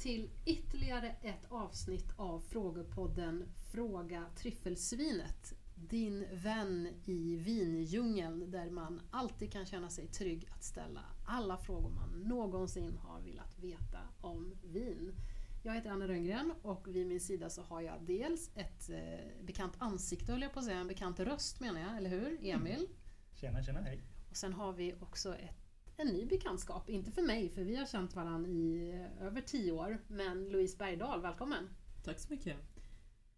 till 0.00 0.30
ytterligare 0.44 1.14
ett 1.22 1.46
avsnitt 1.48 2.12
av 2.16 2.40
Frågepodden 2.40 3.44
Fråga 3.72 4.24
Tryffelsvinet. 4.36 5.54
Din 5.74 6.26
vän 6.32 6.88
i 7.04 7.36
vindjungeln 7.36 8.50
där 8.50 8.70
man 8.70 9.00
alltid 9.10 9.52
kan 9.52 9.66
känna 9.66 9.90
sig 9.90 10.06
trygg 10.06 10.48
att 10.50 10.64
ställa 10.64 11.00
alla 11.26 11.56
frågor 11.56 11.90
man 11.90 12.20
någonsin 12.28 12.98
har 12.98 13.20
velat 13.20 13.58
veta 13.58 13.98
om 14.20 14.54
vin. 14.64 15.14
Jag 15.62 15.74
heter 15.74 15.90
Anna 15.90 16.08
Rönngren 16.08 16.52
och 16.62 16.88
vid 16.88 17.06
min 17.06 17.20
sida 17.20 17.50
så 17.50 17.62
har 17.62 17.80
jag 17.80 18.02
dels 18.02 18.50
ett 18.54 18.90
eh, 18.90 19.44
bekant 19.44 19.74
ansikte, 19.78 20.32
höll 20.32 20.42
jag 20.42 20.52
på 20.52 20.58
att 20.58 20.64
säga, 20.64 20.78
en 20.78 20.88
bekant 20.88 21.20
röst 21.20 21.60
menar 21.60 21.80
jag, 21.80 21.96
eller 21.96 22.10
hur? 22.10 22.46
Emil. 22.46 22.88
Tjena, 23.34 23.62
tjena, 23.62 23.80
hej. 23.80 24.02
Och 24.30 24.36
sen 24.36 24.52
har 24.52 24.72
vi 24.72 24.94
också 25.00 25.34
ett 25.34 25.59
en 26.00 26.08
ny 26.08 26.26
bekantskap. 26.26 26.88
Inte 26.88 27.10
för 27.10 27.22
mig, 27.22 27.48
för 27.50 27.62
vi 27.62 27.76
har 27.76 27.86
känt 27.86 28.16
varandra 28.16 28.50
i 28.50 28.90
eh, 28.92 29.26
över 29.26 29.40
tio 29.40 29.72
år. 29.72 29.98
Men 30.08 30.48
Louise 30.48 30.76
Bergdahl, 30.78 31.22
välkommen! 31.22 31.68
Tack 32.04 32.18
så 32.18 32.32
mycket. 32.32 32.56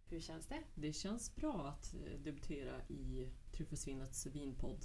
Hur 0.09 0.20
känns 0.20 0.47
det? 0.47 0.59
Det 0.75 0.93
känns 0.93 1.34
bra 1.34 1.67
att 1.67 1.95
eh, 1.95 2.19
debutera 2.19 2.83
i 2.89 3.29
Tryffelsvinnets 3.53 4.27
vinpodd. 4.27 4.84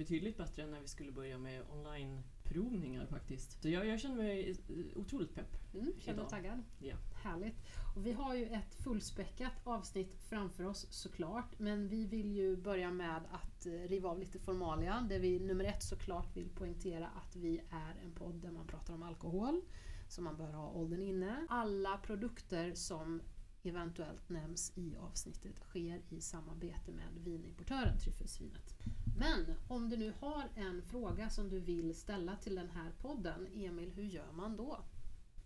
Betydligt 0.00 0.36
bättre 0.36 0.62
än 0.62 0.70
när 0.70 0.80
vi 0.80 0.88
skulle 0.88 1.12
börja 1.12 1.38
med 1.38 1.62
onlineprovningar 1.70 3.06
faktiskt. 3.06 3.62
Så 3.62 3.68
jag, 3.68 3.86
jag 3.86 4.00
känner 4.00 4.16
mig 4.16 4.50
eh, 4.50 4.98
otroligt 4.98 5.34
pepp. 5.34 5.74
Mm, 5.74 5.92
känner 5.98 6.18
du 6.18 6.20
idag. 6.20 6.30
taggad? 6.30 6.62
Ja. 6.78 6.96
Härligt! 7.22 7.56
Och 7.96 8.06
vi 8.06 8.12
har 8.12 8.34
ju 8.34 8.46
ett 8.46 8.74
fullspäckat 8.74 9.52
avsnitt 9.64 10.14
framför 10.14 10.64
oss 10.64 10.86
såklart. 10.90 11.58
Men 11.58 11.88
vi 11.88 12.06
vill 12.06 12.32
ju 12.32 12.56
börja 12.56 12.90
med 12.90 13.22
att 13.30 13.66
eh, 13.66 13.72
riva 13.72 14.08
av 14.08 14.18
lite 14.18 14.38
formalia. 14.38 15.06
Där 15.08 15.18
vi 15.18 15.40
nummer 15.40 15.64
ett 15.64 15.82
såklart 15.82 16.36
vill 16.36 16.48
poängtera 16.48 17.06
att 17.08 17.36
vi 17.36 17.58
är 17.70 17.94
en 18.04 18.12
podd 18.12 18.34
där 18.34 18.50
man 18.50 18.66
pratar 18.66 18.94
om 18.94 19.02
alkohol. 19.02 19.60
Så 20.08 20.22
man 20.22 20.36
bör 20.36 20.52
ha 20.52 20.70
åldern 20.70 21.02
inne. 21.02 21.46
Alla 21.48 21.98
produkter 21.98 22.74
som 22.74 23.22
eventuellt 23.62 24.28
nämns 24.28 24.72
i 24.78 24.96
avsnittet 24.96 25.58
sker 25.60 26.02
i 26.08 26.20
samarbete 26.20 26.92
med 26.92 27.24
vinimportören 27.24 27.98
Tryffelsvinet. 27.98 28.74
Men 29.18 29.54
om 29.68 29.90
du 29.90 29.96
nu 29.96 30.12
har 30.20 30.48
en 30.54 30.82
fråga 30.82 31.30
som 31.30 31.48
du 31.48 31.60
vill 31.60 31.94
ställa 31.94 32.36
till 32.36 32.54
den 32.54 32.70
här 32.70 32.92
podden, 33.00 33.46
Emil, 33.54 33.90
hur 33.90 34.04
gör 34.04 34.32
man 34.32 34.56
då? 34.56 34.78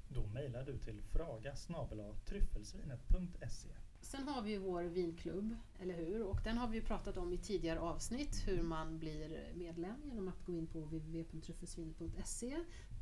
Då 0.09 0.27
mejlar 0.27 0.65
du 0.65 0.79
till 0.79 1.03
fraga 1.03 1.55
tryffelsvinet.se. 2.27 3.69
Sen 4.01 4.29
har 4.29 4.43
vi 4.43 4.51
ju 4.51 4.59
vår 4.59 4.83
vinklubb, 4.83 5.57
eller 5.79 5.95
hur? 5.95 6.23
Och 6.23 6.41
den 6.45 6.59
har 6.59 6.69
vi 6.69 6.81
pratat 6.81 7.17
om 7.17 7.33
i 7.33 7.39
tidigare 7.39 7.81
avsnitt, 7.81 8.43
hur 8.47 8.63
man 8.63 8.99
blir 8.99 9.53
medlem 9.55 9.97
genom 10.05 10.29
att 10.29 10.47
gå 10.47 10.53
in 10.53 10.67
på 10.67 10.81
www.tryffelsvinet.se 10.81 12.57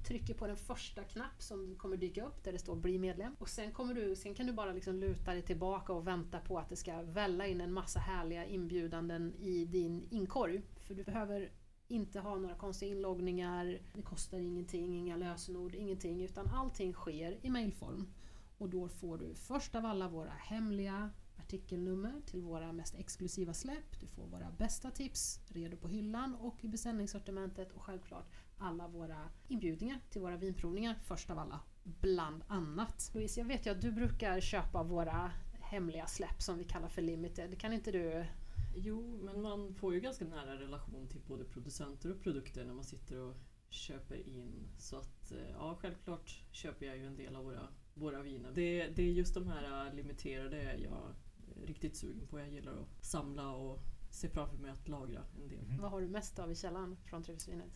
Trycker 0.04 0.34
på 0.34 0.46
den 0.46 0.56
första 0.56 1.04
knapp 1.04 1.42
som 1.42 1.76
kommer 1.76 1.96
dyka 1.96 2.24
upp 2.24 2.44
där 2.44 2.52
det 2.52 2.58
står 2.58 2.76
Bli 2.76 2.98
medlem. 2.98 3.36
Och 3.38 3.48
sen, 3.48 3.72
kommer 3.72 3.94
du, 3.94 4.16
sen 4.16 4.34
kan 4.34 4.46
du 4.46 4.52
bara 4.52 4.72
liksom 4.72 4.94
luta 4.96 5.32
dig 5.32 5.42
tillbaka 5.42 5.92
och 5.92 6.06
vänta 6.06 6.40
på 6.40 6.58
att 6.58 6.68
det 6.68 6.76
ska 6.76 7.02
välla 7.02 7.46
in 7.46 7.60
en 7.60 7.72
massa 7.72 7.98
härliga 7.98 8.46
inbjudanden 8.46 9.34
i 9.34 9.64
din 9.64 10.08
inkorg. 10.10 10.62
För 10.80 10.94
du 10.94 11.04
behöver 11.04 11.52
inte 11.88 12.20
ha 12.20 12.38
några 12.38 12.54
konstiga 12.54 12.92
inloggningar, 12.92 13.78
det 13.94 14.02
kostar 14.02 14.38
ingenting, 14.38 14.98
inga 14.98 15.16
lösenord, 15.16 15.74
ingenting. 15.74 16.22
Utan 16.22 16.46
allting 16.46 16.92
sker 16.92 17.38
i 17.42 17.50
mailform. 17.50 18.12
Och 18.58 18.68
då 18.68 18.88
får 18.88 19.18
du 19.18 19.34
först 19.34 19.74
av 19.74 19.86
alla 19.86 20.08
våra 20.08 20.30
hemliga 20.30 21.10
artikelnummer 21.36 22.20
till 22.26 22.42
våra 22.42 22.72
mest 22.72 22.94
exklusiva 22.94 23.54
släpp. 23.54 24.00
Du 24.00 24.06
får 24.06 24.26
våra 24.26 24.50
bästa 24.50 24.90
tips 24.90 25.40
redo 25.48 25.76
på 25.76 25.88
hyllan 25.88 26.34
och 26.34 26.64
i 26.64 26.68
beställningssortimentet 26.68 27.72
och 27.72 27.82
självklart 27.82 28.26
alla 28.62 28.88
våra 28.88 29.28
inbjudningar 29.48 30.00
till 30.10 30.20
våra 30.20 30.36
vinprovningar 30.36 30.94
först 31.04 31.30
av 31.30 31.38
alla. 31.38 31.60
Bland 31.82 32.42
annat. 32.48 33.10
Louise, 33.14 33.40
jag 33.40 33.46
vet 33.46 33.66
ju 33.66 33.70
att 33.70 33.80
du 33.80 33.92
brukar 33.92 34.40
köpa 34.40 34.82
våra 34.82 35.32
hemliga 35.60 36.06
släpp 36.06 36.42
som 36.42 36.58
vi 36.58 36.64
kallar 36.64 36.88
för 36.88 37.02
limited. 37.02 37.60
Kan 37.60 37.72
inte 37.72 37.92
du 37.92 38.26
Jo, 38.74 39.18
men 39.22 39.42
man 39.42 39.74
får 39.74 39.94
ju 39.94 40.00
ganska 40.00 40.24
nära 40.24 40.60
relation 40.60 41.08
till 41.08 41.20
både 41.26 41.44
producenter 41.44 42.10
och 42.10 42.20
produkter 42.20 42.64
när 42.64 42.74
man 42.74 42.84
sitter 42.84 43.18
och 43.18 43.36
köper 43.68 44.28
in. 44.28 44.68
Så 44.78 44.96
att 44.96 45.32
eh, 45.32 45.50
ja, 45.52 45.78
självklart 45.80 46.44
köper 46.50 46.86
jag 46.86 46.96
ju 46.96 47.06
en 47.06 47.16
del 47.16 47.36
av 47.36 47.44
våra, 47.44 47.68
våra 47.94 48.22
viner. 48.22 48.52
Det, 48.54 48.86
det 48.86 49.02
är 49.02 49.12
just 49.12 49.34
de 49.34 49.46
här 49.46 49.86
äh, 49.86 49.94
limiterade 49.94 50.62
jag 50.62 51.14
är 51.62 51.66
riktigt 51.66 51.96
sugen 51.96 52.26
på. 52.26 52.38
Jag 52.38 52.48
gillar 52.48 52.72
att 52.72 53.04
samla 53.04 53.52
och 53.52 53.78
se 54.10 54.28
framför 54.28 54.56
mig 54.56 54.70
att 54.70 54.88
lagra 54.88 55.22
en 55.36 55.48
del. 55.48 55.66
Mhm. 55.66 55.78
Vad 55.78 55.90
har 55.90 56.00
du 56.00 56.08
mest 56.08 56.38
av 56.38 56.52
i 56.52 56.54
källaren 56.54 56.96
från 57.04 57.22
Tryffelsvinet? 57.22 57.72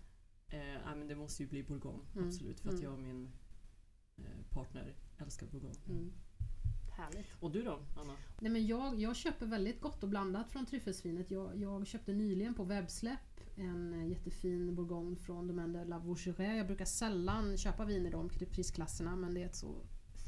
Eh, 0.49 0.59
nej, 0.59 0.97
men 0.97 1.09
det 1.09 1.15
måste 1.15 1.43
ju 1.43 1.49
bli 1.49 1.63
bourgogne, 1.63 2.05
Mm, 2.15 2.29
absolut. 2.29 2.61
För 2.61 2.69
att 2.69 2.75
mm. 2.75 2.85
jag 2.85 2.93
och 2.93 3.01
min 3.01 3.31
eh, 4.17 4.25
partner 4.51 4.95
älskar 5.19 5.47
bourgogne. 5.47 5.81
Mm. 5.89 6.13
Härligt. 6.97 7.27
Och 7.41 7.51
du 7.51 7.63
då, 7.63 7.81
Anna? 7.97 8.17
Nej, 8.41 8.53
men 8.53 8.67
jag, 8.67 9.01
jag 9.01 9.17
köper 9.17 9.47
väldigt 9.47 9.81
gott 9.81 10.03
och 10.03 10.09
blandat 10.09 10.51
från 10.51 10.67
tryffelsvinet. 10.67 11.31
Jag, 11.31 11.57
jag 11.57 11.87
köpte 11.87 12.13
nyligen 12.13 12.55
på 12.55 12.65
webbsläpp 12.65 13.41
en 13.57 13.95
eh, 13.95 14.09
jättefin 14.09 14.75
bourgogne 14.75 15.17
från 15.17 15.47
Domaine 15.47 15.79
de 15.79 15.85
la 15.85 15.99
Voucheray. 15.99 16.57
Jag 16.57 16.67
brukar 16.67 16.85
sällan 16.85 17.57
köpa 17.57 17.85
vin 17.85 18.07
i 18.07 18.11
de 18.11 18.29
prisklasserna 18.29 19.17
men 19.17 19.35
det 19.35 19.43
är 19.43 19.47
ett 19.47 19.57
så 19.57 19.75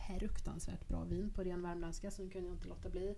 fruktansvärt 0.06 0.88
bra 0.88 1.04
vin 1.04 1.30
på 1.30 1.42
ren 1.42 1.62
värmländska 1.62 2.10
så 2.10 2.22
nu 2.22 2.30
kunde 2.30 2.48
jag 2.48 2.56
inte 2.56 2.68
låta 2.68 2.90
bli. 2.90 3.14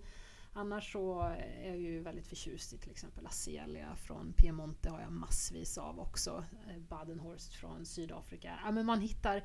Annars 0.53 0.91
så 0.91 1.21
är 1.21 1.67
jag 1.67 1.77
ju 1.77 1.99
väldigt 1.99 2.27
förtjust 2.27 2.73
i 2.73 2.77
till 2.77 2.91
exempel 2.91 3.27
Azelia 3.27 3.95
från 3.95 4.33
Piemonte 4.33 4.89
har 4.89 5.01
jag 5.01 5.11
massvis 5.11 5.77
av 5.77 5.99
också. 5.99 6.45
Eh, 6.67 6.77
Badenhorst 6.89 7.53
från 7.53 7.85
Sydafrika. 7.85 8.59
Ja, 8.65 8.71
men 8.71 8.85
man 8.85 9.01
hittar 9.01 9.43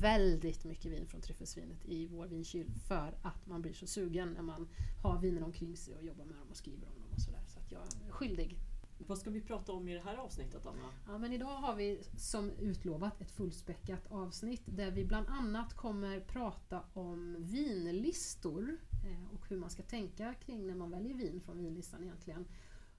väldigt 0.00 0.64
mycket 0.64 0.92
vin 0.92 1.06
från 1.06 1.20
tryffelsvinet 1.20 1.84
i 1.84 2.06
vår 2.06 2.26
vinkyl 2.26 2.70
för 2.88 3.18
att 3.22 3.46
man 3.46 3.62
blir 3.62 3.72
så 3.72 3.86
sugen 3.86 4.32
när 4.32 4.42
man 4.42 4.68
har 5.02 5.18
viner 5.20 5.42
omkring 5.42 5.76
sig 5.76 5.94
och 5.94 6.04
jobbar 6.04 6.24
med 6.24 6.36
dem 6.36 6.48
och 6.50 6.56
skriver 6.56 6.86
om 6.86 7.00
dem 7.00 7.08
och 7.14 7.20
sådär. 7.20 7.42
Så 7.46 7.58
att 7.58 7.72
jag 7.72 7.82
är 8.06 8.12
skyldig. 8.12 8.58
Vad 9.06 9.18
ska 9.18 9.30
vi 9.30 9.40
prata 9.40 9.72
om 9.72 9.88
i 9.88 9.94
det 9.94 10.00
här 10.00 10.16
avsnittet, 10.16 10.66
Anna? 10.66 10.92
Ja, 11.06 11.18
men 11.18 11.32
idag 11.32 11.56
har 11.56 11.76
vi 11.76 12.02
som 12.16 12.50
utlovat 12.50 13.20
ett 13.20 13.30
fullspäckat 13.30 14.06
avsnitt 14.12 14.62
där 14.66 14.90
vi 14.90 15.04
bland 15.04 15.28
annat 15.28 15.74
kommer 15.74 16.20
prata 16.20 16.82
om 16.92 17.36
vinlistor 17.38 18.76
eh, 19.04 19.34
och 19.34 19.48
hur 19.48 19.56
man 19.56 19.70
ska 19.70 19.82
tänka 19.82 20.34
kring 20.34 20.66
när 20.66 20.74
man 20.74 20.90
väljer 20.90 21.14
vin 21.14 21.40
från 21.40 21.58
vinlistan 21.58 22.02
egentligen. 22.02 22.46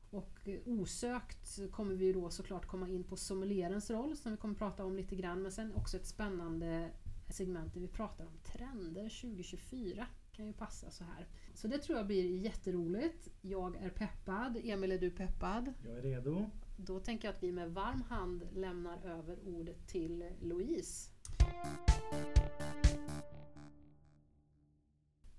Och 0.10 0.48
eh, 0.48 0.60
osökt 0.66 1.72
kommer 1.72 1.96
vi 1.96 2.14
då 2.14 2.30
såklart 2.30 2.66
komma 2.66 2.90
in 2.90 3.04
på 3.04 3.16
sommelierens 3.16 3.90
roll 3.90 4.18
som 4.18 4.32
vi 4.32 4.38
kommer 4.38 4.56
prata 4.56 4.86
om 4.86 4.96
lite 4.96 5.16
grann 5.16 5.42
men 5.42 5.52
sen 5.52 5.74
också 5.74 5.98
ett 5.98 6.08
spännande 6.08 6.92
segment 7.30 7.74
där 7.74 7.82
vi 7.82 7.88
pratar 7.88 8.26
om 8.26 8.38
trender 8.44 9.10
2024. 9.10 10.08
Kan 10.38 10.48
ju 10.48 10.54
passa 10.54 10.92
så 10.92 11.04
här. 11.04 11.28
Så 11.54 11.68
det 11.68 11.78
tror 11.78 11.98
jag 11.98 12.08
blir 12.08 12.38
jätteroligt. 12.38 13.28
Jag 13.42 13.76
är 13.76 13.90
peppad. 13.90 14.58
Emil, 14.64 14.92
är 14.92 14.98
du 14.98 15.12
peppad? 15.12 15.74
Jag 15.86 15.98
är 15.98 16.02
redo. 16.02 16.50
Då 16.78 17.00
tänker 17.00 17.28
jag 17.28 17.36
att 17.36 17.44
vi 17.44 17.52
med 17.52 17.74
varm 17.74 18.02
hand 18.02 18.48
lämnar 18.54 19.06
över 19.06 19.40
ordet 19.46 19.88
till 19.88 20.30
Louise. 20.42 21.12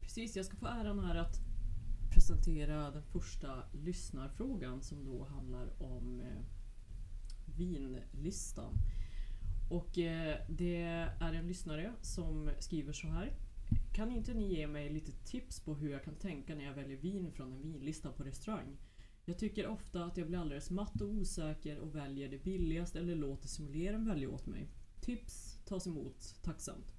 Precis, 0.01 0.37
jag 0.37 0.47
ska 0.47 0.57
få 0.57 0.67
äran 0.67 0.99
här 0.99 1.15
att 1.15 1.37
presentera 2.15 2.91
den 2.91 3.03
första 3.03 3.63
lyssnarfrågan 3.73 4.83
som 4.83 5.05
då 5.05 5.25
handlar 5.25 5.83
om 5.83 6.21
eh, 6.21 6.45
vinlistan. 7.57 8.75
Och 9.71 9.99
eh, 9.99 10.39
det 10.49 10.83
är 11.21 11.33
en 11.33 11.47
lyssnare 11.47 11.93
som 12.03 12.51
skriver 12.59 12.93
så 12.93 13.07
här. 13.09 13.48
Kan 13.93 14.11
inte 14.11 14.35
ni 14.35 14.55
ge 14.55 14.67
mig 14.67 14.91
lite 14.91 15.13
tips 15.13 15.61
på 15.61 15.75
hur 15.75 15.91
jag 15.91 16.05
kan 16.05 16.15
tänka 16.15 16.55
när 16.55 16.65
jag 16.65 16.75
väljer 16.75 16.97
vin 16.97 17.33
från 17.33 17.53
en 17.53 17.63
vinlista 17.63 18.13
på 18.13 18.23
restaurang? 18.23 18.77
Jag 19.25 19.39
tycker 19.39 19.67
ofta 19.67 20.05
att 20.05 20.17
jag 20.17 20.27
blir 20.27 20.39
alldeles 20.39 20.71
matt 20.71 21.01
och 21.01 21.09
osäker 21.09 21.79
och 21.79 21.95
väljer 21.95 22.29
det 22.29 22.45
billigaste 22.45 22.99
eller 22.99 23.17
låter 23.17 23.49
simuleraren 23.49 24.07
välja 24.07 24.31
åt 24.31 24.47
mig. 24.47 24.69
Tips 25.01 25.59
tas 25.65 25.87
emot 25.87 26.35
tacksamt. 26.43 26.95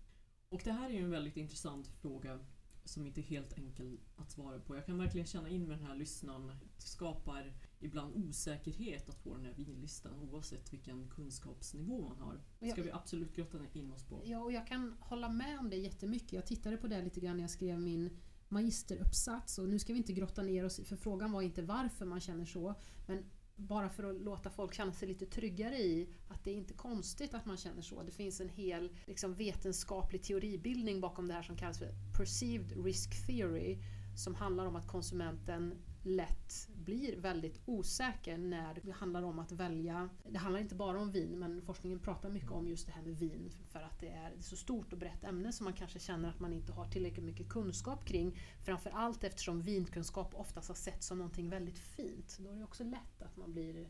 Och 0.50 0.62
det 0.64 0.72
här 0.72 0.90
är 0.90 0.94
ju 0.94 1.04
en 1.04 1.10
väldigt 1.10 1.38
intressant 1.38 1.88
fråga 1.88 2.40
som 2.86 3.06
inte 3.06 3.22
är 3.22 3.24
helt 3.24 3.54
enkel 3.54 4.00
att 4.16 4.32
svara 4.32 4.60
på. 4.60 4.76
Jag 4.76 4.86
kan 4.86 4.98
verkligen 4.98 5.28
känna 5.28 5.50
in 5.50 5.68
med 5.68 5.78
den 5.78 5.86
här 5.86 5.96
lyssnaren. 5.96 6.52
Skapar 6.78 7.54
ibland 7.80 8.16
osäkerhet 8.16 9.10
att 9.10 9.20
få 9.20 9.36
den 9.36 9.46
här 9.46 9.54
vinlistan 9.54 10.20
oavsett 10.20 10.74
vilken 10.74 11.08
kunskapsnivå 11.08 12.02
man 12.02 12.20
har. 12.20 12.42
Det 12.60 12.70
ska 12.70 12.84
vi 12.84 12.92
absolut 12.92 13.36
grotta 13.36 13.58
in 13.74 13.92
oss 13.92 14.04
på. 14.04 14.22
Ja, 14.26 14.40
och 14.40 14.52
jag 14.52 14.68
kan 14.68 14.96
hålla 15.00 15.30
med 15.30 15.60
om 15.60 15.70
det 15.70 15.76
jättemycket. 15.76 16.34
Jag 16.34 16.46
tittade 16.46 16.78
på 16.78 16.88
det 16.88 17.02
lite 17.02 17.20
grann 17.20 17.38
när 17.38 17.44
jag 17.44 17.52
skrev 17.52 17.80
min 17.80 18.18
magisteruppsats 18.48 19.58
och 19.58 19.70
nu 19.70 19.80
ska 19.80 19.94
vi 19.94 20.00
inte 20.00 20.14
grotta 20.14 20.42
ner 20.42 20.66
oss 20.66 20.80
för 20.86 20.96
frågan 20.96 21.32
var 21.32 21.42
inte 21.42 21.62
varför 21.62 22.06
man 22.06 22.22
känner 22.22 22.46
så, 22.46 22.76
men 23.08 23.24
bara 23.56 23.90
för 23.90 24.04
att 24.04 24.22
låta 24.22 24.50
folk 24.50 24.74
känna 24.74 24.94
sig 24.94 25.08
lite 25.08 25.26
tryggare 25.26 25.78
i 25.78 26.10
att 26.28 26.44
det 26.44 26.52
är 26.52 26.56
inte 26.56 26.74
konstigt 26.74 27.34
att 27.34 27.46
man 27.46 27.58
känner 27.58 27.82
så. 27.82 28.04
Det 28.04 28.12
finns 28.12 28.42
en 28.42 28.50
hel 28.50 28.96
liksom, 29.06 29.34
vetenskaplig 29.34 30.24
teoribildning 30.24 31.02
bakom 31.02 31.28
det 31.28 31.34
här 31.34 31.44
som 31.44 31.58
kallas 31.58 31.80
för 31.80 31.94
perceived 32.18 32.86
risk 32.86 33.28
theory 33.28 33.78
som 34.16 34.36
handlar 34.36 34.66
om 34.66 34.76
att 34.76 34.88
konsumenten 34.88 35.76
lätt 36.04 36.68
blir 36.76 37.18
väldigt 37.18 37.62
osäker 37.66 38.38
när 38.38 38.80
det 38.84 38.92
handlar 38.92 39.24
om 39.24 39.40
att 39.40 39.52
välja. 39.52 40.10
Det 40.30 40.38
handlar 40.38 40.60
inte 40.60 40.76
bara 40.76 41.00
om 41.00 41.12
vin 41.12 41.40
men 41.40 41.62
forskningen 41.62 42.00
pratar 42.00 42.30
mycket 42.30 42.52
om 42.52 42.68
just 42.68 42.86
det 42.86 42.92
här 42.92 43.02
med 43.02 43.18
vin 43.18 43.52
för 43.70 43.80
att 43.80 44.00
det 44.00 44.10
är 44.10 44.32
ett 44.32 44.46
så 44.46 44.56
stort 44.56 44.94
och 44.94 45.00
brett 45.00 45.24
ämne 45.24 45.54
som 45.54 45.64
man 45.64 45.74
kanske 45.74 46.00
känner 46.00 46.30
att 46.30 46.40
man 46.40 46.54
inte 46.54 46.72
har 46.72 46.86
tillräckligt 46.86 47.26
mycket 47.26 47.50
kunskap 47.50 48.06
kring. 48.06 48.40
Framförallt 48.66 49.24
eftersom 49.24 49.62
vinkunskap 49.62 50.36
oftast 50.36 50.68
har 50.68 50.76
sett 50.76 51.04
som 51.04 51.18
någonting 51.18 51.50
väldigt 51.50 51.80
fint. 51.80 52.38
Då 52.40 52.50
är 52.52 52.56
det 52.56 52.64
också 52.64 52.84
lätt 52.84 53.22
att 53.22 53.38
man 53.38 53.52
blir 53.52 53.88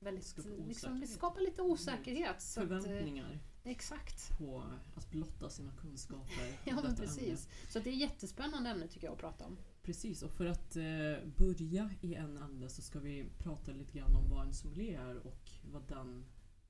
väldigt, 0.00 0.36
liksom, 0.36 0.52
osäkerhet. 0.70 1.00
det 1.00 1.06
skapar 1.06 1.40
lite 1.40 1.62
osäkerhet. 1.62 2.42
Så 2.42 2.60
att, 2.62 2.70
eh, 2.70 2.80
Förväntningar 2.80 3.38
exakt. 3.64 4.38
på 4.38 4.64
att 4.94 5.10
blotta 5.10 5.50
sina 5.50 5.72
kunskaper. 5.72 6.58
Ja 6.64 6.80
men 6.82 6.96
precis. 6.96 7.22
ämne. 7.22 7.70
Så 7.70 7.78
det 7.78 7.90
är 7.90 7.94
ett 7.94 8.00
jättespännande 8.00 8.70
ämne 8.70 8.88
tycker 8.88 9.06
jag 9.06 9.14
att 9.14 9.20
prata 9.20 9.44
om. 9.44 9.58
Precis, 9.88 10.22
och 10.22 10.32
för 10.32 10.46
att 10.46 10.76
eh, 10.76 11.28
börja 11.36 11.90
i 12.00 12.14
en 12.14 12.36
ände 12.36 12.68
så 12.68 12.82
ska 12.82 12.98
vi 13.00 13.30
prata 13.38 13.72
lite 13.72 13.98
grann 13.98 14.16
om 14.16 14.30
vad 14.30 14.46
en 14.46 14.54
sommelier 14.54 15.00
är 15.00 15.26
och 15.26 15.50
vad 15.72 15.88
den, 15.88 16.24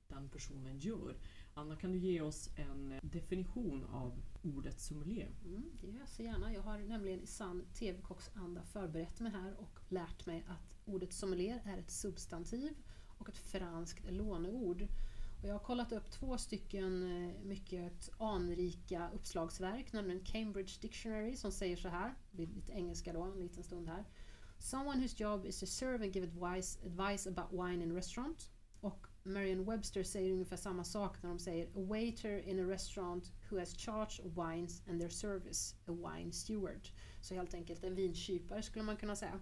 den 0.07 0.29
personen 0.29 0.77
gör. 0.77 1.17
Anna, 1.53 1.75
kan 1.75 1.91
du 1.91 1.97
ge 1.97 2.21
oss 2.21 2.49
en 2.55 2.93
definition 3.01 3.85
av 3.85 4.21
ordet 4.41 4.79
sommelier? 4.79 5.31
Mm, 5.45 5.63
det 5.81 5.87
gör 5.87 5.99
jag 5.99 6.09
så 6.09 6.23
gärna. 6.23 6.53
Jag 6.53 6.61
har 6.61 6.79
nämligen 6.79 7.21
i 7.21 7.27
sann 7.27 7.65
TV-kocksanda 7.73 8.63
förberett 8.63 9.19
mig 9.19 9.31
här 9.31 9.55
och 9.57 9.79
lärt 9.89 10.25
mig 10.25 10.45
att 10.47 10.77
ordet 10.85 11.13
sommelier 11.13 11.61
är 11.65 11.77
ett 11.77 11.91
substantiv 11.91 12.73
och 13.17 13.29
ett 13.29 13.37
franskt 13.37 14.11
låneord. 14.11 14.87
Och 15.41 15.47
jag 15.47 15.53
har 15.53 15.59
kollat 15.59 15.91
upp 15.91 16.11
två 16.11 16.37
stycken 16.37 17.03
eh, 17.03 17.43
mycket 17.43 18.09
anrika 18.17 19.09
uppslagsverk, 19.13 19.93
nämligen 19.93 20.23
Cambridge 20.25 20.73
Dictionary 20.81 21.35
som 21.35 21.51
säger 21.51 21.77
så 21.77 21.89
här, 21.89 22.15
lite 22.31 22.71
engelska 22.71 23.13
då 23.13 23.23
en 23.23 23.39
liten 23.39 23.63
stund 23.63 23.87
här. 23.87 24.05
Someone 24.57 25.01
whose 25.01 25.23
job 25.23 25.45
is 25.45 25.59
to 25.59 25.65
serve 25.65 26.05
and 26.05 26.15
give 26.15 26.27
advice, 26.27 26.79
advice 26.85 27.29
about 27.29 27.51
wine 27.51 27.83
in 27.83 27.91
a 27.91 27.95
restaurant. 27.95 28.49
Och 28.81 29.07
Merriam-Webster 29.23 30.03
säger 30.03 30.33
ungefär 30.33 30.57
samma 30.57 30.83
sak 30.83 31.23
när 31.23 31.29
de 31.29 31.39
säger 31.39 31.65
A 31.65 31.85
waiter 31.89 32.49
in 32.49 32.59
a 32.59 32.63
restaurant 32.63 33.31
who 33.49 33.59
has 33.59 33.77
charge 33.77 34.21
of 34.25 34.37
wines 34.37 34.83
and 34.89 34.99
their 34.99 35.09
service, 35.09 35.75
a 35.85 35.91
wine 35.91 36.31
steward. 36.31 36.87
Så 37.21 37.35
helt 37.35 37.53
enkelt 37.53 37.83
en 37.83 37.95
vinkypare 37.95 38.61
skulle 38.61 38.85
man 38.85 38.97
kunna 38.97 39.15
säga. 39.15 39.39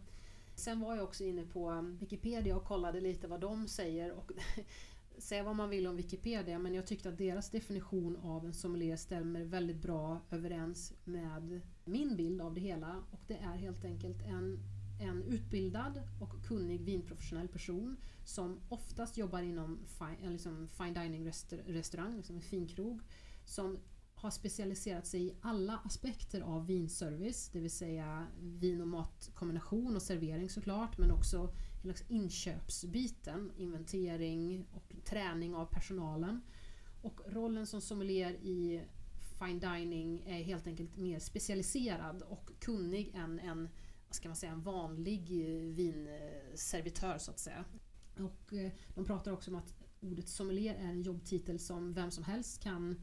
Sen 0.56 0.80
var 0.80 0.96
jag 0.96 1.04
också 1.04 1.24
inne 1.24 1.46
på 1.46 1.96
Wikipedia 2.00 2.56
och 2.56 2.64
kollade 2.64 3.02
lite 3.02 3.28
vad 3.28 3.40
de 3.40 3.68
säger. 3.68 4.12
Och 4.12 4.32
Säga 5.18 5.44
vad 5.44 5.56
man 5.56 5.70
vill 5.70 5.88
om 5.88 5.96
Wikipedia 5.96 6.60
men 6.60 6.74
jag 6.74 6.88
tyckte 6.88 7.10
att 7.10 7.18
deras 7.18 7.50
definition 7.50 8.18
av 8.18 8.46
en 8.46 8.54
sommelier 8.54 8.96
stämmer 8.96 9.44
väldigt 9.44 9.82
bra 9.82 10.22
överens 10.32 10.94
med 11.04 11.62
min 11.86 12.16
bild 12.16 12.42
av 12.42 12.54
det 12.54 12.62
hela. 12.62 13.04
Och 13.12 13.22
det 13.28 13.38
är 13.38 13.56
helt 13.58 13.86
enkelt 13.86 14.22
en, 14.22 14.60
en 15.02 15.24
utbildad 15.24 16.02
och 16.22 16.46
kunnig 16.48 16.82
vinprofessionell 16.82 17.48
person 17.48 17.98
som 18.26 18.60
oftast 18.70 19.18
jobbar 19.18 19.42
inom 19.42 19.80
fine, 19.88 20.24
eh, 20.24 20.32
liksom 20.32 20.68
fine 20.68 20.94
dining 20.94 21.28
restaur- 21.28 21.64
restaurang, 21.68 22.18
liksom 22.18 22.36
en 22.36 22.42
finkrog. 22.42 23.02
Som 23.46 23.80
har 24.16 24.32
specialiserat 24.32 25.08
sig 25.08 25.28
i 25.28 25.36
alla 25.42 25.78
aspekter 25.84 26.42
av 26.42 26.68
vinservice, 26.68 27.50
det 27.54 27.60
vill 27.60 27.72
säga 27.72 28.28
vin 28.42 28.82
och 28.82 28.88
matkombination 28.88 29.96
och 29.96 30.02
servering 30.02 30.50
såklart, 30.50 30.98
men 30.98 31.12
också 31.12 31.54
hela 31.82 31.96
inköpsbiten, 32.08 33.52
inventering 33.58 34.66
och 34.74 34.94
träning 35.06 35.56
av 35.56 35.66
personalen. 35.66 36.42
Och 37.02 37.22
rollen 37.28 37.68
som 37.68 37.82
sommelier 37.82 38.32
i 38.34 38.82
fine 39.40 39.60
dining 39.60 40.24
är 40.26 40.44
helt 40.44 40.68
enkelt 40.68 40.98
mer 40.98 41.20
specialiserad 41.20 42.22
och 42.22 42.52
kunnig 42.60 43.12
än 43.16 43.40
en, 43.40 43.70
vad 44.08 44.16
ska 44.16 44.30
man 44.30 44.36
säga, 44.36 44.52
en 44.52 44.62
vanlig 44.62 45.30
vinservitör 45.76 47.18
så 47.18 47.32
att 47.32 47.40
säga. 47.40 47.66
Och 48.20 48.54
eh, 48.54 48.72
de 48.96 49.06
pratar 49.06 49.32
också 49.32 49.52
om 49.52 49.58
att 49.58 49.74
ordet 50.00 50.28
sommelier 50.30 50.76
är 50.76 50.88
en 50.88 51.02
jobbtitel 51.02 51.60
som 51.60 51.94
vem 51.94 52.12
som 52.12 52.24
helst 52.24 52.64
kan 52.64 53.02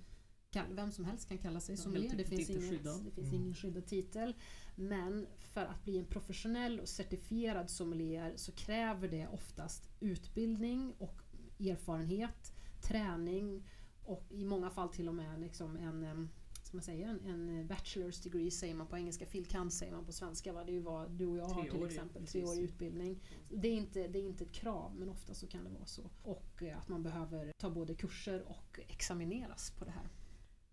kan, 0.55 0.77
vem 0.77 0.93
som 0.93 1.05
helst 1.05 1.29
kan 1.29 1.39
kalla 1.39 1.61
sig 1.61 1.77
sommelier. 1.77 2.17
Det 2.17 2.25
finns, 2.25 2.51
inget, 2.51 2.83
det 3.05 3.11
finns 3.15 3.29
Mm. 3.33 3.43
ingen 3.43 3.55
skyddad 3.55 3.87
titel. 3.87 4.35
Men 4.75 5.27
för 5.39 5.65
att 5.65 5.85
bli 5.85 5.99
en 5.99 6.05
professionell 6.05 6.81
och 6.81 6.89
certifierad 6.89 7.71
sommelier 7.71 8.33
så 8.37 8.53
kräver 8.53 9.09
det 9.09 9.29
oftast 9.29 9.91
utbildning 10.01 10.95
och 10.99 11.23
erfarenhet, 11.61 12.53
träning 12.83 13.69
och 14.05 14.27
i 14.31 14.45
många 14.45 14.71
fall 14.71 14.89
till 14.89 15.09
och 15.09 15.15
med 15.15 15.41
liksom 15.41 15.77
en, 15.77 16.29
ska 16.63 16.77
man 16.77 16.83
säga, 16.83 17.09
en, 17.09 17.21
en 17.27 17.69
bachelor's 17.69 18.23
degree 18.23 18.51
säger 18.51 18.75
man 18.75 18.87
på 18.87 18.97
engelska, 18.97 19.27
filkand 19.27 19.73
säger 19.73 19.93
man 19.93 20.05
på 20.05 20.13
svenska. 20.13 20.53
Va? 20.53 20.65
Det 20.65 20.73
är 20.73 20.75
ju 20.75 20.81
vad 20.81 21.11
du 21.11 21.27
och 21.27 21.39
jag 21.39 21.45
har 21.45 21.65
till 21.65 21.85
exempel, 21.85 22.27
treårig 22.27 22.63
utbildning. 22.63 23.21
Det 23.51 23.69
är, 23.69 23.73
inte, 23.73 24.09
det 24.09 24.19
är 24.19 24.23
inte 24.23 24.45
ett 24.45 24.53
krav 24.53 24.97
men 24.97 25.09
ofta 25.09 25.35
så 25.35 25.47
kan 25.47 25.65
det 25.65 25.71
vara 25.71 25.87
så. 25.87 26.11
Och 26.23 26.63
eh, 26.63 26.79
att 26.79 26.89
man 26.89 27.03
behöver 27.03 27.53
ta 27.59 27.71
både 27.71 27.95
kurser 27.95 28.43
och 28.49 28.81
examineras 28.89 29.71
på 29.71 29.85
det 29.85 29.91
här. 29.91 30.09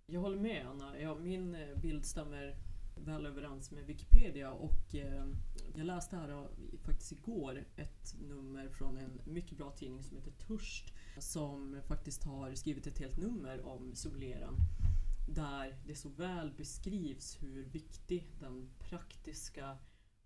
Jag 0.06 0.22
håller 0.22 0.40
med 0.40 0.68
Anna. 0.68 1.00
Ja, 1.00 1.16
min 1.16 1.56
eh, 1.56 1.78
bild 1.82 2.06
stämmer 2.06 2.56
väl 3.06 3.26
överens 3.26 3.72
med 3.72 3.86
Wikipedia 3.86 4.52
och 4.52 4.96
eh, 4.96 5.26
jag 5.76 5.86
läste 5.86 6.16
här 6.16 6.30
eh, 6.30 6.46
faktiskt 6.84 7.12
igår 7.12 7.66
ett 7.76 8.16
nummer 8.22 8.70
från 8.70 8.98
en 8.98 9.22
mycket 9.26 9.58
bra 9.58 9.72
tidning 9.72 10.04
som 10.04 10.18
heter 10.18 10.32
Törst 10.32 10.94
som 11.18 11.82
faktiskt 11.88 12.24
har 12.24 12.56
skrivit 12.56 12.88
ett 12.88 13.00
helt 13.00 13.18
nummer 13.18 13.66
om 13.66 13.96
sommelieren 13.96 14.56
där 15.28 15.78
det 15.86 15.96
så 15.96 16.10
väl 16.10 16.52
beskrivs 16.52 17.38
hur 17.44 17.64
viktig 17.64 18.28
den 18.40 18.70
praktiska 18.80 19.78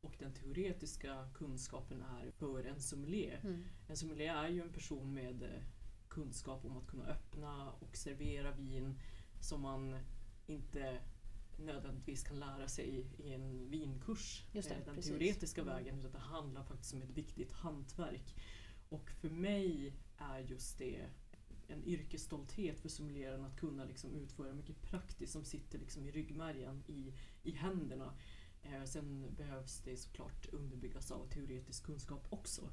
och 0.02 0.16
den 0.20 0.34
teoretiska 0.34 1.30
kunskapen 1.34 2.02
är 2.02 2.32
för 2.32 2.64
en 2.64 2.82
sommelier. 2.82 3.40
Mm. 3.44 3.64
En 3.88 3.98
sommelier 3.98 4.36
är 4.36 4.50
ju 4.50 4.62
en 4.62 4.74
person 4.74 5.14
med 5.14 5.44
eh, 5.44 5.64
kunskap 6.08 6.66
om 6.66 6.78
att 6.78 6.88
kunna 6.88 7.06
öppna 7.06 7.72
och 7.72 7.98
servera 7.98 8.52
vin 8.52 9.00
som 9.40 9.62
man 9.62 10.00
inte 10.48 11.00
nödvändigtvis 11.58 12.24
kan 12.24 12.40
lära 12.40 12.68
sig 12.68 13.06
i 13.18 13.34
en 13.34 13.70
vinkurs, 13.70 14.46
Just 14.52 14.70
det, 14.70 14.76
eh, 14.76 14.86
den 14.86 14.96
precis. 14.96 15.12
teoretiska 15.12 15.62
Mm. 15.62 15.74
vägen, 15.74 16.00
utan 16.00 16.12
det 16.12 16.18
handlar 16.20 16.64
faktiskt 16.64 16.94
om 16.94 17.02
ett 17.02 17.10
viktigt 17.18 17.52
hantverk. 17.52 18.36
Och 18.90 19.10
för 19.12 19.30
mig 19.30 19.94
är 20.18 20.40
just 20.40 20.78
det 20.78 21.06
en 21.68 21.84
yrkesstolthet 21.84 22.80
för 22.80 22.90
sommelieren 22.90 23.44
att 23.46 23.58
kunna 23.60 23.86
liksom 23.86 24.14
utföra 24.16 24.54
mycket 24.54 24.82
praktiskt 24.82 25.34
som 25.34 25.44
sitter 25.46 25.80
liksom 25.80 26.06
i 26.06 26.12
ryggmärgen, 26.12 26.84
i, 26.88 27.14
i 27.44 27.52
händerna. 27.52 28.14
Eh, 28.64 28.84
sen 28.84 29.36
behövs 29.38 29.82
det 29.82 29.98
såklart 29.98 30.46
underbyggas 30.52 31.12
av 31.12 31.28
teoretisk 31.30 31.86
kunskap 31.86 32.28
också. 32.30 32.70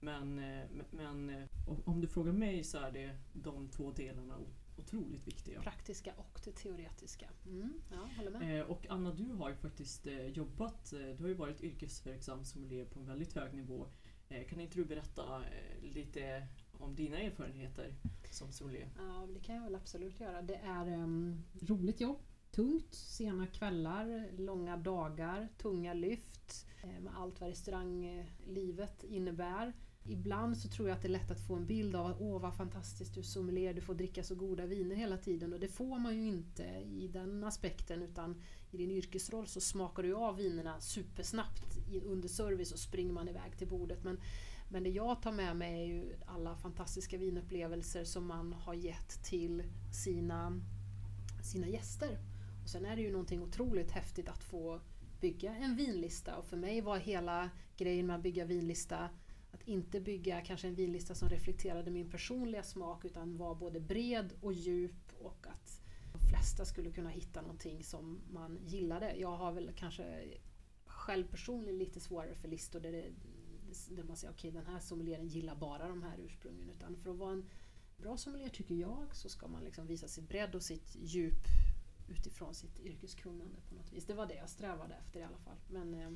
Men, 0.00 0.38
eh, 0.38 0.64
men- 0.90 1.30
eh, 1.30 1.44
om- 1.84 2.00
du 2.00 2.06
frågar 2.08 2.32
mig 2.32 2.64
så 2.64 2.78
är 2.78 2.92
det 2.92 3.18
de 3.32 3.68
två 3.68 3.90
delarna 3.92 4.38
otroligt 4.86 5.26
viktiga. 5.26 5.60
Praktiska 5.60 6.12
och 6.16 6.40
det 6.44 6.52
teoretiska. 6.52 7.28
Mm. 7.46 7.72
Ja. 7.90 8.42
Eh, 8.42 8.60
och 8.60 8.86
Anna, 8.88 9.14
du 9.14 9.32
har 9.32 9.50
ju 9.50 9.56
faktiskt 9.56 10.06
eh, 10.06 10.26
jobbat, 10.26 10.92
eh, 10.92 10.98
du 11.00 11.22
har 11.22 11.28
ju 11.28 11.34
varit 11.34 11.60
yrkesverksam 11.60 12.44
sommelier 12.44 12.84
på 12.84 13.00
en 13.00 13.06
väldigt 13.06 13.32
hög 13.32 13.54
nivå. 13.54 13.86
Kan 14.48 14.60
inte 14.60 14.76
du 14.76 14.84
berätta 14.84 15.42
lite 15.82 16.46
om 16.72 16.94
dina 16.94 17.18
erfarenheter 17.18 17.94
som 18.30 18.52
sommelier? 18.52 18.88
Ja, 18.98 19.28
det 19.34 19.40
kan 19.40 19.54
jag 19.54 19.62
väl 19.62 19.74
absolut 19.74 20.20
göra. 20.20 20.42
Det 20.42 20.54
är 20.54 20.86
um, 20.86 21.42
roligt 21.60 22.00
jobb. 22.00 22.18
Tungt, 22.50 22.94
sena 22.94 23.46
kvällar, 23.46 24.30
långa 24.38 24.76
dagar, 24.76 25.48
tunga 25.58 25.94
lyft 25.94 26.66
med 27.00 27.16
allt 27.16 27.40
vad 27.40 27.50
restauranglivet 27.50 29.04
innebär. 29.04 29.72
Ibland 30.08 30.58
så 30.58 30.68
tror 30.68 30.88
jag 30.88 30.96
att 30.96 31.02
det 31.02 31.08
är 31.08 31.12
lätt 31.12 31.30
att 31.30 31.40
få 31.40 31.54
en 31.54 31.66
bild 31.66 31.96
av 31.96 32.06
att 32.06 32.16
åh 32.20 32.40
vad 32.40 32.54
fantastiskt 32.54 33.14
du 33.14 33.20
är 33.20 33.24
sommelier, 33.24 33.74
du 33.74 33.80
får 33.80 33.94
dricka 33.94 34.22
så 34.22 34.34
goda 34.34 34.66
viner 34.66 34.96
hela 34.96 35.16
tiden 35.16 35.52
och 35.52 35.60
det 35.60 35.68
får 35.68 35.98
man 35.98 36.16
ju 36.16 36.26
inte 36.26 36.64
i 36.84 37.08
den 37.12 37.44
aspekten 37.44 38.02
utan 38.02 38.42
i 38.70 38.76
din 38.76 38.90
yrkesroll 38.90 39.46
så 39.46 39.60
smakar 39.60 40.02
du 40.02 40.14
av 40.14 40.36
vinerna 40.36 40.80
supersnabbt 40.80 41.78
under 42.04 42.28
service 42.28 42.72
och 42.72 42.78
springer 42.78 43.12
man 43.12 43.28
iväg 43.28 43.58
till 43.58 43.68
bordet. 43.68 44.04
Men 44.04 44.20
men 44.68 44.82
det 44.82 44.90
jag 44.90 45.22
tar 45.22 45.32
med 45.32 45.56
mig 45.56 45.82
är 45.82 45.86
ju 45.86 46.16
alla 46.26 46.56
fantastiska 46.56 47.18
vinupplevelser 47.18 48.04
som 48.04 48.26
man 48.26 48.52
har 48.52 48.74
gett 48.74 49.24
till 49.24 49.62
sina, 49.92 50.60
sina 51.42 51.68
gäster. 51.68 52.18
Och 52.62 52.68
sen 52.68 52.86
är 52.86 52.96
det 52.96 53.02
ju 53.02 53.10
någonting 53.10 53.42
otroligt 53.42 53.90
häftigt 53.90 54.28
att 54.28 54.42
få 54.42 54.80
bygga 55.20 55.54
en 55.54 55.76
vinlista 55.76 56.36
och 56.36 56.44
för 56.44 56.56
mig 56.56 56.80
var 56.80 56.98
hela 56.98 57.50
grejen 57.76 58.06
med 58.06 58.16
att 58.16 58.22
bygga 58.22 58.44
vinlista 58.44 59.08
inte 59.66 60.00
bygga 60.00 60.40
kanske 60.40 60.68
en 60.68 60.74
vinlista 60.74 61.14
som 61.14 61.28
reflekterade 61.28 61.90
min 61.90 62.10
personliga 62.10 62.62
smak 62.62 63.04
utan 63.04 63.36
var 63.36 63.54
både 63.54 63.80
bred 63.80 64.32
och 64.40 64.52
djup 64.52 65.12
och 65.18 65.46
att 65.46 65.80
de 66.12 66.28
flesta 66.28 66.64
skulle 66.64 66.90
kunna 66.90 67.10
hitta 67.10 67.42
någonting 67.42 67.84
som 67.84 68.20
man 68.30 68.58
gillade. 68.66 69.14
Jag 69.16 69.36
har 69.36 69.52
väl 69.52 69.72
kanske 69.76 70.24
själv 70.84 71.26
personligen 71.30 71.78
lite 71.78 72.00
svårare 72.00 72.34
för 72.34 72.48
listor 72.48 72.80
där, 72.80 72.92
det, 72.92 73.04
där 73.90 74.04
man 74.04 74.16
säger 74.16 74.34
okej 74.34 74.50
den 74.50 74.66
här 74.66 74.80
sommelieren 74.80 75.28
gillar 75.28 75.56
bara 75.56 75.88
de 75.88 76.02
här 76.02 76.18
ursprungen. 76.18 76.70
Utan 76.70 76.96
för 76.96 77.10
att 77.10 77.16
vara 77.16 77.32
en 77.32 77.44
bra 77.96 78.16
sommelier 78.16 78.48
tycker 78.48 78.74
jag 78.74 79.16
så 79.16 79.28
ska 79.28 79.48
man 79.48 79.64
liksom 79.64 79.86
visa 79.86 80.08
sin 80.08 80.26
bredd 80.26 80.54
och 80.54 80.62
sitt 80.62 80.96
djup 81.00 81.44
utifrån 82.08 82.54
sitt 82.54 82.80
yrkeskunnande 82.80 83.60
på 83.68 83.74
något 83.74 83.92
vis. 83.92 84.04
Det 84.04 84.14
var 84.14 84.26
det 84.26 84.34
jag 84.34 84.50
strävade 84.50 84.94
efter 84.94 85.20
i 85.20 85.22
alla 85.22 85.38
fall. 85.38 85.56
Men, 85.68 85.94
eh, 85.94 86.10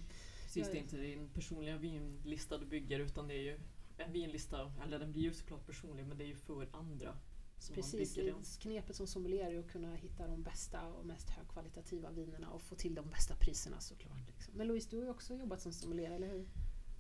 precis. 0.54 0.72
Det 0.72 0.78
är 0.78 0.82
inte 0.82 0.96
din 0.96 1.28
personliga 1.28 1.76
vinlista 1.76 2.58
du 2.58 2.66
bygger 2.66 3.00
utan 3.00 3.28
det 3.28 3.34
är 3.34 3.42
ju 3.42 3.60
en 3.96 4.12
vinlista, 4.12 4.72
eller 4.84 4.98
den 4.98 5.12
blir 5.12 5.22
ju 5.22 5.32
såklart 5.32 5.66
personlig 5.66 6.06
men 6.06 6.18
det 6.18 6.24
är 6.24 6.28
ju 6.28 6.36
för 6.36 6.68
andra 6.72 7.16
som 7.58 7.74
Precis, 7.74 8.16
man 8.16 8.24
bygger 8.24 8.34
den. 8.34 8.44
knepet 8.60 8.96
som 8.96 9.06
sommelier 9.06 9.50
är 9.54 9.58
att 9.58 9.70
kunna 9.72 9.94
hitta 9.94 10.26
de 10.26 10.42
bästa 10.42 10.86
och 10.86 11.06
mest 11.06 11.30
högkvalitativa 11.30 12.10
vinerna 12.10 12.50
och 12.50 12.62
få 12.62 12.74
till 12.74 12.94
de 12.94 13.10
bästa 13.10 13.34
priserna 13.36 13.80
såklart. 13.80 14.26
Liksom. 14.26 14.54
Men 14.56 14.66
Louise, 14.66 14.90
du 14.90 14.96
har 14.96 15.04
ju 15.04 15.10
också 15.10 15.34
jobbat 15.34 15.60
som 15.60 15.72
sommelier, 15.72 16.10
eller 16.10 16.28
hur? 16.28 16.48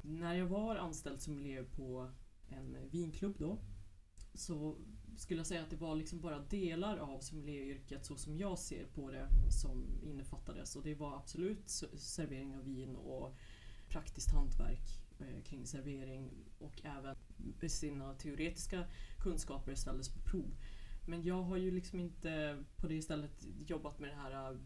När 0.02 0.34
jag 0.34 0.46
var 0.46 0.76
anställd 0.76 1.20
sommelier 1.20 1.64
på 1.64 2.10
en 2.48 2.76
vinklubb 2.90 3.36
då 3.38 3.58
så 4.34 4.76
skulle 5.20 5.40
jag 5.40 5.46
säga 5.46 5.62
att 5.62 5.70
det 5.70 5.76
var 5.76 5.94
liksom 5.94 6.20
bara 6.20 6.38
delar 6.38 6.96
av 6.96 7.20
sommelieryrket 7.20 8.04
så 8.06 8.16
som 8.16 8.36
jag 8.36 8.58
ser 8.58 8.86
på 8.86 9.10
det 9.10 9.28
som 9.50 10.00
innefattades. 10.02 10.76
Och 10.76 10.82
det 10.82 10.94
var 10.94 11.16
absolut 11.16 11.68
servering 11.94 12.56
av 12.56 12.64
vin 12.64 12.96
och 12.96 13.36
praktiskt 13.88 14.30
hantverk 14.30 15.00
eh, 15.18 15.42
kring 15.42 15.66
servering 15.66 16.30
och 16.58 16.82
även 16.84 17.16
sina 17.68 18.14
teoretiska 18.14 18.84
kunskaper 19.18 19.74
ställdes 19.74 20.08
på 20.08 20.20
prov. 20.20 20.56
Men 21.06 21.22
jag 21.22 21.42
har 21.42 21.56
ju 21.56 21.70
liksom 21.70 22.00
inte 22.00 22.64
på 22.76 22.86
det 22.86 23.02
stället 23.02 23.46
jobbat 23.66 23.98
med 23.98 24.10
det 24.10 24.16
här 24.16 24.52
eh, 24.52 24.58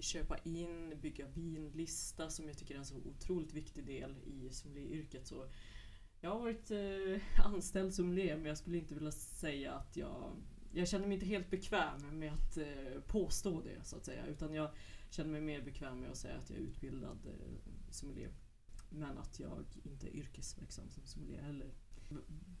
köpa 0.00 0.38
in, 0.38 0.94
bygga 1.02 1.26
vinlista 1.26 2.30
som 2.30 2.48
jag 2.48 2.58
tycker 2.58 2.74
är 2.74 2.78
en 2.78 2.84
så 2.84 2.96
otroligt 2.96 3.52
viktig 3.52 3.86
del 3.86 4.16
i 4.26 4.48
sommelieryrket. 4.52 5.26
Så 5.26 5.46
jag 6.24 6.30
har 6.30 6.40
varit 6.40 6.70
eh, 6.70 7.46
anställd 7.46 7.94
sommelier 7.94 8.36
men 8.36 8.46
jag 8.46 8.58
skulle 8.58 8.78
inte 8.78 8.94
vilja 8.94 9.12
säga 9.12 9.74
att 9.74 9.96
jag 9.96 10.36
jag 10.72 10.88
känner 10.88 11.06
mig 11.06 11.14
inte 11.14 11.26
helt 11.26 11.50
bekväm 11.50 12.18
med 12.18 12.32
att 12.32 12.56
eh, 12.56 13.00
påstå 13.06 13.60
det 13.60 13.84
så 13.84 13.96
att 13.96 14.04
säga. 14.04 14.26
Utan 14.26 14.54
jag 14.54 14.70
känner 15.10 15.30
mig 15.30 15.40
mer 15.40 15.62
bekväm 15.62 16.00
med 16.00 16.10
att 16.10 16.16
säga 16.16 16.36
att 16.36 16.50
jag 16.50 16.58
är 16.58 16.62
utbildad 16.62 17.26
eh, 17.26 17.72
sommelier. 17.90 18.32
Men 18.88 19.18
att 19.18 19.40
jag 19.40 19.64
inte 19.82 20.06
är 20.06 20.10
yrkesverksam 20.10 20.90
som 20.90 21.06
sommelier 21.06 21.42
heller. 21.42 21.74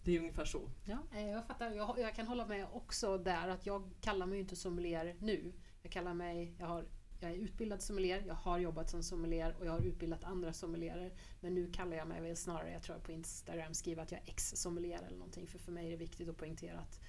Det 0.02 0.16
är 0.16 0.18
ungefär 0.18 0.44
så. 0.44 0.70
Ja, 0.84 0.98
eh, 1.12 1.28
jag 1.28 1.46
fattar. 1.46 1.70
Jag, 1.70 1.98
jag 1.98 2.14
kan 2.14 2.26
hålla 2.26 2.46
med 2.46 2.66
också 2.72 3.18
där 3.18 3.48
att 3.48 3.66
jag 3.66 3.90
kallar 4.00 4.26
mig 4.26 4.40
inte 4.40 4.56
sommelier 4.56 5.16
nu. 5.20 5.52
Jag 5.82 5.92
kallar 5.92 6.14
mig, 6.14 6.56
jag, 6.58 6.66
har, 6.66 6.84
jag 7.24 7.36
är 7.36 7.36
utbildad 7.36 7.82
sommelier, 7.82 8.24
jag 8.26 8.34
har 8.34 8.58
jobbat 8.58 8.90
som 8.90 9.02
sommelier 9.02 9.56
och 9.58 9.66
jag 9.66 9.72
har 9.72 9.80
utbildat 9.80 10.24
andra 10.24 10.52
sommelierer. 10.52 11.12
Men 11.40 11.54
nu 11.54 11.72
kallar 11.72 11.96
jag 11.96 12.08
mig 12.08 12.20
väl 12.20 12.36
snarare, 12.36 12.72
jag 12.72 12.82
tror 12.82 12.98
på 12.98 13.12
Instagram 13.12 13.74
skriver 13.74 14.02
att 14.02 14.12
jag 14.12 14.20
är 14.20 14.30
ex-sommelier 14.30 15.02
eller 15.02 15.16
någonting. 15.16 15.46
För 15.46 15.58
för 15.58 15.72
mig 15.72 15.86
är 15.86 15.90
det 15.90 15.96
viktigt 15.96 16.28
att 16.28 16.36
poängtera 16.36 16.78
att 16.78 17.00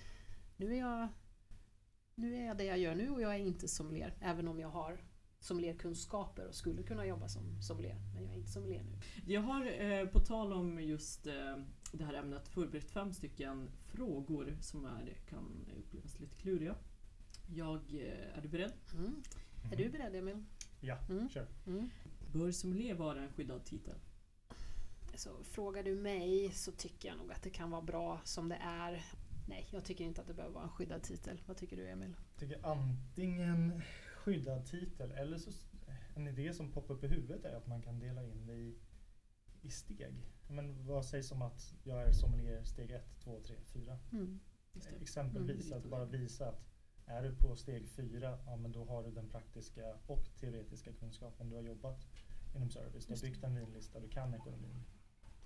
nu 0.58 0.74
är 0.74 0.80
jag, 0.80 1.08
nu 2.16 2.36
är 2.36 2.46
jag 2.46 2.58
det 2.58 2.64
jag 2.64 2.78
gör 2.80 2.96
nu 2.96 3.10
och 3.10 3.22
jag 3.22 3.36
är 3.36 3.40
inte 3.40 3.68
sommelier. 3.68 4.14
Även 4.22 4.48
om 4.48 4.60
jag 4.60 4.70
har 4.70 5.00
sommelierkunskaper 5.40 6.48
och 6.48 6.56
skulle 6.56 6.84
kunna 6.84 7.06
jobba 7.06 7.28
som 7.28 7.62
sommelier. 7.62 7.98
Men 8.14 8.24
jag 8.24 8.34
är 8.34 8.38
inte 8.38 8.52
sommelier 8.52 8.84
nu. 8.84 8.98
Jag 9.34 9.42
har 9.42 9.82
eh, 9.82 10.08
på 10.08 10.20
tal 10.20 10.54
om 10.54 10.82
just 10.82 11.28
eh, 11.28 11.58
det 11.92 12.04
här 12.04 12.14
ämnet 12.14 12.48
förberett 12.48 12.92
fem 12.92 13.14
stycken 13.14 13.70
frågor 13.86 14.58
som 14.62 14.86
är, 14.86 15.18
kan 15.30 15.66
upplevas 15.78 16.20
lite 16.20 16.36
kluriga. 16.36 16.76
Jag, 17.48 17.82
eh, 17.94 18.38
är 18.38 18.42
du 18.42 18.48
beredd? 18.48 18.74
Mm. 18.94 19.24
Är 19.72 19.76
du 19.78 19.90
beredd 19.90 20.16
Emil? 20.16 20.44
Ja, 20.80 20.98
Mm. 21.10 21.30
kör. 21.30 21.48
Mm. 21.68 21.90
Bör 22.34 22.52
sommelier 22.52 22.94
vara 22.96 23.22
en 23.22 23.30
skyddad 23.30 23.66
titel? 23.66 23.96
Så 25.16 25.44
frågar 25.44 25.84
du 25.84 25.96
mig 25.96 26.52
så 26.54 26.72
tycker 26.72 27.08
jag 27.10 27.18
nog 27.18 27.32
att 27.32 27.42
det 27.44 27.50
kan 27.50 27.72
vara 27.72 27.82
bra 27.82 28.22
som 28.24 28.50
det 28.50 28.56
är. 28.62 29.06
Nej, 29.48 29.68
jag 29.72 29.86
tycker 29.86 30.04
inte 30.04 30.22
att 30.22 30.28
det 30.28 30.34
behöver 30.34 30.54
vara 30.56 30.64
en 30.64 30.70
skyddad 30.70 31.04
titel. 31.04 31.42
Vad 31.46 31.58
tycker 31.58 31.78
du 31.78 31.88
Emil? 31.90 32.16
Jag 32.32 32.40
tycker 32.40 32.66
antingen 32.66 33.82
skyddad 34.16 34.66
titel 34.66 35.12
eller 35.12 35.38
så 35.38 35.52
en 36.16 36.28
idé 36.28 36.54
som 36.54 36.72
poppar 36.72 36.94
upp 36.96 37.04
i 37.04 37.08
huvudet 37.08 37.46
är 37.46 37.56
att 37.56 37.68
man 37.68 37.82
kan 37.82 38.00
dela 38.00 38.24
in 38.24 38.46
det 38.46 38.54
i, 38.54 38.80
i 39.62 39.70
steg. 39.70 40.14
Men 40.48 40.86
vad 40.88 41.06
sägs 41.06 41.32
om 41.32 41.42
att 41.42 41.74
jag 41.84 42.04
är 42.04 42.12
sommelier 42.12 42.64
steg 42.64 42.92
1, 42.92 43.20
2, 43.24 43.40
3, 43.46 43.56
4? 43.74 44.00
Mm. 44.12 44.40
Just 44.74 44.90
det. 44.90 44.96
Exempelvis 44.96 45.66
Mm, 45.72 45.78
att 45.80 45.86
bara 45.90 46.06
visa 46.06 46.50
att 46.50 46.66
är 47.06 47.24
du 47.24 47.36
på 47.36 47.56
steg 47.56 47.90
4, 47.90 48.38
ja 48.46 48.56
men 48.56 48.72
då 48.72 48.86
har 48.86 49.04
du 49.04 49.12
den 49.12 49.30
praktiska 49.30 49.96
och 50.08 50.26
teoretiska 50.40 50.94
kunskapen. 50.94 51.50
Du 51.50 51.56
har 51.56 51.64
jobbat 51.64 52.08
inom 52.56 52.70
service, 52.70 53.06
du 53.06 53.14
har 53.14 53.22
byggt 53.22 53.44
en 53.44 53.56
vinlista, 53.56 54.00
du 54.00 54.08
kan 54.10 54.34
ekonomin. 54.34 54.84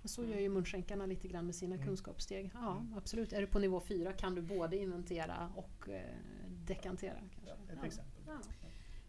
Så 0.04 0.24
gör 0.24 0.38
ju 0.38 0.48
munskänkarna 0.48 1.06
lite 1.06 1.28
grann 1.28 1.46
med 1.46 1.54
sina 1.54 1.74
Mm. 1.74 1.86
kunskapssteg. 1.86 2.50
Ja, 2.54 2.76
Mm. 2.80 2.94
absolut. 2.98 3.32
Är 3.32 3.40
du 3.40 3.46
på 3.46 3.58
nivå 3.58 3.80
4 3.80 4.12
kan 4.12 4.34
du 4.34 4.42
både 4.42 4.76
inventera 4.76 5.52
och 5.56 5.88
eh, 5.88 6.16
dekantera. 6.66 7.18
Kanske. 7.18 7.40
Ja, 7.46 7.52
ett 7.72 7.78
Ja. 7.80 7.86
exempel. 7.86 8.22
Ja. 8.26 8.40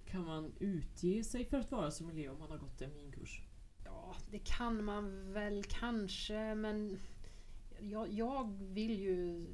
Kan 0.05 0.25
man 0.25 0.53
utge 0.59 1.23
sig 1.23 1.45
för 1.45 1.57
att 1.59 1.71
vara 1.71 1.91
sommelier 1.91 2.31
om 2.31 2.39
man 2.39 2.51
har 2.51 2.57
gått 2.57 2.81
en 2.81 2.93
vinkurs? 2.93 3.41
Ja, 3.85 4.15
det 4.31 4.39
kan 4.39 4.83
man 4.83 5.33
väl 5.33 5.63
kanske 5.63 6.55
men 6.55 6.99
jag, 7.79 8.09
jag 8.11 8.51
vill 8.59 8.99
ju 8.99 9.47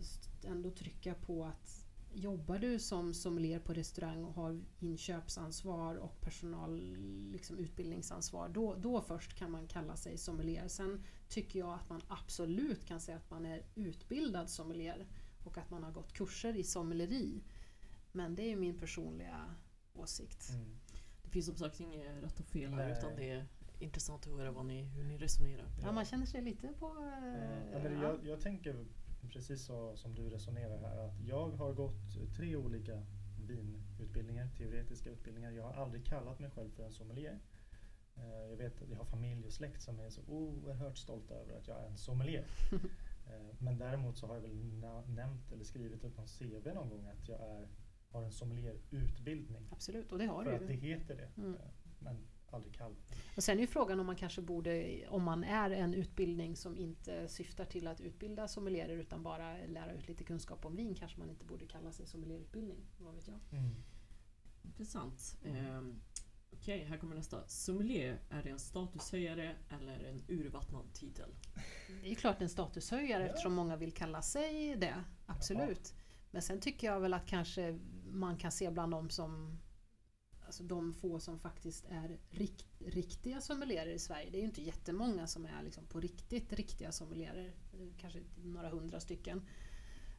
ändå 0.43 0.71
trycka 0.71 1.13
på 1.13 1.45
att 1.45 1.86
jobbar 2.17 2.59
du 2.59 2.79
som 2.79 3.13
sommelier 3.13 3.59
på 3.59 3.73
restaurang 3.73 4.23
och 4.23 4.33
har 4.33 4.61
inköpsansvar 4.79 5.95
och 5.95 6.21
personal 6.21 6.97
liksom 7.31 7.57
utbildningsansvar 7.57 8.49
då, 8.49 8.75
då 8.75 9.01
först 9.01 9.33
kan 9.33 9.51
man 9.51 9.67
kalla 9.67 9.95
sig 9.95 10.17
sommelier. 10.17 10.67
Sen 10.67 11.03
tycker 11.29 11.59
jag 11.59 11.73
att 11.73 11.89
man 11.89 12.01
absolut 12.07 12.85
kan 12.85 12.99
säga 12.99 13.17
att 13.17 13.29
man 13.29 13.45
är 13.45 13.63
utbildad 13.75 14.49
sommelier 14.49 15.07
och 15.43 15.57
att 15.57 15.69
man 15.69 15.83
har 15.83 15.91
gått 15.91 16.13
kurser 16.13 16.55
i 16.55 16.63
sommeleri. 16.63 17.43
Men 18.11 18.35
det 18.35 18.43
är 18.43 18.49
ju 18.49 18.55
min 18.55 18.79
personliga 18.79 19.55
åsikt. 19.93 20.49
Mm. 20.49 20.77
Det 21.23 21.29
finns 21.29 21.45
som 21.45 21.55
sagt 21.55 21.79
inget 21.79 22.23
rätt 22.23 22.39
och 22.39 22.45
fel 22.45 22.73
här 22.73 22.87
Nej. 22.87 22.97
utan 22.97 23.15
det 23.15 23.31
är 23.31 23.45
intressant 23.79 24.27
att 24.27 24.33
höra 24.33 24.51
vad 24.51 24.65
ni, 24.65 24.83
hur 24.83 25.03
ni 25.03 25.17
resonerar. 25.17 25.65
Ja, 25.83 25.91
man 25.91 26.05
känner 26.05 26.25
sig 26.25 26.41
lite 26.41 26.67
på... 26.67 26.87
Eh, 26.87 27.83
eh, 27.85 27.93
ja. 27.93 28.03
jag, 28.03 28.25
jag 28.25 28.41
tänker 28.41 28.85
precis 29.31 29.65
så 29.65 29.95
som 29.95 30.15
du 30.15 30.29
resonerar 30.29 30.77
här 30.79 30.97
att 30.97 31.19
jag 31.25 31.49
har 31.51 31.73
gått 31.73 32.33
tre 32.35 32.55
olika 32.55 33.03
vinutbildningar, 33.47 34.47
teoretiska 34.57 35.09
utbildningar. 35.09 35.51
Jag 35.51 35.63
har 35.63 35.73
aldrig 35.83 36.05
kallat 36.05 36.39
mig 36.39 36.49
själv 36.49 36.69
för 36.71 36.83
en 36.85 36.91
sommelier. 36.91 37.39
Eh, 38.15 38.49
Jag 38.49 38.57
vet 38.57 38.81
att 38.81 38.89
jag 38.89 38.97
har 38.97 39.05
familj 39.05 39.45
och 39.45 39.53
släkt 39.53 39.81
som 39.81 39.99
är 39.99 40.09
så 40.09 40.21
oerhört 40.27 40.97
stolta 40.97 41.33
över 41.33 41.53
att 41.57 41.67
jag 41.67 41.81
är 41.83 41.87
en 41.87 41.97
sommelier. 41.97 42.45
Eh, 43.29 43.55
Men 43.59 43.77
däremot 43.77 44.17
så 44.17 44.27
har 44.27 44.35
jag 44.35 44.41
väl 44.41 44.55
nämnt 45.07 45.51
eller 45.51 45.63
skrivit 45.63 46.03
upp 46.03 46.17
någon 46.17 46.27
CV 46.27 46.73
någon 46.73 46.89
gång 46.89 47.07
att 47.07 47.27
jag 47.29 47.39
är, 47.41 47.67
har 48.09 48.23
en 48.23 48.31
sommelierutbildning. 48.31 49.67
Absolut, 49.71 50.11
och 50.11 50.17
det 50.17 50.25
har 50.25 50.43
För 50.43 50.49
du 50.51 50.55
att 50.55 50.61
ju. 50.61 50.67
det 50.67 50.73
heter 50.73 51.15
det. 51.15 51.41
Mm. 51.41 51.53
Eh, 51.55 51.59
Men 51.99 52.27
aldrig 52.53 52.73
kallat. 52.75 52.97
Och 53.37 53.43
sen 53.43 53.57
är 53.57 53.61
ju 53.61 53.67
frågan 53.67 53.99
om 53.99 54.05
man 54.05 54.15
kanske 54.15 54.41
borde, 54.41 55.03
om 55.09 55.23
man 55.23 55.43
är 55.43 55.69
en 55.71 55.93
utbildning 55.93 56.55
som 56.55 56.77
inte 56.77 57.27
syftar 57.27 57.65
till 57.65 57.87
att 57.87 58.01
utbilda 58.01 58.47
sommelierer 58.47 58.97
utan 58.97 59.23
bara 59.23 59.57
lära 59.67 59.93
ut 59.93 60.07
lite 60.07 60.23
kunskap 60.23 60.65
om 60.65 60.75
vin, 60.75 60.95
kanske 60.95 61.19
man 61.19 61.29
inte 61.29 61.45
borde 61.45 61.65
kalla 61.65 61.91
sig 61.91 62.07
sommelierutbildning. 62.07 62.77
Vad 62.97 63.15
vet 63.15 63.27
jag? 63.27 63.39
Mm. 63.51 63.75
Intressant. 64.63 65.37
Mm. 65.45 65.65
Ehm, 65.65 65.99
Okej, 66.53 66.83
här 66.83 66.97
kommer 66.97 67.15
nästa. 67.15 67.47
Sommelier, 67.47 68.19
är 68.29 68.43
det 68.43 68.49
en 68.49 68.59
statushöjare 68.59 69.55
eller 69.69 70.03
en 70.03 70.23
urvattnad 70.27 70.93
titel? 70.93 71.29
Det 72.01 72.07
är 72.07 72.09
ju 72.09 72.15
klart 72.15 72.41
en 72.41 72.49
statushöjare 72.49 73.23
Ja. 73.23 73.29
eftersom 73.29 73.53
många 73.53 73.75
vill 73.75 73.91
kalla 73.91 74.21
sig 74.21 74.75
det. 74.75 75.03
Absolut. 75.25 75.93
Men 76.31 76.41
sen 76.41 76.59
tycker 76.59 76.87
jag 76.87 76.99
väl 76.99 77.13
att 77.13 77.25
kanske 77.25 77.79
man 78.11 78.37
kan 78.37 78.51
se 78.51 78.69
bland 78.71 78.91
dem 78.91 79.09
som 79.09 79.59
Alltså 80.47 80.63
de 80.63 80.93
få 80.93 81.19
som 81.19 81.39
faktiskt 81.39 81.85
är 81.89 82.19
rikt, 82.29 82.65
riktiga 82.79 83.41
sommelierer 83.41 83.91
i 83.91 83.99
Sverige. 83.99 84.29
Det 84.29 84.37
är 84.37 84.39
ju 84.39 84.47
inte 84.47 84.61
jättemånga 84.61 85.27
som 85.27 85.45
är 85.45 85.63
liksom 85.63 85.85
på 85.85 85.99
riktigt 85.99 86.53
riktiga 86.53 86.91
sommelierer. 86.91 87.53
Kanske 87.97 88.19
några 88.43 88.69
hundra 88.69 88.99
stycken. 88.99 89.47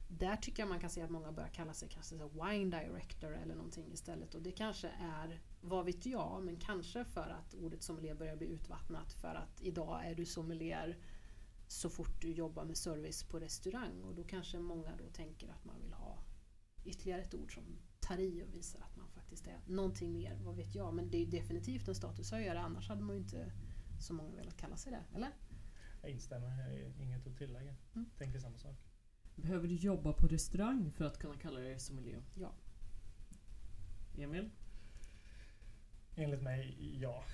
Där 0.09 0.37
tycker 0.37 0.63
jag 0.63 0.69
man 0.69 0.81
kan 0.81 0.91
se 0.91 1.03
att 1.03 1.11
många 1.11 1.33
börjar 1.33 1.49
kalla 1.49 1.75
sig 1.75 1.89
kanske 1.89 2.19
så 2.19 2.29
wine 2.29 2.81
director 2.81 3.37
eller 3.37 3.55
någonting 3.55 3.93
istället. 3.93 4.35
Och 4.35 4.43
det 4.43 4.53
kanske 4.53 4.89
är, 4.89 5.41
vad 5.61 5.85
vet 5.85 6.07
jag, 6.07 6.43
men 6.43 6.57
kanske 6.57 7.05
för 7.05 7.31
att 7.31 7.55
ordet 7.55 7.83
sommelier 7.83 8.15
börjar 8.15 8.37
bli 8.37 8.47
utvattnat. 8.47 9.13
För 9.13 9.35
att 9.35 9.61
idag 9.61 10.07
är 10.07 10.15
du 10.15 10.27
sommelier 10.27 10.99
så 11.69 11.91
fort 11.91 12.23
du 12.23 12.33
jobbar 12.33 12.65
med 12.65 12.77
service 12.77 13.23
på 13.23 13.41
restaurang. 13.41 14.03
Och 14.03 14.15
då 14.15 14.25
kanske 14.25 14.59
många 14.59 14.97
då 14.97 15.09
tänker 15.13 15.49
att 15.49 15.65
man 15.65 15.81
vill 15.81 15.93
ha 15.93 16.19
ytterligare 16.85 17.23
ett 17.23 17.35
ord 17.35 17.55
som 17.55 17.65
tar 18.01 18.19
i 18.19 18.43
och 18.43 18.55
visar 18.55 18.81
att 18.81 18.88
faktiskt 19.29 19.47
är 19.47 19.61
någonting 19.67 20.13
mer, 20.13 20.39
vad 20.45 20.57
vet 20.57 20.75
jag. 20.75 20.95
Men 20.95 21.11
det 21.11 21.17
är 21.17 21.25
ju 21.25 21.31
definitivt 21.31 21.89
en 21.89 21.95
statushöjare, 21.95 22.61
annars 22.61 22.89
hade 22.89 23.03
man 23.03 23.17
ju 23.17 23.23
inte 23.23 23.53
så 24.01 24.15
många 24.15 24.37
velat 24.37 24.57
kalla 24.57 24.77
sig 24.77 24.93
det, 24.93 25.17
eller? 25.17 25.31
Jag 26.03 26.11
instämmer, 26.11 26.49
jag 26.49 26.91
har 26.91 27.03
inget 27.03 27.27
att 27.27 27.37
tillägga. 27.37 27.75
Mm. 27.95 28.11
Tänker 28.19 28.39
samma 28.39 28.59
sak. 28.59 28.77
Behöver 29.37 29.69
du 29.69 29.75
jobba 29.75 30.13
på 30.13 30.27
restaurang 30.27 30.93
för 30.93 31.05
att 31.05 31.19
kunna 31.19 31.37
kalla 31.37 31.61
dig 31.61 31.79
sommelier? 31.81 32.23
Ja. 32.35 32.53
Emil? 34.19 34.51
Enligt 36.17 36.43
mig, 36.43 36.77
ja. 37.01 37.25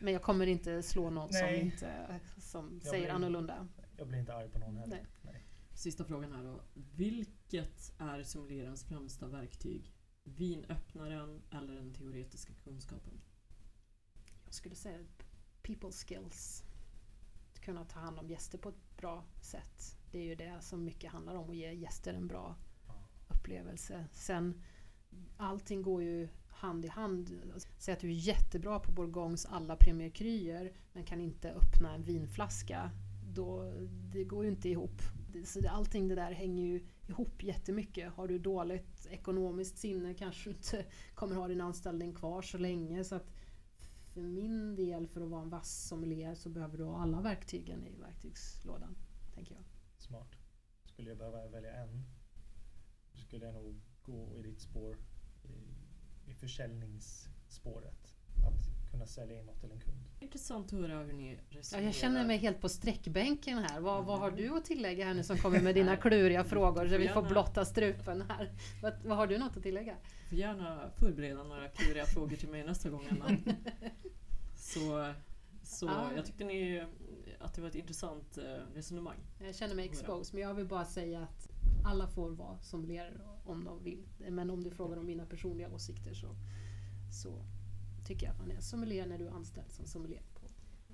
Men 0.00 0.12
jag 0.12 0.22
kommer 0.22 0.46
inte 0.46 0.82
slå 0.82 1.10
någon 1.10 1.28
Nej. 1.32 1.58
som, 1.58 1.66
inte, 1.66 2.20
som 2.38 2.80
Jag 2.82 2.90
säger 2.90 3.04
blir- 3.04 3.14
annorlunda. 3.14 3.68
Jag 3.96 4.08
blir 4.08 4.18
inte 4.18 4.34
arg 4.34 4.48
på 4.48 4.58
någon 4.58 4.76
heller. 4.76 4.96
Nej. 4.96 5.06
Nej. 5.32 5.44
Sista 5.74 6.04
frågan 6.04 6.32
här 6.32 6.42
då. 6.44 6.60
Vilket 6.74 7.92
är 7.98 8.22
sommelierens 8.22 8.84
främsta 8.84 9.26
verktyg? 9.28 9.92
Vinöppnaren 10.24 11.42
eller 11.50 11.74
den 11.74 11.94
teoretiska 11.94 12.52
kunskapen? 12.64 13.20
Jag 14.44 14.54
skulle 14.54 14.74
säga 14.74 14.98
people 15.62 15.90
skills. 15.92 16.64
Att 17.52 17.60
kunna 17.60 17.84
ta 17.84 18.00
hand 18.00 18.18
om 18.18 18.28
gäster 18.28 18.58
på 18.58 18.68
ett 18.68 18.96
bra 18.96 19.24
sätt. 19.40 19.98
Det 20.10 20.18
är 20.18 20.24
ju 20.24 20.34
det 20.34 20.58
som 20.60 20.84
mycket 20.84 21.12
handlar 21.12 21.34
om, 21.34 21.50
att 21.50 21.56
ge 21.56 21.72
gäster 21.72 22.14
en 22.14 22.26
bra 22.26 22.56
upplevelse. 23.28 24.06
Sen, 24.12 24.62
allting 25.36 25.82
går 25.82 26.02
ju 26.02 26.28
hand 26.48 26.84
i 26.84 26.88
hand. 26.88 27.40
Alltså, 27.54 27.68
säg 27.78 27.94
att 27.94 28.00
du 28.00 28.08
är 28.08 28.12
jättebra 28.12 28.80
på 28.80 28.92
Bourgognes 28.92 29.46
alla 29.46 29.76
Premier 29.76 30.10
Cryer 30.10 30.72
men 30.92 31.04
kan 31.04 31.20
inte 31.20 31.50
öppna 31.50 31.94
en 31.94 32.02
vinflaska. 32.02 32.90
Då, 33.34 33.72
det 34.12 34.24
går 34.24 34.44
ju 34.44 34.50
inte 34.50 34.68
ihop. 34.68 35.02
Så 35.44 35.60
det, 35.60 35.70
allting 35.70 36.08
det 36.08 36.14
där 36.14 36.32
hänger 36.32 36.64
ju 36.64 36.86
ihop 37.08 37.42
jättemycket. 37.42 38.12
Har 38.12 38.28
du 38.28 38.38
dåligt 38.38 39.06
ekonomiskt 39.10 39.78
sinne 39.78 40.14
kanske 40.14 40.50
du 40.50 40.56
inte 40.56 40.84
kommer 41.14 41.36
ha 41.36 41.48
din 41.48 41.60
anställning 41.60 42.14
kvar 42.14 42.42
så 42.42 42.58
länge. 42.58 43.04
Så 43.04 43.14
att 43.14 43.30
för 44.14 44.20
min 44.20 44.76
del, 44.76 45.06
för 45.06 45.20
att 45.20 45.28
vara 45.28 45.42
en 45.42 45.50
vass 45.50 45.88
sommelier 45.88 46.34
så 46.34 46.48
behöver 46.48 46.78
du 46.78 46.84
ha 46.84 47.02
alla 47.02 47.20
verktygen 47.20 47.86
i 47.86 48.00
verktygslådan. 48.00 48.96
Tänker 49.34 49.54
jag. 49.54 49.64
Smart. 49.98 50.36
Skulle 50.84 51.08
jag 51.08 51.18
behöva 51.18 51.48
välja 51.48 51.72
en 51.72 52.04
skulle 53.32 53.46
jag 53.46 53.54
nog 53.54 53.80
gå 54.02 54.38
i 54.38 54.42
ditt 54.42 54.60
spår 54.60 54.96
i, 55.42 56.30
i 56.30 56.34
försäljningsspåret. 56.34 58.01
Kunna 58.92 59.06
sälja 59.06 59.38
in 59.40 59.46
något 59.46 59.60
till 59.60 59.72
en 59.72 59.80
kund. 59.80 59.96
Intressant 60.20 60.66
att 60.72 60.78
höra 60.78 60.98
hur 60.98 61.12
ni 61.12 61.32
Ja, 61.50 61.58
resonerar. 61.58 61.84
jag 61.86 61.94
känner 61.94 62.26
mig 62.26 62.36
helt 62.38 62.60
på 62.60 62.68
sträckbänken 62.68 63.58
här. 63.58 63.80
Vad, 63.80 64.04
vad 64.04 64.18
har 64.18 64.28
Mm. 64.28 64.40
du 64.40 64.56
att 64.56 64.64
tillägga 64.64 65.04
här 65.04 65.14
nu 65.14 65.22
som 65.22 65.36
kommer 65.38 65.60
med 65.60 65.74
dina 65.74 65.96
kluriga 65.96 66.44
frågor 66.44 66.88
så 66.88 66.96
vi 66.98 67.08
får 67.08 67.22
blotta 67.22 67.64
strupen 67.64 68.22
här. 68.28 68.52
Vad, 68.82 68.94
vad 69.04 69.16
har 69.16 69.26
du 69.26 69.38
något 69.38 69.56
att 69.56 69.62
tillägga? 69.62 69.96
får 70.28 70.38
gärna 70.38 70.90
förbereda 70.96 71.42
några 71.42 71.68
kluriga 71.68 72.04
frågor 72.06 72.36
till 72.36 72.48
mig 72.48 72.64
nästa 72.66 72.90
gång 72.90 73.06
Anna. 73.10 73.36
Så, 74.56 75.12
så 75.62 75.88
Ah. 75.88 76.12
jag 76.16 76.24
tyckte 76.26 76.44
ni 76.44 76.84
att 77.40 77.54
det 77.54 77.60
var 77.60 77.68
ett 77.68 77.74
intressant 77.74 78.38
eh, 78.38 78.74
resonemang. 78.74 79.16
Jag 79.40 79.54
känner 79.54 79.74
mig 79.74 79.84
exposed 79.84 80.34
men 80.34 80.42
jag 80.42 80.54
vill 80.54 80.66
bara 80.66 80.84
säga 80.84 81.20
att 81.22 81.48
alla 81.84 82.06
får 82.06 82.30
vara 82.30 82.58
sommelierer 82.58 83.20
om 83.44 83.64
de 83.64 83.84
vill. 83.84 84.06
Men 84.30 84.50
om 84.50 84.64
du 84.64 84.70
frågar 84.70 84.96
om 84.96 85.06
mina 85.06 85.26
personliga 85.26 85.68
åsikter 85.68 86.14
så, 86.14 86.26
så 87.22 87.44
tycker 88.12 88.26
jag 88.26 88.32
att 88.32 88.40
man 88.40 88.50
är 88.50 88.60
sommelier 88.60 89.06
när 89.06 89.18
du 89.18 89.26
är 89.26 89.30
anställd 89.30 89.72
som 89.72 89.86
sommelier 89.86 90.22
på, 90.34 90.40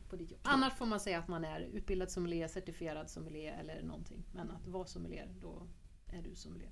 på 0.09 0.17
ditt 0.17 0.31
jobb. 0.31 0.41
Annars 0.45 0.73
får 0.73 0.87
man 0.87 1.01
säga 1.01 1.19
att 1.19 1.29
man 1.29 1.45
är 1.45 1.61
utbildad 1.61 2.11
sommelier, 2.11 2.49
certifierad 2.49 3.11
sommelier 3.11 3.59
eller 3.61 3.83
någonting. 3.83 4.25
Men 4.33 4.51
att 4.51 4.67
vara 4.67 4.87
sommelier, 4.87 5.35
då 5.41 5.67
är 6.07 6.23
du 6.23 6.35
sommelier. 6.35 6.71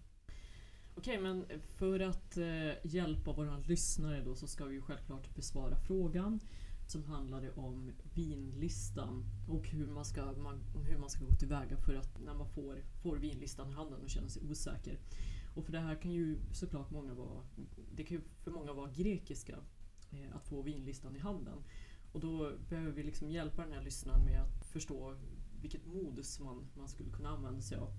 Okej, 0.95 1.19
men 1.19 1.47
för 1.77 2.01
att 2.01 2.37
eh, 2.37 2.73
hjälpa 2.85 3.33
våra 3.33 3.59
lyssnare 3.59 4.23
då 4.25 4.35
så 4.35 4.47
ska 4.47 4.65
vi 4.65 4.75
ju 4.75 4.83
självklart 4.83 5.35
besvara 5.35 5.77
frågan 5.77 6.41
som 6.89 7.05
handlade 7.05 7.51
om 7.51 7.93
vinlistan 8.15 9.25
och 9.49 9.69
hur 9.69 9.87
man 9.87 10.05
ska, 10.05 10.33
man, 10.33 10.61
hur 10.89 10.99
man 10.99 11.11
ska 11.11 11.25
gå 11.25 11.35
tillväga 11.35 11.77
för 11.77 11.95
att 11.95 12.21
när 12.25 12.35
man 12.35 12.49
får, 12.49 12.83
får 13.03 13.17
vinlistan 13.17 13.71
i 13.71 13.73
handen 13.73 14.01
och 14.03 14.11
känner 14.11 14.29
sig 14.29 14.43
osäker. 14.51 14.99
Och 15.55 15.65
för 15.65 15.73
det 15.73 15.81
här 15.81 16.03
kan 16.03 16.13
ju 16.13 16.39
såklart 16.53 16.91
många 16.91 17.15
vara, 17.15 17.43
det 17.93 18.05
kan 18.05 18.17
ju 18.17 18.23
för 18.45 18.51
många 18.51 18.73
vara 18.73 18.91
grekiska 18.91 19.59
att 20.33 20.45
få 20.45 20.63
vinlistan 20.63 21.17
i 21.17 21.19
handen. 21.19 21.65
Och 22.13 22.21
då 22.21 22.53
behöver 22.69 22.93
vi 22.93 23.03
liksom 23.03 23.31
hjälpa 23.31 23.63
den 23.63 23.73
här 23.73 23.83
lyssnaren 23.83 24.25
med 24.25 24.43
att 24.43 24.67
förstå 24.67 25.17
vilket 25.61 25.87
modus 25.87 26.41
man, 26.41 26.67
man 26.77 26.89
skulle 26.89 27.11
kunna 27.11 27.29
använda 27.29 27.61
sig 27.61 27.79
av. 27.79 27.93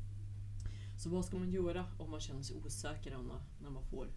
Så 0.97 1.09
vad 1.09 1.25
ska 1.25 1.37
man 1.37 1.51
göra 1.51 1.85
om 1.99 2.11
man 2.11 2.19
känner 2.19 2.41
sig 2.41 2.55
osäker 2.55 3.11
Anna, 3.11 3.45
när 3.61 3.69
man 3.69 3.83
får 3.83 4.07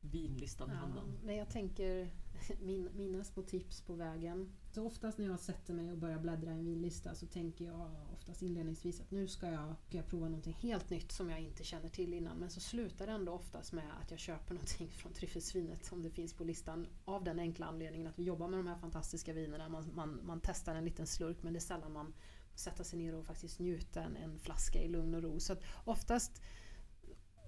vinlistan 0.00 0.70
i 0.70 0.74
handen? 0.74 1.04
Ja, 1.06 1.20
nej, 1.24 1.36
jag 1.36 1.50
tänker 1.50 2.10
min, 2.60 2.88
mina 2.96 3.24
små 3.24 3.42
tips 3.42 3.82
på 3.82 3.94
vägen. 3.94 4.52
Så 4.74 4.86
oftast 4.86 5.18
när 5.18 5.26
jag 5.26 5.40
sätter 5.40 5.74
mig 5.74 5.92
och 5.92 5.98
börjar 5.98 6.18
bläddra 6.18 6.50
i 6.50 6.54
en 6.54 6.64
vinlista 6.64 7.14
så 7.14 7.26
tänker 7.26 7.64
jag 7.64 7.90
oftast 8.12 8.42
inledningsvis 8.42 9.00
att 9.00 9.10
nu 9.10 9.28
ska 9.28 9.50
jag, 9.50 9.74
ska 9.88 9.96
jag 9.96 10.06
prova 10.06 10.28
någonting 10.28 10.52
helt 10.60 10.90
nytt 10.90 11.12
som 11.12 11.30
jag 11.30 11.40
inte 11.40 11.64
känner 11.64 11.88
till 11.88 12.14
innan. 12.14 12.36
Men 12.36 12.50
så 12.50 12.60
slutar 12.60 13.06
det 13.06 13.12
ändå 13.12 13.32
oftast 13.32 13.72
med 13.72 13.84
att 14.02 14.10
jag 14.10 14.20
köper 14.20 14.54
någonting 14.54 14.88
från 14.96 15.12
tryffelsvinet 15.12 15.84
som 15.84 16.02
det 16.02 16.10
finns 16.10 16.34
på 16.34 16.44
listan. 16.44 16.86
Av 17.04 17.24
den 17.24 17.38
enkla 17.38 17.66
anledningen 17.66 18.06
att 18.06 18.18
vi 18.18 18.22
jobbar 18.22 18.48
med 18.48 18.58
de 18.58 18.66
här 18.66 18.78
fantastiska 18.78 19.32
vinerna. 19.32 19.68
Man, 19.68 19.90
man, 19.94 20.20
man 20.24 20.40
testar 20.42 20.74
en 20.74 20.84
liten 20.84 21.06
slurk 21.06 21.42
men 21.42 21.52
det 21.52 21.58
är 21.58 21.60
sällan 21.60 21.92
man 21.92 22.14
sätter 22.54 22.84
sig 22.84 22.98
ner 22.98 23.14
och 23.14 23.24
faktiskt 23.24 23.58
njuta 23.58 24.02
en, 24.02 24.16
en 24.16 24.38
flaska 24.38 24.82
i 24.82 24.88
lugn 24.88 25.14
och 25.14 25.22
ro. 25.22 25.40
Så 25.40 25.52
att 25.52 25.62
oftast 25.84 26.42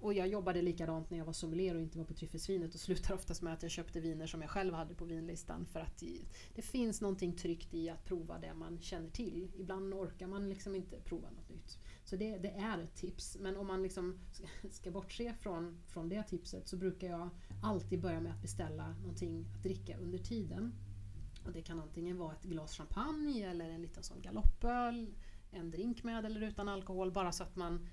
och 0.01 0.15
jag 0.15 0.29
jobbade 0.29 0.63
likadant 0.63 1.11
när 1.11 1.19
jag 1.19 1.25
var 1.25 1.33
sommelier 1.33 1.75
och 1.75 1.81
inte 1.81 1.99
var 1.99 2.05
på 2.05 2.15
tryffelsvinet 2.15 2.75
och 2.75 2.81
slutar 2.81 3.15
oftast 3.15 3.43
med 3.43 3.53
att 3.53 3.63
jag 3.63 3.71
köpte 3.71 4.01
viner 4.01 4.27
som 4.27 4.41
jag 4.41 4.51
själv 4.51 4.75
hade 4.75 4.95
på 4.95 5.05
vinlistan 5.05 5.67
för 5.67 5.81
att 5.81 6.03
det 6.55 6.63
finns 6.63 7.01
någonting 7.01 7.33
tryggt 7.33 7.75
i 7.75 7.91
att 7.91 8.05
prova 8.05 8.39
det 8.39 8.55
man 8.55 8.81
känner 8.81 9.11
till. 9.11 9.51
Ibland 9.57 9.95
orkar 9.95 10.27
man 10.27 10.49
liksom 10.49 10.75
inte 10.75 11.01
prova 11.01 11.31
något 11.31 11.49
nytt. 11.49 11.79
Så 12.05 12.17
det, 12.17 12.39
det 12.39 12.51
är 12.51 12.79
ett 12.79 12.95
tips. 12.95 13.37
Men 13.41 13.57
om 13.57 13.67
man 13.67 13.83
liksom 13.83 14.19
ska, 14.33 14.47
ska 14.71 14.91
bortse 14.91 15.35
från, 15.35 15.79
från 15.87 16.09
det 16.09 16.23
tipset 16.23 16.69
så 16.69 16.77
brukar 16.77 17.09
jag 17.09 17.29
alltid 17.63 18.01
börja 18.01 18.21
med 18.21 18.33
att 18.33 18.43
beställa 18.43 18.95
någonting 19.01 19.47
att 19.55 19.63
dricka 19.63 19.99
under 19.99 20.19
tiden. 20.19 20.75
Och 21.47 21.53
det 21.53 21.63
kan 21.63 21.81
antingen 21.81 22.19
vara 22.19 22.33
ett 22.33 22.43
glas 22.43 22.77
champagne 22.77 23.51
eller 23.51 23.71
en 23.71 23.83
liten 23.83 24.03
sån 24.03 24.21
galoppöl, 24.23 25.15
en 25.51 25.71
drink 25.71 26.05
med 26.05 26.25
eller 26.25 26.41
utan 26.41 26.69
alkohol 26.69 27.13
bara 27.13 27.33
så 27.33 27.43
att 27.43 27.57
man 27.57 27.89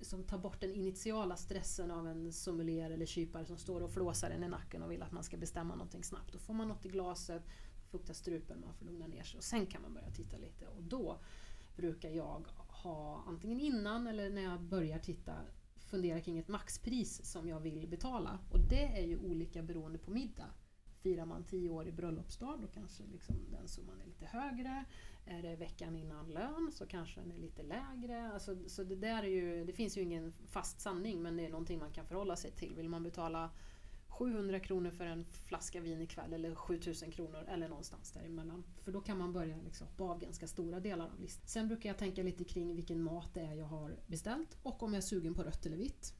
som 0.00 0.24
tar 0.24 0.38
bort 0.38 0.60
den 0.60 0.74
initiala 0.74 1.36
stressen 1.36 1.90
av 1.90 2.08
en 2.08 2.32
sommelier 2.32 2.90
eller 2.90 3.06
kypare 3.06 3.46
som 3.46 3.56
står 3.56 3.80
och 3.80 3.90
flåsar 3.90 4.30
en 4.30 4.44
i 4.44 4.48
nacken 4.48 4.82
och 4.82 4.90
vill 4.90 5.02
att 5.02 5.12
man 5.12 5.24
ska 5.24 5.36
bestämma 5.36 5.74
någonting 5.74 6.04
snabbt. 6.04 6.32
Då 6.32 6.38
får 6.38 6.54
man 6.54 6.68
något 6.68 6.86
i 6.86 6.88
glaset, 6.88 7.42
fuktar 7.90 8.14
strupen, 8.14 8.60
man 8.60 8.74
får 8.74 8.86
lugna 8.86 9.06
ner 9.06 9.22
sig 9.22 9.38
och 9.38 9.44
sen 9.44 9.66
kan 9.66 9.82
man 9.82 9.94
börja 9.94 10.10
titta 10.10 10.36
lite. 10.36 10.66
Och 10.66 10.82
då 10.82 11.18
brukar 11.76 12.10
jag 12.10 12.46
ha 12.56 13.24
antingen 13.26 13.60
innan 13.60 14.06
eller 14.06 14.30
när 14.30 14.42
jag 14.42 14.60
börjar 14.60 14.98
titta 14.98 15.34
fundera 15.94 16.20
kring 16.20 16.38
ett 16.38 16.48
maxpris 16.48 17.24
som 17.24 17.48
jag 17.48 17.60
vill 17.60 17.88
betala. 17.88 18.38
Och 18.50 18.60
det 18.60 18.98
är 18.98 19.06
ju 19.06 19.18
olika 19.18 19.62
beroende 19.62 19.98
på 19.98 20.10
middag. 20.10 20.50
Firar 21.00 21.26
man 21.26 21.44
tio 21.44 21.70
år 21.70 21.88
i 21.88 21.92
bröllopsdag 21.92 22.60
då 22.60 22.66
kanske 22.66 23.02
liksom 23.12 23.36
den 23.50 23.68
summan 23.68 24.00
är 24.00 24.06
lite 24.06 24.26
högre. 24.26 24.84
Är 25.26 25.42
det 25.42 25.56
veckan 25.56 25.96
innan 25.96 26.30
lön 26.30 26.70
så 26.72 26.86
kanske 26.86 27.20
den 27.20 27.32
är 27.32 27.38
lite 27.38 27.62
lägre. 27.62 28.32
Alltså, 28.32 28.56
så 28.68 28.84
det, 28.84 28.96
där 28.96 29.22
är 29.22 29.28
ju, 29.28 29.64
det 29.64 29.72
finns 29.72 29.96
ju 29.96 30.02
ingen 30.02 30.34
fast 30.48 30.80
sanning 30.80 31.22
men 31.22 31.36
det 31.36 31.46
är 31.46 31.50
någonting 31.50 31.78
man 31.78 31.92
kan 31.92 32.06
förhålla 32.06 32.36
sig 32.36 32.50
till. 32.50 32.74
Vill 32.74 32.88
man 32.88 33.02
betala 33.02 33.50
700 34.08 34.60
kronor 34.60 34.90
för 34.90 35.06
en 35.06 35.24
flaska 35.24 35.80
vin 35.80 36.02
ikväll 36.02 36.32
eller 36.32 36.54
7000 36.54 37.10
kronor 37.10 37.44
eller 37.48 37.68
någonstans 37.68 38.12
däremellan. 38.12 38.64
För 38.80 38.92
då 38.92 39.00
kan 39.00 39.18
man 39.18 39.32
börja 39.32 39.56
liksom 39.64 39.86
hoppa 39.86 40.04
av 40.04 40.20
ganska 40.20 40.46
stora 40.46 40.80
delar 40.80 41.10
av 41.10 41.20
listan. 41.20 41.48
Sen 41.48 41.68
brukar 41.68 41.88
jag 41.90 41.98
tänka 41.98 42.22
lite 42.22 42.44
kring 42.44 42.76
vilken 42.76 43.02
mat 43.02 43.34
det 43.34 43.40
är 43.40 43.54
jag 43.54 43.66
har 43.66 43.96
beställt 44.06 44.56
och 44.62 44.82
om 44.82 44.92
jag 44.92 44.98
är 44.98 45.06
sugen 45.06 45.34
på 45.34 45.42
rött 45.42 45.66
eller 45.66 45.76
vitt. 45.76 46.14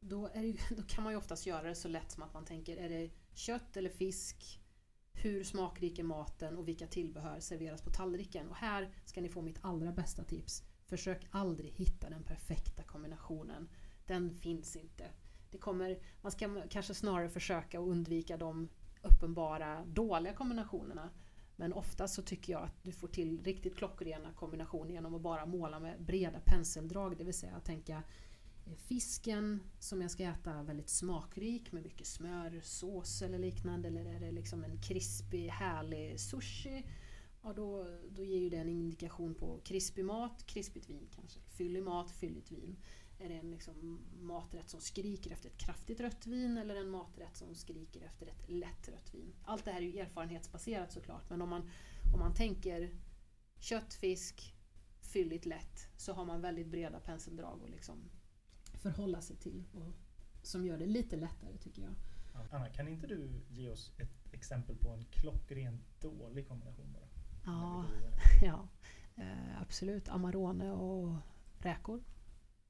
Då, 0.00 0.26
är 0.26 0.42
det, 0.42 0.76
då 0.76 0.82
kan 0.82 1.04
man 1.04 1.12
ju 1.12 1.16
oftast 1.16 1.46
göra 1.46 1.68
det 1.68 1.74
så 1.74 1.88
lätt 1.88 2.10
som 2.12 2.22
att 2.22 2.34
man 2.34 2.44
tänker, 2.44 2.76
är 2.76 2.88
det 2.88 3.10
kött 3.34 3.76
eller 3.76 3.90
fisk? 3.90 4.60
Hur 5.14 5.44
smakrik 5.44 5.98
är 5.98 6.02
maten 6.02 6.56
och 6.56 6.68
vilka 6.68 6.86
tillbehör 6.86 7.40
serveras 7.40 7.82
på 7.82 7.90
tallriken? 7.90 8.48
Och 8.48 8.56
här 8.56 8.90
ska 9.04 9.20
ni 9.20 9.28
få 9.28 9.42
mitt 9.42 9.58
allra 9.60 9.92
bästa 9.92 10.24
tips. 10.24 10.62
Försök 10.86 11.26
aldrig 11.30 11.72
hitta 11.72 12.10
den 12.10 12.22
perfekta 12.22 12.82
kombinationen. 12.82 13.68
Den 14.06 14.34
finns 14.34 14.76
inte. 14.76 15.10
Det 15.50 15.58
kommer, 15.58 15.98
man 16.22 16.32
ska 16.32 16.62
kanske 16.70 16.94
snarare 16.94 17.28
försöka 17.28 17.80
att 17.80 17.86
undvika 17.88 18.36
de 18.36 18.68
uppenbara 19.02 19.84
dåliga 19.84 20.34
kombinationerna. 20.34 21.10
Men 21.56 21.72
ofta 21.72 22.08
så 22.08 22.22
tycker 22.22 22.52
jag 22.52 22.62
att 22.62 22.82
du 22.82 22.92
får 22.92 23.08
till 23.08 23.44
riktigt 23.44 23.76
klockrena 23.76 24.32
kombinationer 24.32 24.90
genom 24.90 25.14
att 25.14 25.22
bara 25.22 25.46
måla 25.46 25.80
med 25.80 26.02
breda 26.02 26.40
penseldrag. 26.44 27.16
Det 27.18 27.24
vill 27.24 27.34
säga 27.34 27.56
att 27.56 27.64
tänka 27.64 28.02
Eh, 28.66 28.74
fisken 28.76 29.60
som 29.78 30.02
jag 30.02 30.10
ska 30.10 30.24
äta 30.24 30.62
väldigt 30.62 30.88
smakrik 30.88 31.72
med 31.72 31.82
mycket 31.82 32.06
smör, 32.06 32.60
sås 32.62 33.22
eller 33.22 33.38
liknande. 33.38 33.88
Eller 33.88 34.04
är 34.04 34.20
det 34.20 34.32
liksom 34.32 34.64
en 34.64 34.82
krispig 34.82 35.48
härlig 35.48 36.20
sushi? 36.20 36.86
Ja, 37.42 37.52
då, 37.52 37.86
då 38.10 38.24
ger 38.24 38.38
ju 38.38 38.50
det 38.50 38.56
en 38.56 38.68
indikation 38.68 39.34
på 39.34 39.60
krispig 39.64 40.04
mat, 40.04 40.46
krispigt 40.46 40.90
vin 40.90 41.08
kanske. 41.10 41.40
Fyllig 41.40 41.82
mat, 41.82 42.10
fylligt 42.10 42.52
vin. 42.52 42.76
Är 43.18 43.28
det 43.28 43.34
en 43.34 43.50
liksom 43.50 44.00
maträtt 44.20 44.70
som 44.70 44.80
skriker 44.80 45.30
efter 45.30 45.48
ett 45.48 45.58
kraftigt 45.58 46.00
rött 46.00 46.26
vin 46.26 46.58
eller 46.58 46.76
en 46.76 46.90
maträtt 46.90 47.36
som 47.36 47.54
skriker 47.54 48.00
efter 48.00 48.26
ett 48.26 48.50
lätt 48.50 48.88
rött 48.88 49.14
vin? 49.14 49.34
Allt 49.44 49.64
det 49.64 49.70
här 49.70 49.80
är 49.80 49.86
ju 49.86 49.98
erfarenhetsbaserat 49.98 50.92
såklart 50.92 51.30
men 51.30 51.42
om 51.42 51.48
man, 51.48 51.70
om 52.14 52.18
man 52.18 52.34
tänker 52.34 52.90
kött, 53.58 53.94
fisk, 53.94 54.54
fylligt 55.00 55.46
lätt 55.46 55.88
så 55.96 56.12
har 56.12 56.24
man 56.24 56.40
väldigt 56.40 56.66
breda 56.66 57.00
penseldrag 57.00 57.60
att 57.64 57.70
liksom 57.70 58.10
förhålla 58.84 59.20
sig 59.20 59.36
till 59.36 59.64
och 59.72 59.94
som 60.42 60.66
gör 60.66 60.78
det 60.78 60.86
lite 60.86 61.16
lättare 61.16 61.58
tycker 61.58 61.82
jag. 61.82 61.94
Anna, 62.50 62.68
kan 62.68 62.88
inte 62.88 63.06
du 63.06 63.42
ge 63.48 63.70
oss 63.70 63.92
ett 63.98 64.32
exempel 64.34 64.76
på 64.76 64.90
en 64.90 65.04
klockrent 65.04 66.00
dålig 66.00 66.48
kombination 66.48 66.92
bara? 66.92 67.08
Ja, 67.44 67.84
ja 68.42 68.68
eh, 69.14 69.62
absolut. 69.62 70.08
Amarone 70.08 70.70
och 70.72 71.16
räkor 71.58 72.04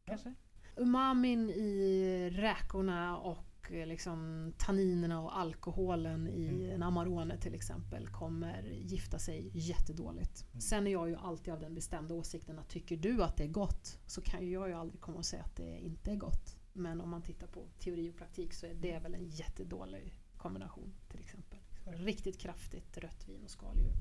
kanske. 0.04 0.34
Umamin 0.76 1.50
i 1.50 2.30
räkorna 2.32 3.18
och 3.18 3.53
och 3.64 3.72
eh, 3.72 3.86
liksom 3.86 4.52
tanninerna 4.58 5.20
och 5.22 5.38
alkoholen 5.38 6.28
i 6.28 6.48
Mm. 6.48 6.70
en 6.70 6.82
Amarone 6.82 7.36
till 7.38 7.54
exempel 7.54 8.08
kommer 8.08 8.62
gifta 8.62 9.18
sig 9.18 9.50
jättedåligt. 9.54 10.46
Mm. 10.50 10.60
Sen 10.60 10.86
är 10.86 10.90
jag 10.90 11.08
ju 11.08 11.16
alltid 11.16 11.52
av 11.52 11.60
den 11.60 11.74
bestämda 11.74 12.14
åsikten 12.14 12.58
att 12.58 12.68
tycker 12.68 12.96
du 12.96 13.22
att 13.22 13.36
det 13.36 13.44
är 13.44 13.48
gott 13.48 13.98
så 14.06 14.20
kan 14.20 14.42
ju 14.46 14.52
jag 14.52 14.68
ju 14.68 14.74
aldrig 14.74 15.00
komma 15.00 15.18
och 15.18 15.24
säga 15.24 15.42
att 15.42 15.56
det 15.56 15.78
inte 15.78 16.10
är 16.10 16.16
gott. 16.16 16.56
Men 16.72 17.00
om 17.00 17.10
man 17.10 17.22
tittar 17.22 17.46
på 17.46 17.66
teori 17.78 18.10
och 18.10 18.16
praktik 18.16 18.54
så 18.54 18.66
är 18.66 18.74
det 18.74 18.98
väl 18.98 19.14
en 19.14 19.28
jättedålig 19.28 20.18
kombination 20.36 20.94
till 21.08 21.20
exempel. 21.20 21.58
Riktigt 21.86 22.38
kraftigt 22.38 22.98
rött 22.98 23.28
vin 23.28 23.44
och 23.44 23.50
skaldjur. 23.50 23.92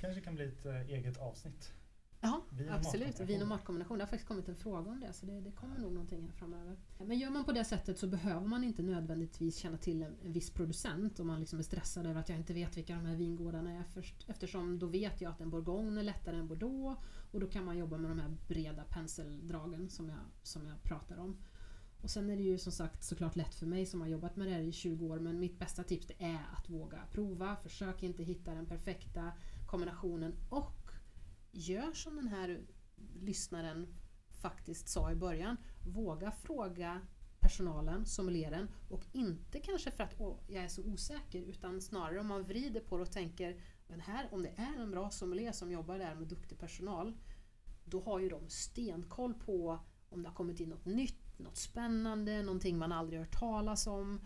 Kanske 0.00 0.20
kan 0.20 0.34
bli 0.34 0.44
ett 0.44 0.66
eh, 0.66 0.80
eget 0.80 1.18
avsnitt. 1.18 1.72
Ja, 2.24 2.42
Vin 2.50 2.68
absolut. 2.70 3.20
Vin 3.20 3.42
och 3.42 3.48
matkombination. 3.48 3.98
Det 3.98 4.04
har 4.04 4.08
faktiskt 4.08 4.28
kommit 4.28 4.48
en 4.48 4.56
fråga 4.56 4.90
om 4.90 5.00
det, 5.00 5.12
så 5.12 5.26
det, 5.26 5.40
det 5.40 5.50
kommer 5.50 5.78
nog 5.78 5.92
någonting 5.92 6.22
här 6.22 6.32
framöver. 6.32 6.76
Men 6.98 7.18
gör 7.18 7.30
man 7.30 7.44
på 7.44 7.52
det 7.52 7.64
sättet 7.64 7.98
så 7.98 8.06
behöver 8.06 8.46
man 8.46 8.64
inte 8.64 8.82
nödvändigtvis 8.82 9.56
känna 9.56 9.76
till 9.76 10.02
en, 10.02 10.14
en 10.24 10.32
viss 10.32 10.50
producent 10.50 11.20
om 11.20 11.26
man 11.26 11.40
liksom 11.40 11.58
är 11.58 11.62
stressad 11.62 12.06
över 12.06 12.20
att 12.20 12.28
jag 12.28 12.38
inte 12.38 12.54
vet 12.54 12.76
vilka 12.76 12.94
de 12.94 13.06
här 13.06 13.16
vingårdarna 13.16 13.70
är 13.70 13.84
först. 13.84 14.24
Eftersom 14.28 14.78
då 14.78 14.86
vet 14.86 15.20
jag 15.20 15.30
att 15.30 15.40
en 15.40 15.50
bourgogne 15.50 16.00
är 16.00 16.04
lättare 16.04 16.36
än 16.36 16.48
bordeaux 16.48 17.00
och 17.32 17.40
då 17.40 17.46
kan 17.46 17.64
man 17.64 17.78
jobba 17.78 17.96
med 17.96 18.10
de 18.10 18.18
här 18.18 18.36
breda 18.48 18.84
penseldragen 18.84 19.90
som 19.90 20.08
jag, 20.08 20.18
som 20.42 20.66
jag 20.66 20.82
pratar 20.82 21.16
om. 21.16 21.36
Och 22.02 22.10
sen 22.10 22.30
är 22.30 22.36
det 22.36 22.42
ju 22.42 22.58
som 22.58 22.72
sagt 22.72 23.04
såklart 23.04 23.36
lätt 23.36 23.54
för 23.54 23.66
mig 23.66 23.86
som 23.86 24.00
har 24.00 24.08
jobbat 24.08 24.36
med 24.36 24.46
det 24.46 24.52
här 24.52 24.60
i 24.60 24.72
20 24.72 25.06
år 25.06 25.18
men 25.18 25.40
mitt 25.40 25.58
bästa 25.58 25.82
tips 25.84 26.10
är 26.18 26.46
att 26.56 26.70
våga 26.70 26.98
prova. 27.12 27.56
Försök 27.56 28.02
inte 28.02 28.22
hitta 28.22 28.54
den 28.54 28.66
perfekta 28.66 29.32
kombinationen 29.66 30.34
och 30.48 30.81
gör 31.52 31.92
som 31.92 32.16
den 32.16 32.28
här 32.28 32.60
lyssnaren 33.20 33.86
faktiskt 34.30 34.88
sa 34.88 35.12
i 35.12 35.14
början. 35.14 35.56
Våga 35.86 36.30
fråga 36.30 37.00
personalen, 37.40 38.06
sommelieren 38.06 38.68
och 38.88 39.04
inte 39.12 39.60
kanske 39.60 39.90
för 39.90 40.04
att 40.04 40.14
Åh, 40.18 40.36
jag 40.48 40.64
är 40.64 40.68
så 40.68 40.82
osäker 40.82 41.42
utan 41.42 41.80
snarare 41.80 42.20
om 42.20 42.26
man 42.26 42.44
vrider 42.44 42.80
på 42.80 42.96
det 42.96 43.02
och 43.02 43.12
tänker 43.12 43.60
men 43.88 44.00
här, 44.00 44.28
om 44.30 44.42
det 44.42 44.52
är 44.56 44.82
en 44.82 44.90
bra 44.90 45.10
sommelier 45.10 45.52
som 45.52 45.70
jobbar 45.70 45.98
där 45.98 46.14
med 46.14 46.28
duktig 46.28 46.58
personal 46.58 47.16
då 47.84 48.00
har 48.00 48.18
ju 48.18 48.28
de 48.28 48.48
stenkoll 48.48 49.34
på 49.34 49.78
om 50.08 50.22
det 50.22 50.28
har 50.28 50.36
kommit 50.36 50.60
in 50.60 50.68
något 50.68 50.84
nytt, 50.84 51.38
något 51.38 51.56
spännande, 51.56 52.42
någonting 52.42 52.78
man 52.78 52.92
aldrig 52.92 53.20
hört 53.20 53.38
talas 53.38 53.86
om 53.86 54.20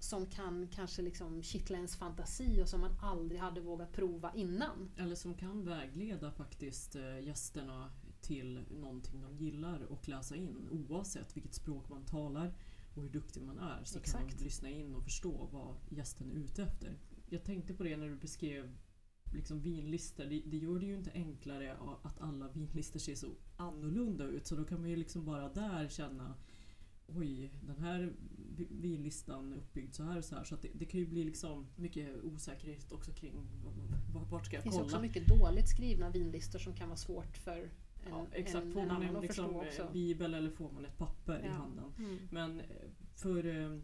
som 0.00 0.26
kan 0.26 0.68
kanske 0.68 1.02
liksom 1.02 1.42
kittla 1.42 1.76
ens 1.76 1.96
fantasi 1.96 2.62
och 2.62 2.68
som 2.68 2.80
man 2.80 2.96
aldrig 3.00 3.40
hade 3.40 3.60
vågat 3.60 3.92
prova 3.92 4.34
innan. 4.34 4.90
Eller 4.96 5.14
som 5.14 5.34
kan 5.34 5.64
vägleda 5.64 6.30
faktiskt 6.30 6.96
eh, 6.96 7.20
gästerna 7.20 7.90
till 8.20 8.64
någonting 8.70 9.22
de 9.22 9.44
gillar 9.44 9.82
och 9.82 10.08
läsa 10.08 10.36
in 10.36 10.68
oavsett 10.70 11.36
vilket 11.36 11.54
språk 11.54 11.88
man 11.88 12.04
talar 12.04 12.54
och 12.94 13.02
hur 13.02 13.10
duktig 13.10 13.42
man 13.42 13.58
är. 13.58 13.84
Så 13.84 13.94
kan 13.94 14.02
Exakt. 14.02 14.34
man 14.34 14.44
lyssna 14.44 14.68
in 14.70 14.94
och 14.94 15.04
förstå 15.04 15.48
vad 15.52 15.76
gästen 15.88 16.30
är 16.30 16.34
ute 16.34 16.62
efter. 16.62 16.98
Jag 17.26 17.44
tänkte 17.44 17.74
på 17.74 17.82
det 17.82 17.96
när 17.96 18.08
du 18.08 18.16
beskrev 18.16 18.76
liksom 19.32 19.60
vinlistor. 19.60 20.24
Det, 20.24 20.42
det 20.46 20.56
gör 20.56 20.78
det 20.78 20.86
ju 20.86 20.94
inte 20.94 21.10
enklare 21.12 21.76
att 22.02 22.20
alla 22.20 22.48
vinlistor 22.48 23.00
ser 23.00 23.14
så 23.14 23.28
annorlunda 23.56 24.24
ut. 24.24 24.46
Så 24.46 24.56
då 24.56 24.64
kan 24.64 24.80
man 24.80 24.90
ju 24.90 24.96
liksom 24.96 25.24
bara 25.24 25.48
där 25.48 25.88
känna 25.88 26.34
Oj, 27.16 27.52
den 27.60 27.78
här 27.78 28.12
är 29.52 29.56
uppbyggd 29.56 29.94
så 29.94 30.02
här 30.02 30.18
och 30.18 30.24
så 30.24 30.34
här. 30.34 30.44
Så 30.44 30.54
att 30.54 30.62
det, 30.62 30.68
det 30.74 30.84
kan 30.84 31.00
ju 31.00 31.06
bli 31.06 31.24
liksom 31.24 31.66
mycket 31.76 32.24
osäkerhet 32.24 32.92
också 32.92 33.12
kring 33.12 33.34
vart 34.30 34.46
ska 34.46 34.50
Det 34.50 34.56
jag 34.56 34.62
finns 34.62 34.74
kolla. 34.74 34.84
också 34.86 35.00
mycket 35.00 35.26
dåligt 35.26 35.68
skrivna 35.68 36.10
vinlistor 36.10 36.58
som 36.58 36.74
kan 36.74 36.88
vara 36.88 36.96
svårt 36.96 37.36
för 37.36 37.58
en, 38.04 38.10
Ja, 38.10 38.26
exakt. 38.32 38.66
en, 38.66 38.72
Får 38.72 38.80
en 38.80 38.88
man 38.88 39.02
en 39.02 39.16
att 39.16 39.22
liksom, 39.22 39.44
förstå 39.44 39.62
eh, 39.62 39.68
också. 39.68 39.92
bibel 39.92 40.34
eller 40.34 40.50
får 40.50 40.70
man 40.72 40.84
ett 40.84 40.98
papper 40.98 41.38
i 41.38 41.46
Ja. 41.46 41.52
handen? 41.52 41.92
Mm. 41.98 42.18
Men 42.30 42.60
eh, 42.60 42.66
för 43.14 43.46
eh, 43.46 43.78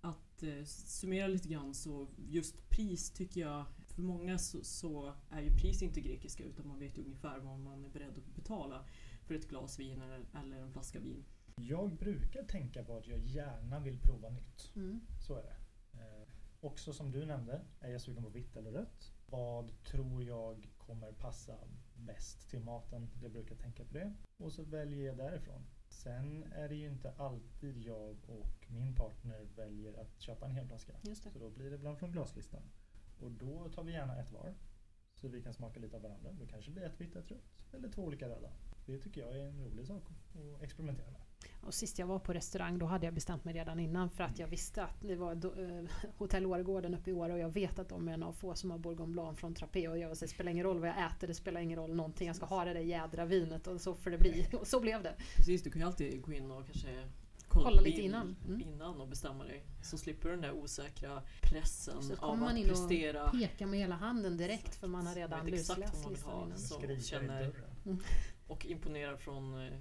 att 0.00 0.44
summera 0.66 1.26
lite 1.26 1.48
grann 1.48 1.74
så 1.74 2.08
just 2.28 2.70
pris 2.70 3.10
tycker 3.10 3.40
jag 3.40 3.64
för 3.88 4.02
många 4.02 4.38
så, 4.38 4.64
så 4.64 5.12
är 5.30 5.42
ju 5.42 5.50
pris 5.50 5.82
inte 5.82 6.00
grekiska 6.00 6.44
utan 6.44 6.68
man 6.68 6.78
vet 6.78 6.98
ju 6.98 7.02
ungefär 7.02 7.38
vad 7.38 7.58
man 7.58 7.84
är 7.84 7.88
beredd 7.88 8.18
att 8.18 8.34
betala 8.34 8.84
för 9.26 9.34
ett 9.34 9.48
glas 9.48 9.78
vin 9.78 10.02
eller, 10.02 10.20
eller 10.44 10.56
en 10.56 10.72
flaska 10.72 11.00
vin. 11.00 11.24
Jag 11.68 11.96
brukar 11.96 12.42
tänka 12.42 12.84
på 12.84 12.96
att 12.96 13.06
jag 13.06 13.18
gärna 13.18 13.80
vill 13.80 13.98
prova 14.00 14.30
nytt. 14.30 14.72
Mm. 14.76 15.00
Så 15.18 15.34
är 15.34 15.42
det. 15.42 15.56
Eh, 16.00 16.28
också 16.60 16.92
som 16.92 17.10
du 17.10 17.26
nämnde, 17.26 17.60
är 17.80 17.90
jag 17.90 18.00
sugen 18.00 18.22
på 18.22 18.28
vitt 18.28 18.56
eller 18.56 18.70
rött? 18.70 19.12
Vad 19.26 19.84
tror 19.84 20.22
jag 20.22 20.70
kommer 20.78 21.12
passa 21.12 21.58
bäst 21.94 22.50
till 22.50 22.60
maten? 22.60 23.10
Jag 23.22 23.32
brukar 23.32 23.56
tänka 23.56 23.84
på 23.84 23.94
det. 23.94 24.14
Och 24.36 24.52
så 24.52 24.62
väljer 24.62 25.06
jag 25.06 25.16
därifrån. 25.16 25.66
Sen 25.88 26.44
är 26.52 26.68
det 26.68 26.74
ju 26.74 26.88
inte 26.88 27.12
alltid 27.12 27.78
jag 27.78 28.16
och 28.26 28.66
min 28.68 28.94
partner 28.94 29.48
väljer 29.56 30.00
att 30.00 30.20
köpa 30.20 30.46
en 30.46 30.52
hel 30.52 30.66
flaska. 30.66 30.92
Så 31.14 31.38
då 31.38 31.50
blir 31.50 31.70
det 31.70 31.76
ibland 31.76 31.98
från 31.98 32.12
glaslistan. 32.12 32.62
Och 33.20 33.30
då 33.30 33.68
tar 33.68 33.84
vi 33.84 33.92
gärna 33.92 34.20
ett 34.20 34.32
var. 34.32 34.54
Så 35.14 35.28
vi 35.28 35.42
kan 35.42 35.54
smaka 35.54 35.80
lite 35.80 35.96
av 35.96 36.02
varandra. 36.02 36.32
Då 36.32 36.46
kanske 36.46 36.70
det 36.70 36.74
blir 36.74 36.84
ett 36.84 37.00
vitt, 37.00 37.16
ett 37.16 37.30
rött. 37.30 37.64
Eller 37.72 37.88
två 37.88 38.04
olika 38.04 38.28
röda. 38.28 38.52
Det 38.86 38.98
tycker 38.98 39.20
jag 39.20 39.36
är 39.36 39.48
en 39.48 39.64
rolig 39.64 39.86
sak 39.86 40.02
att 40.10 40.62
experimentera 40.62 41.10
med. 41.10 41.22
Och 41.62 41.74
sist 41.74 41.98
jag 41.98 42.06
var 42.06 42.18
på 42.18 42.32
restaurang 42.32 42.78
då 42.78 42.86
hade 42.86 43.06
jag 43.06 43.14
bestämt 43.14 43.44
mig 43.44 43.54
redan 43.54 43.80
innan 43.80 44.10
för 44.10 44.24
att 44.24 44.38
jag 44.38 44.48
visste 44.48 44.82
att 44.84 45.00
det 45.00 45.16
var 45.16 45.34
då, 45.34 45.48
eh, 45.54 45.84
Hotell 46.18 46.46
Åregården 46.46 46.94
uppe 46.94 47.10
i 47.10 47.12
Åre 47.12 47.32
och 47.32 47.38
jag 47.38 47.48
vet 47.48 47.78
att 47.78 47.88
de 47.88 48.08
är 48.08 48.12
en 48.12 48.22
av 48.22 48.32
få 48.32 48.54
som 48.54 48.70
har 48.70 48.78
Bourgogne 48.78 49.12
Blanc 49.12 49.38
från 49.38 49.54
Trapé 49.54 49.88
och 49.88 49.98
jag 49.98 50.16
säger, 50.16 50.28
det 50.28 50.34
spelar 50.34 50.52
ingen 50.52 50.64
roll 50.64 50.80
vad 50.80 50.88
jag 50.88 51.06
äter, 51.06 51.26
det 51.26 51.34
spelar 51.34 51.60
ingen 51.60 51.78
roll 51.78 51.94
någonting, 51.94 52.26
jag 52.26 52.36
ska 52.36 52.46
ha 52.46 52.64
det 52.64 52.72
där 52.74 52.80
jädra 52.80 53.24
vinet 53.24 53.66
och 53.66 53.80
så 53.80 53.94
får 53.94 54.10
det 54.10 54.18
bli. 54.18 54.46
Och 54.60 54.66
så 54.66 54.80
blev 54.80 55.02
det. 55.02 55.14
Precis, 55.36 55.62
du 55.62 55.70
kan 55.70 55.80
ju 55.80 55.86
alltid 55.86 56.22
gå 56.22 56.32
in 56.32 56.50
och 56.50 56.66
kanske 56.66 57.08
kolla, 57.48 57.64
Kolla 57.68 57.80
lite 57.80 58.02
innan. 58.02 58.36
Mm. 58.48 58.60
innan 58.60 59.00
och 59.00 59.08
bestämma 59.08 59.44
dig. 59.44 59.64
Så 59.82 59.98
slipper 59.98 60.28
du 60.28 60.34
den 60.34 60.42
där 60.42 60.52
osäkra 60.52 61.22
pressen 61.42 62.02
Så 62.02 62.12
av 62.12 62.16
kommer 62.16 62.36
man 62.36 62.48
att 62.52 62.56
in 62.58 62.70
och 62.70 62.76
prestera. 62.76 63.30
Peka 63.30 63.66
med 63.66 63.78
hela 63.80 63.94
handen 63.94 64.36
direkt 64.36 64.74
för 64.74 64.86
man 64.88 65.06
har 65.06 65.14
redan 65.14 65.48
exakt 65.48 65.78
lusläst 65.78 66.08
listan 66.10 66.42
innan. 66.46 66.58
Så 66.58 66.74
Skrika 66.74 67.02
känner- 67.02 67.42
i 67.42 67.46
dörren. 67.46 68.00
och 68.46 68.66
imponerar 68.66 69.16
från 69.16 69.66
eh, 69.66 69.72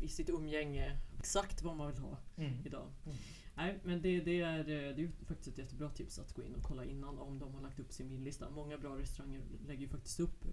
i 0.00 0.08
sitt 0.08 0.28
umgänge 0.28 0.98
exakt 1.18 1.62
vad 1.62 1.76
man 1.76 1.86
vill 1.92 1.98
ha 1.98 2.16
Mm. 2.36 2.66
idag. 2.66 2.86
Mm. 3.06 3.16
Nej, 3.56 3.80
men 3.84 4.02
det, 4.02 4.20
det, 4.20 4.40
är, 4.40 4.58
eh, 4.58 4.64
det 4.64 4.74
är 4.74 4.98
ju 4.98 5.10
faktiskt 5.26 5.48
ett 5.48 5.58
jättebra 5.58 5.90
tips 5.90 6.18
att 6.18 6.32
gå 6.34 6.42
in 6.42 6.54
och 6.54 6.62
kolla 6.62 6.84
innan 6.84 7.18
om 7.18 7.38
de 7.38 7.54
har 7.54 7.60
lagt 7.60 7.78
upp 7.78 7.92
sin 7.92 8.08
vinlista. 8.08 8.50
Många 8.50 8.78
bra 8.78 8.98
restauranger 8.98 9.42
lägger 9.66 9.80
ju 9.82 9.88
faktiskt 9.88 10.20
upp 10.20 10.44
eh, 10.44 10.50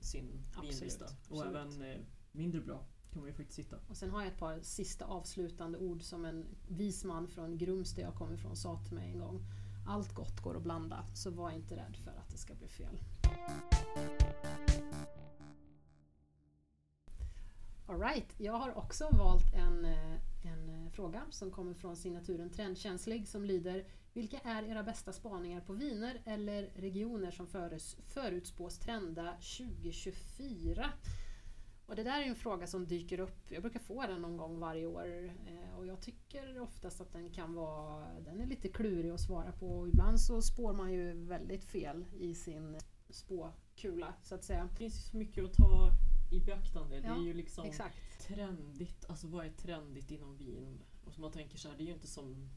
sin 0.00 0.44
Absolut, 0.54 0.74
vinlista. 0.74 1.04
Och 1.04 1.46
absolut. 1.46 1.56
även 1.56 1.82
eh, 1.82 1.98
mindre 2.32 2.60
bra 2.60 2.84
kan 3.12 3.20
man 3.20 3.28
ju 3.28 3.34
faktiskt 3.34 3.58
hitta. 3.58 3.76
Och 3.88 3.96
sen 3.96 4.10
har 4.10 4.20
jag 4.22 4.28
ett 4.32 4.38
par 4.38 4.60
sista 4.62 5.04
avslutande 5.04 5.78
ord 5.78 6.02
som 6.02 6.24
en 6.24 6.46
vis 6.68 7.04
man 7.04 7.28
från 7.28 7.58
Grums 7.58 7.94
där 7.94 8.02
jag 8.02 8.14
kommer 8.14 8.34
ifrån 8.34 8.56
sa 8.56 8.80
till 8.84 8.94
mig 8.94 9.10
en 9.12 9.18
gång. 9.18 9.40
Allt 9.86 10.14
gott 10.14 10.40
går 10.40 10.56
att 10.56 10.62
blanda, 10.62 11.06
så 11.14 11.30
var 11.30 11.50
inte 11.50 11.76
rädd 11.76 11.96
för 11.96 12.10
att 12.10 12.30
det 12.30 12.38
ska 12.38 12.54
bli 12.54 12.68
fel. 12.68 12.98
Alright, 17.90 18.34
jag 18.38 18.52
har 18.52 18.78
också 18.78 19.08
valt 19.12 19.54
en, 19.54 19.84
eh, 19.84 20.12
en 20.52 20.68
eh, 20.68 20.90
fråga 20.90 21.22
som 21.30 21.50
kommer 21.50 21.74
från 21.74 21.96
signaturen 21.96 22.50
Trendkänslig 22.50 23.28
som 23.28 23.44
lyder 23.44 23.84
Vilka 24.12 24.38
är 24.38 24.62
era 24.62 24.82
bästa 24.82 25.12
spaningar 25.12 25.60
på 25.60 25.72
viner 25.72 26.22
eller 26.24 26.70
regioner 26.74 27.30
som 27.30 27.46
förutspås 28.06 28.78
trenda 28.78 29.32
2024? 29.32 30.90
Och 31.86 31.96
det 31.96 32.02
där 32.02 32.20
är 32.22 32.26
en 32.26 32.36
fråga 32.36 32.66
som 32.66 32.86
dyker 32.86 33.20
upp, 33.20 33.50
jag 33.50 33.62
brukar 33.62 33.80
få 33.80 34.02
den 34.02 34.22
någon 34.22 34.36
gång 34.36 34.58
varje 34.58 34.86
år 34.86 35.24
eh, 35.46 35.78
och 35.78 35.86
jag 35.86 36.00
tycker 36.00 36.60
oftast 36.60 37.00
att 37.00 37.12
den 37.12 37.30
kan 37.30 37.54
vara, 37.54 38.06
den 38.20 38.40
är 38.40 38.46
lite 38.46 38.68
klurig 38.68 39.10
att 39.10 39.20
svara 39.20 39.52
på 39.52 39.78
och 39.78 39.88
ibland 39.88 40.20
så 40.20 40.42
spår 40.42 40.72
man 40.72 40.92
ju 40.92 41.12
väldigt 41.12 41.64
fel 41.64 42.04
i 42.18 42.34
sin 42.34 42.78
spåkula 43.10 44.14
så 44.22 44.34
att 44.34 44.44
säga. 44.44 44.68
Det 44.70 44.76
finns 44.76 44.94
ju 44.94 45.10
så 45.10 45.16
mycket 45.16 45.44
att 45.44 45.54
ta 45.54 45.90
i 46.30 46.40
beaktande. 46.40 47.00
det 47.00 47.06
Ja, 47.06 47.16
är 47.16 47.22
ju 47.26 47.34
liksom 47.34 47.64
Exakt. 47.66 48.26
trendigt. 48.26 49.04
Alltså 49.08 49.26
vad 49.26 49.46
är 49.46 49.50
trendigt 49.50 50.10
inom 50.10 50.36
vin? 50.36 50.80
Och 51.04 51.12
som 51.12 51.22
man 51.22 51.32
tänker 51.32 51.58
så 51.58 51.68
här, 51.68 51.76
det 51.76 51.82
är 51.82 51.86
ju 51.86 51.92
inte 51.92 52.06
som 52.06 52.48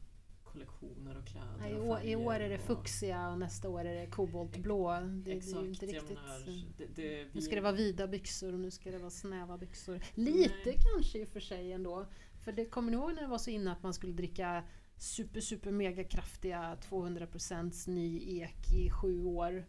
kollektioner 0.44 1.18
och 1.18 1.26
kläder 1.26 1.56
Nej, 1.58 1.74
och 1.74 1.86
år, 1.86 2.00
I 2.02 2.16
år 2.16 2.34
är 2.34 2.48
det 2.48 2.58
fuxia 2.58 3.28
och 3.30 3.38
nästa 3.38 3.68
år 3.68 3.84
är 3.84 3.94
det 4.00 4.06
koboltblå. 4.06 4.90
Det, 4.90 5.06
det 5.24 5.32
är 5.32 5.36
Exakt, 5.36 5.64
ju 5.64 5.68
inte 5.68 5.86
riktigt... 5.86 6.08
menar, 6.08 6.46
det, 6.76 6.86
det, 6.94 7.34
Nu 7.34 7.40
ska 7.40 7.54
det 7.54 7.60
vara 7.60 7.72
vida 7.72 8.06
byxor 8.06 8.52
och 8.52 8.60
nu 8.60 8.70
ska 8.70 8.90
det 8.90 8.98
vara 8.98 9.10
snäva 9.10 9.58
byxor. 9.58 10.02
Lite 10.14 10.54
Nej. 10.64 10.78
kanske 10.92 11.18
i 11.18 11.24
och 11.24 11.28
för 11.28 11.40
sig 11.40 11.72
ändå. 11.72 12.06
För 12.44 12.52
det 12.52 12.64
kommer 12.64 12.90
ni 12.90 12.96
ihåg 12.96 13.14
när 13.14 13.22
det 13.22 13.28
var 13.28 13.38
så 13.38 13.50
inne 13.50 13.72
att 13.72 13.82
man 13.82 13.94
skulle 13.94 14.12
dricka 14.12 14.64
super 14.96 15.40
super 15.40 15.70
mega 15.72 16.04
kraftiga 16.04 16.76
200% 16.90 17.90
ny 17.90 18.40
ek 18.42 18.74
i 18.74 18.90
sju 18.90 19.24
år. 19.24 19.66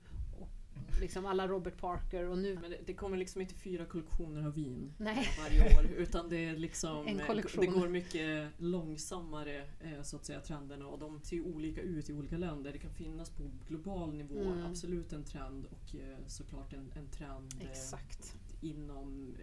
Liksom 1.02 1.26
alla 1.26 1.48
Robert 1.48 1.78
Parker 1.78 2.24
och 2.28 2.38
nu... 2.38 2.58
Men 2.62 2.72
det, 2.72 2.78
det 2.86 2.94
kommer 2.94 3.18
liksom 3.18 3.42
inte 3.42 3.54
fyra 3.56 3.86
kollektioner 3.86 4.46
av 4.48 4.54
vin 4.54 4.94
Nej. 4.98 5.28
varje 5.40 5.78
år 5.78 5.86
utan 5.98 6.30
det 6.30 6.46
är 6.46 6.56
liksom 6.58 7.08
En 7.08 7.20
kollektion. 7.20 7.66
Det 7.66 7.72
går 7.72 7.88
mycket 7.88 8.50
långsammare 8.58 9.58
eh, 9.82 10.02
så 10.04 10.16
att 10.16 10.26
säga 10.26 10.40
trenderna 10.42 10.88
och 10.88 11.00
de 11.00 11.22
ser 11.22 11.42
olika 11.42 11.82
ut 11.82 12.10
i 12.10 12.14
olika 12.14 12.38
länder. 12.38 12.72
Det 12.72 12.78
kan 12.78 12.92
finnas 12.94 13.30
på 13.30 13.52
global 13.68 14.14
nivå 14.14 14.40
Mm. 14.44 14.66
absolut 14.66 15.14
en 15.14 15.24
trend 15.24 15.66
och 15.66 15.96
eh, 15.96 16.18
såklart 16.28 16.74
en, 16.74 16.92
en 16.96 17.08
trend 17.08 17.54
eh, 17.62 17.70
Exakt. 17.72 18.36
inom 18.62 19.36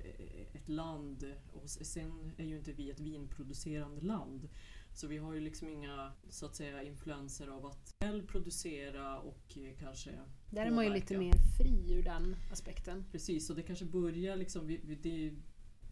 ett 0.53 0.69
land. 0.69 1.33
Och 1.53 1.71
sen 1.71 2.33
är 2.37 2.45
ju 2.45 2.57
inte 2.57 2.73
vi 2.73 2.90
ett 2.90 3.01
vinproducerande 3.01 4.01
land. 4.01 4.49
Så 4.94 5.07
vi 5.07 5.18
har 5.18 5.35
ju 5.35 5.40
liksom 5.40 5.68
inga 5.68 6.12
så 6.29 6.46
att 6.46 6.57
säga 6.57 6.83
influenser 6.83 7.48
av 7.48 7.66
att 7.66 7.94
själv 8.00 8.26
producera 8.26 9.18
och 9.18 9.57
eh, 9.57 9.79
kanske 9.79 10.11
Där 10.50 10.66
är 10.66 10.70
man 10.70 10.85
ju 10.85 10.92
lite 10.92 11.18
mer 11.18 11.35
fri 11.59 11.92
ur 11.92 12.03
den 12.03 12.37
aspekten. 12.53 13.05
Precis, 13.12 13.50
och 13.50 13.57
det 13.57 13.62
kanske 13.62 13.85
börjar 13.85 14.37
liksom 14.37 14.79
det 15.03 15.33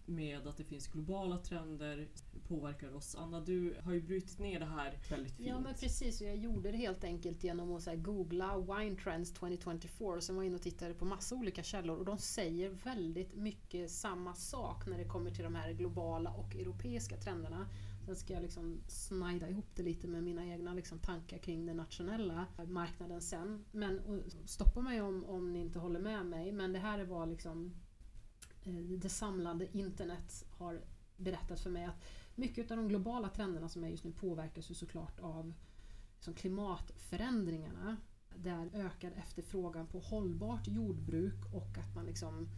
med 0.09 0.47
att 0.47 0.57
det 0.57 0.65
finns 0.65 0.87
globala 0.87 1.39
trender 1.39 2.09
påverkar 2.49 2.95
oss. 2.95 3.15
Anna, 3.15 3.41
du 3.41 3.77
har 3.85 3.93
ju 3.93 4.03
brutit 4.03 4.39
ner 4.39 4.61
det 4.61 4.67
här 4.67 4.99
väldigt 5.11 5.37
fint. 5.37 5.49
Ja 5.49 5.61
men 5.61 5.75
precis, 5.75 6.21
och 6.21 6.27
jag 6.27 6.37
gjorde 6.37 6.71
det 6.71 6.77
helt 6.77 7.05
enkelt 7.05 7.45
genom 7.45 7.73
att 7.73 7.89
googla 7.97 8.59
Wine 8.59 8.97
Trends 8.97 9.33
2024 9.33 10.09
och 10.09 10.23
sen 10.23 10.37
var 10.37 10.43
jag 10.43 10.47
inne 10.47 10.57
och 10.57 10.63
tittade 10.63 10.95
på 10.95 11.05
massa 11.05 11.35
olika 11.35 11.63
källor 11.63 11.97
och 11.97 12.05
de 12.05 12.19
säger 12.19 12.71
väldigt 12.71 13.35
mycket 13.35 13.91
samma 13.91 14.35
sak 14.35 14.87
när 14.87 14.99
det 14.99 15.05
kommer 15.05 15.31
till 15.31 15.45
de 15.45 15.55
här 15.55 15.73
globala 15.73 16.31
och 16.31 16.57
europeiska 16.57 17.17
trenderna. 17.17 17.69
Sen 18.09 18.17
ska 18.17 18.33
jag 18.33 18.43
liksom 18.43 18.81
snida 18.87 19.49
ihop 19.49 19.67
det 19.75 19.83
lite 19.83 20.09
med 20.09 20.23
mina 20.23 20.47
egna 20.47 20.75
liksom 20.75 20.99
tankar 20.99 21.39
kring 21.39 21.67
den 21.67 21.77
nationella 21.77 22.47
marknaden 22.67 23.21
sen. 23.21 23.65
Men 23.73 24.23
stoppa 24.45 24.81
mig 24.81 25.01
om, 25.01 25.25
om 25.25 25.53
ni 25.53 25.59
inte 25.59 25.79
håller 25.79 26.01
med 26.01 26.27
mig, 26.27 26.53
men 26.53 26.73
det 26.73 26.79
här 26.79 26.99
är 26.99 27.05
vad 27.05 27.29
liksom 27.29 27.75
eh, 28.65 28.75
det 28.75 29.09
samlade 29.09 29.79
internet 29.79 30.45
har 30.51 30.81
berättat 31.17 31.61
för 31.61 31.71
mig 31.71 31.85
att 31.85 32.05
mycket 32.35 32.71
av 32.71 32.77
de 32.77 32.89
globala 32.89 33.29
trenderna 33.29 33.69
som 33.69 33.85
är 33.85 33.89
just 33.89 34.05
nu 34.05 34.13
påverkas 34.13 34.71
ju 34.71 34.75
såklart 34.75 35.21
av 35.21 35.55
liksom 36.15 36.35
klimatförändringarna. 36.35 37.97
Där 38.37 38.71
ökad 38.75 39.13
efterfrågan 39.17 39.87
på 39.87 39.99
hållbart 39.99 40.69
jordbruk 40.69 41.55
och 41.55 41.79
att 41.79 41.95
man 41.95 42.07
liksom 42.07 42.49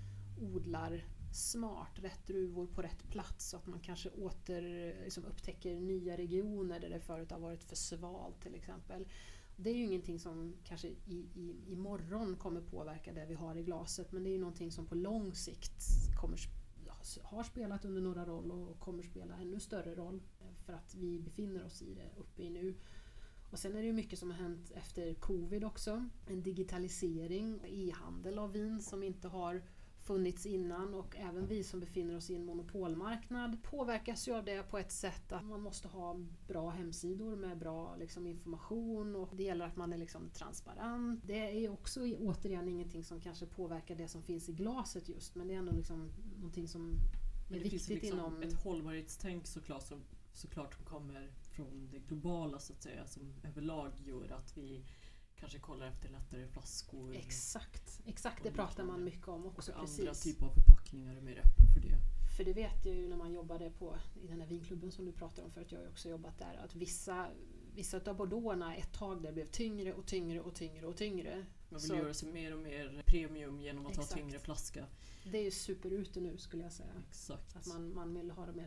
odlar 0.41 1.05
smart, 1.33 1.99
rätt 1.99 2.27
druvor 2.27 2.67
på 2.67 2.83
rätt 2.83 3.11
plats 3.11 3.51
så 3.51 3.57
att 3.57 3.67
man 3.67 3.81
kanske 3.81 4.09
åter 4.09 4.95
liksom 5.05 5.25
upptäcker 5.25 5.81
nya 5.81 6.17
regioner 6.17 6.81
där 6.81 6.91
det 6.91 7.01
förut 7.01 7.31
har 7.31 7.39
varit 7.39 7.65
för 7.65 7.77
svalt 7.77 8.43
till 8.43 8.55
exempel. 8.55 9.07
Det 9.57 9.71
är 9.71 9.75
ju 9.75 9.85
ingenting 9.85 10.19
som 10.19 10.57
kanske 10.65 10.89
i, 10.89 11.27
i, 11.35 11.57
imorgon 11.67 12.37
kommer 12.37 12.61
påverka 12.61 13.13
det 13.13 13.27
vi 13.27 13.35
har 13.35 13.57
i 13.57 13.63
glaset 13.63 14.13
men 14.13 14.25
det 14.25 14.31
är 14.31 14.33
ju 14.33 14.39
någonting 14.39 14.73
som 14.73 14.87
på 14.87 14.95
lång 14.95 15.35
sikt 15.35 15.83
kommer, 16.21 16.39
har 17.23 17.43
spelat 17.43 17.85
under 17.85 18.03
några 18.03 18.27
roll 18.27 18.51
och 18.51 18.81
kommer 18.81 19.03
spela 19.03 19.37
ännu 19.37 19.61
större 19.61 19.95
roll 19.95 20.23
eh, 20.41 20.55
för 20.67 20.73
att 20.73 20.95
vi 20.95 21.21
befinner 21.21 21.65
oss 21.65 21.83
i 21.83 21.95
det 21.95 22.11
uppe 22.21 22.43
i 22.43 22.51
nu. 22.51 22.75
Och 23.51 23.59
sen 23.59 23.77
är 23.77 23.81
det 23.81 23.87
ju 23.87 23.93
mycket 23.93 24.19
som 24.19 24.31
har 24.31 24.39
hänt 24.39 24.71
efter 24.75 25.15
covid 25.15 25.65
också. 25.65 26.09
En 26.27 26.43
digitalisering, 26.43 27.61
e-handel 27.65 28.39
av 28.39 28.53
vin 28.53 28.83
som 28.83 29.03
inte 29.03 29.29
har 29.29 29.63
funnits 30.11 30.47
innan 30.47 30.95
och 30.95 31.17
även 31.17 31.47
vi 31.47 31.65
som 31.65 31.81
befinner 31.81 32.17
oss 32.17 32.31
i 32.31 32.35
en 32.35 32.45
monopolmarknad 32.45 33.63
påverkas 33.63 34.29
ju 34.29 34.35
av 34.35 34.45
det 34.45 34.63
på 34.71 34.79
ett 34.79 34.93
sätt 34.93 35.33
att 35.33 35.45
man 35.45 35.61
måste 35.61 35.89
ha 35.89 36.17
bra 36.49 36.71
hemsidor 36.71 37.37
med 37.37 37.59
bra 37.59 37.97
liksom, 37.97 38.27
information 38.27 39.17
och 39.17 39.31
det 39.37 39.43
gäller 39.43 39.65
att 39.65 39.77
man 39.77 39.93
är 39.93 39.99
liksom, 39.99 40.31
transparent. 40.31 41.21
Det 41.27 41.65
är 41.65 41.73
också 41.73 42.01
återigen 42.01 42.69
ingenting 42.69 43.05
som 43.05 43.21
kanske 43.21 43.47
påverkar 43.47 43.95
det 43.95 44.09
som 44.09 44.23
finns 44.23 44.49
i 44.49 44.53
glaset 44.53 45.09
just 45.09 45.35
men 45.35 45.49
det 45.49 45.55
är 45.55 45.59
ändå 45.59 45.73
liksom 45.73 46.13
någonting 46.37 46.69
som 46.69 46.91
är 46.91 46.95
Men 47.49 47.59
det 47.59 47.59
viktigt 47.59 47.71
finns 47.71 47.89
liksom 47.89 48.19
inom... 48.19 48.43
ett 48.43 48.63
hållbarhetstänk 48.63 49.47
såklart 49.47 49.83
som, 49.83 50.01
såklart 50.33 50.75
som 50.75 50.85
kommer 50.85 51.33
från 51.51 51.89
det 51.93 51.99
globala 51.99 52.59
så 52.59 52.73
att 52.73 52.83
säga 52.83 53.07
som 53.07 53.35
överlag 53.43 53.93
gör 54.05 54.33
att 54.33 54.57
vi 54.57 54.85
kanske 55.41 55.59
kollar 55.59 55.87
efter 55.87 56.09
lättare 56.09 56.47
flaskor 56.47 57.15
Exakt, 57.17 58.01
exakt 58.07 58.43
det 58.43 58.49
och 58.49 58.55
pratar 58.55 58.85
man 58.85 59.05
mycket 59.05 59.29
om 59.29 59.47
och 59.47 59.53
också. 59.59 59.73
andra 59.73 59.87
Precis. 59.87 60.23
typer 60.23 60.47
av 60.47 60.51
förpackningar 60.55 61.17
är 61.17 61.21
mer 61.21 61.39
öppen 61.39 61.67
för 61.75 61.81
det. 61.81 61.97
För 62.37 62.45
det 62.45 62.53
vet 62.53 62.87
jag 62.87 62.95
ju 62.95 63.09
när 63.09 63.17
man 63.17 63.33
jobbade 63.33 63.71
på, 63.71 63.97
i 64.23 64.27
den 64.27 64.41
här 64.41 64.47
vinklubben 64.47 64.93
som 64.93 65.05
du 65.05 65.13
pratar 65.13 65.43
om 65.45 65.51
förut, 65.51 65.73
jag 65.73 65.79
har 65.79 65.85
ju 65.85 65.91
också 65.91 66.09
jobbat 66.09 66.39
där, 66.39 66.61
att 66.65 66.75
vissa, 66.75 67.29
vissa 67.75 68.01
av 68.07 68.17
bordeauxerna 68.17 68.77
ett 68.77 68.93
tag 68.93 69.23
där 69.23 69.33
blev 69.33 69.47
tyngre 69.47 69.93
och 69.95 70.07
tyngre 70.07 70.41
och 70.41 70.55
tyngre 70.55 70.87
och 70.87 70.97
tyngre. 70.97 71.47
Man 71.69 71.81
vill 71.81 71.89
Så- 71.89 71.97
göra 71.97 72.15
sig 72.15 72.33
mer 72.33 72.53
och 72.55 72.59
mer 72.61 73.03
premium 73.07 73.61
genom 73.61 73.87
att 73.87 73.93
Exakt. 73.93 74.11
ha 74.13 74.17
tyngre 74.19 74.39
flaska. 74.39 74.87
Det 75.25 75.39
är 75.39 75.43
ju 75.45 75.51
superute 75.51 76.21
nu 76.21 76.39
skulle 76.39 76.63
jag 76.63 76.73
säga. 76.73 76.93
Exakt. 77.09 77.57
Att 77.57 77.67
man, 77.67 77.95
man 77.95 78.15
vill 78.15 78.31
ha 78.31 78.47
de 78.47 78.53
mer 78.53 78.67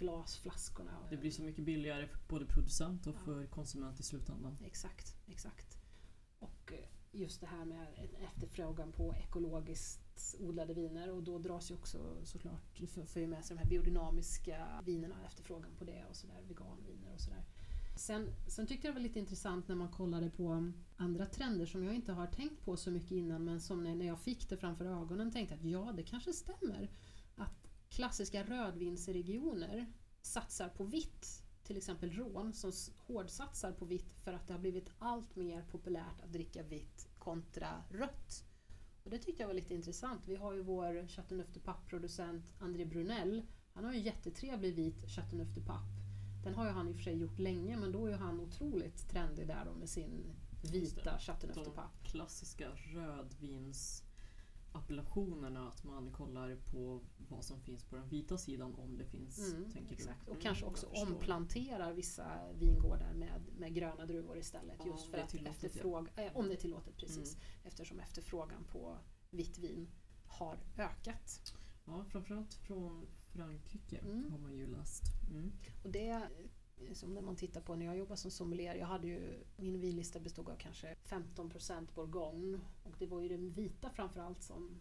lättviktsglasflaskorna. 0.00 0.92
Det 1.10 1.16
blir 1.16 1.30
så 1.30 1.42
mycket 1.42 1.64
billigare 1.64 2.06
för 2.06 2.18
både 2.28 2.46
producent 2.46 3.06
och 3.06 3.14
Ja. 3.14 3.18
för 3.18 3.46
konsument 3.46 4.00
i 4.00 4.02
slutändan. 4.02 4.58
Exakt, 4.64 5.16
exakt. 5.26 5.78
Och 6.38 6.72
eh, 6.72 6.88
just 7.12 7.40
det 7.40 7.46
här 7.46 7.64
med 7.64 7.86
efterfrågan 8.24 8.92
på 8.92 9.14
ekologiskt 9.14 10.36
odlade 10.40 10.74
viner 10.74 11.10
och 11.10 11.22
då 11.22 11.38
dras 11.38 11.70
ju 11.70 11.74
också 11.74 12.24
såklart, 12.24 12.78
för, 12.88 13.26
med 13.26 13.44
sig 13.44 13.56
de 13.56 13.62
här 13.62 13.70
biodynamiska 13.70 14.82
vinerna, 14.86 15.24
efterfrågan 15.26 15.70
på 15.78 15.84
det 15.84 16.04
och 16.10 16.16
sådär, 16.16 16.42
veganviner 16.48 17.14
och 17.14 17.20
sådär. 17.20 17.44
Sen, 17.96 18.28
sen 18.48 18.66
tyckte 18.66 18.86
jag 18.86 18.94
det 18.94 18.98
var 19.00 19.02
lite 19.08 19.18
intressant 19.18 19.68
när 19.68 19.74
man 19.76 19.88
kollade 19.88 20.30
på 20.30 20.72
andra 20.96 21.26
trender 21.26 21.66
som 21.66 21.84
jag 21.84 21.94
inte 21.94 22.12
har 22.12 22.26
tänkt 22.26 22.64
på 22.64 22.76
så 22.76 22.90
mycket 22.90 23.10
innan 23.10 23.44
men 23.44 23.60
som 23.60 23.82
när 23.84 24.06
jag 24.06 24.20
fick 24.20 24.48
det 24.48 24.56
framför 24.56 24.84
ögonen 24.84 25.32
tänkte 25.32 25.54
att 25.54 25.64
ja, 25.64 25.92
det 25.96 26.02
kanske 26.02 26.32
stämmer. 26.32 26.90
Att 27.36 27.69
klassiska 27.90 28.44
rödvinsregioner 28.44 29.92
satsar 30.20 30.68
på 30.68 30.84
vitt 30.84 31.42
till 31.62 31.76
exempel 31.76 32.12
rån 32.12 32.52
som 32.52 32.72
hårdsatsar 32.96 33.72
på 33.72 33.84
vitt 33.84 34.18
för 34.24 34.32
att 34.32 34.46
det 34.46 34.52
har 34.52 34.60
blivit 34.60 34.90
allt 34.98 35.36
mer 35.36 35.62
populärt 35.62 36.20
att 36.24 36.32
dricka 36.32 36.62
vitt 36.62 37.08
kontra 37.18 37.84
rött. 37.90 38.44
Och 39.04 39.10
det 39.10 39.18
tyckte 39.18 39.42
jag 39.42 39.48
var 39.48 39.54
lite 39.54 39.74
intressant. 39.74 40.20
Vi 40.26 40.36
har 40.36 40.52
ju 40.52 40.62
vår 40.62 41.08
Chateauneuf 41.08 41.48
de 41.54 41.60
Pape-producent 41.60 42.52
André 42.58 42.84
Brunel. 42.84 43.42
Han 43.72 43.84
har 43.84 43.92
ju 43.92 43.98
en 43.98 44.04
jättetrevlig 44.04 44.74
vit 44.74 45.08
Chateauneuf 45.08 45.54
de 45.54 45.60
Pape. 45.60 45.86
Den 46.44 46.54
har 46.54 46.66
ju 46.66 46.70
han 46.72 46.88
i 46.88 46.92
och 46.92 46.96
för 46.96 47.02
sig 47.02 47.16
gjort 47.16 47.38
länge 47.38 47.76
men 47.76 47.92
då 47.92 48.06
är 48.06 48.10
ju 48.10 48.16
han 48.16 48.40
otroligt 48.40 49.08
trendig 49.10 49.46
där 49.46 49.64
då 49.64 49.74
med 49.74 49.88
sin 49.88 50.32
vita. 50.72 51.18
Chateauneuf 51.18 51.56
de 51.56 51.64
De 51.64 51.74
Pape. 51.74 52.08
klassiska 52.08 52.70
rödvinsappellationerna, 54.74 55.68
att 55.68 55.84
man 55.84 56.10
kollar 56.12 56.56
på 56.56 57.00
vad 57.28 57.44
som 57.44 57.60
finns 57.60 57.84
på 57.84 57.96
den 57.96 58.08
vita 58.08 58.38
sidan 58.38 58.74
om 58.74 58.96
det 58.98 59.04
finns. 59.04 59.52
Mm, 59.52 59.70
tänker 59.72 59.92
exakt. 59.94 60.18
du? 60.24 60.30
Och 60.30 60.36
Mm, 60.36 60.42
kanske 60.42 60.64
också 60.66 60.86
omplanterar 60.86 61.92
vissa 61.92 62.52
vingårdar 62.52 63.12
med, 63.14 63.42
med 63.58 63.74
gröna 63.74 64.06
druvor 64.06 64.38
istället. 64.38 64.76
Ja, 64.78 64.86
just 64.86 65.06
för 65.10 65.18
att 65.18 65.34
efterfråga, 65.34 66.10
eh, 66.16 66.36
om 66.36 66.48
det 66.48 66.54
är 66.54 66.60
tillåtet 66.60 66.96
precis. 66.96 67.34
Mm. 67.34 67.46
Eftersom 67.64 68.00
efterfrågan 68.00 68.64
på 68.64 68.98
vitt 69.30 69.58
vin 69.58 69.88
har 70.26 70.58
ökat. 70.78 71.54
Ja, 71.86 72.04
framförallt 72.08 72.54
från 72.54 73.06
Frankrike 73.32 73.98
Mm. 73.98 74.30
har 74.32 74.38
man 74.38 74.54
ju 74.54 74.66
läst. 74.66 75.02
Mm. 75.30 75.52
Och 75.84 75.90
det 75.90 76.28
som 76.92 77.14
när 77.14 77.22
man 77.22 77.36
tittar 77.36 77.60
på 77.60 77.74
när 77.76 77.86
jag 77.86 77.96
jobbade 77.96 78.16
som 78.16 78.30
sommelier, 78.30 78.74
jag 78.74 78.86
hade 78.86 79.08
ju, 79.08 79.44
min 79.56 79.80
vinlista 79.80 80.20
bestod 80.20 80.48
av 80.48 80.56
kanske 80.56 80.96
15% 81.04 81.94
bourgogne 81.94 82.60
och 82.82 82.94
det 82.98 83.06
var 83.06 83.20
ju 83.20 83.28
den 83.28 83.50
vita 83.52 83.90
framförallt 83.90 84.42
som 84.42 84.80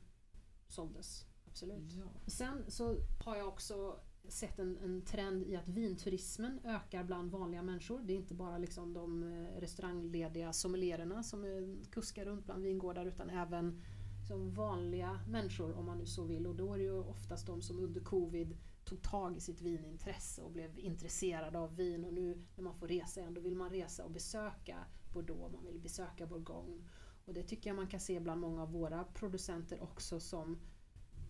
såldes. 0.67 1.25
Absolut. 1.47 1.93
Ja. 1.93 2.29
Sen 2.31 2.71
så 2.71 2.95
har 3.25 3.35
jag 3.35 3.47
också 3.47 3.99
sett 4.27 4.59
en, 4.59 4.77
en 4.77 5.01
trend 5.01 5.43
i 5.43 5.55
att 5.55 5.67
vinturismen 5.67 6.59
ökar 6.63 7.03
bland 7.03 7.31
vanliga 7.31 7.61
människor. 7.61 7.99
Det 7.99 8.13
är 8.13 8.17
inte 8.17 8.33
bara 8.33 8.57
liksom 8.57 8.93
de 8.93 9.23
eh, 9.23 9.59
restauranglediga 9.59 10.53
sommeliererna 10.53 11.23
som 11.23 11.43
eh, 11.43 11.89
kuskar 11.91 12.25
runt 12.25 12.45
bland 12.45 12.63
vingårdar 12.63 13.05
utan 13.05 13.29
även 13.29 13.81
som 14.27 14.53
vanliga 14.53 15.19
människor 15.27 15.77
om 15.77 15.85
man 15.85 15.97
nu 15.97 16.05
så 16.05 16.23
vill. 16.23 16.47
Och 16.47 16.55
då 16.55 16.73
är 16.73 16.77
det 16.77 16.83
ju 16.83 16.99
oftast 16.99 17.47
de 17.47 17.61
som 17.61 17.79
under 17.79 18.01
covid 18.01 18.57
tog 18.89 19.01
tag 19.01 19.37
i 19.37 19.39
sitt 19.39 19.61
vinintresse 19.61 20.41
och 20.41 20.51
blev 20.51 20.79
intresserad 20.79 21.55
av 21.55 21.75
vin 21.75 22.05
och 22.05 22.13
nu 22.13 22.41
när 22.55 22.63
man 22.63 22.75
får 22.75 22.87
resa 22.87 23.19
igen 23.19 23.33
då 23.33 23.41
vill 23.41 23.55
man 23.55 23.69
resa 23.69 24.05
och 24.05 24.11
besöka 24.11 24.85
Bordeaux, 25.13 25.53
man 25.53 25.65
vill 25.65 25.79
besöka 25.79 26.27
Bourgogne. 26.27 26.89
Och 27.25 27.33
det 27.33 27.43
tycker 27.43 27.69
jag 27.69 27.75
man 27.75 27.87
kan 27.87 27.99
se 27.99 28.19
bland 28.19 28.41
många 28.41 28.61
av 28.61 28.71
våra 28.71 29.03
producenter 29.03 29.83
också 29.83 30.19
som 30.19 30.59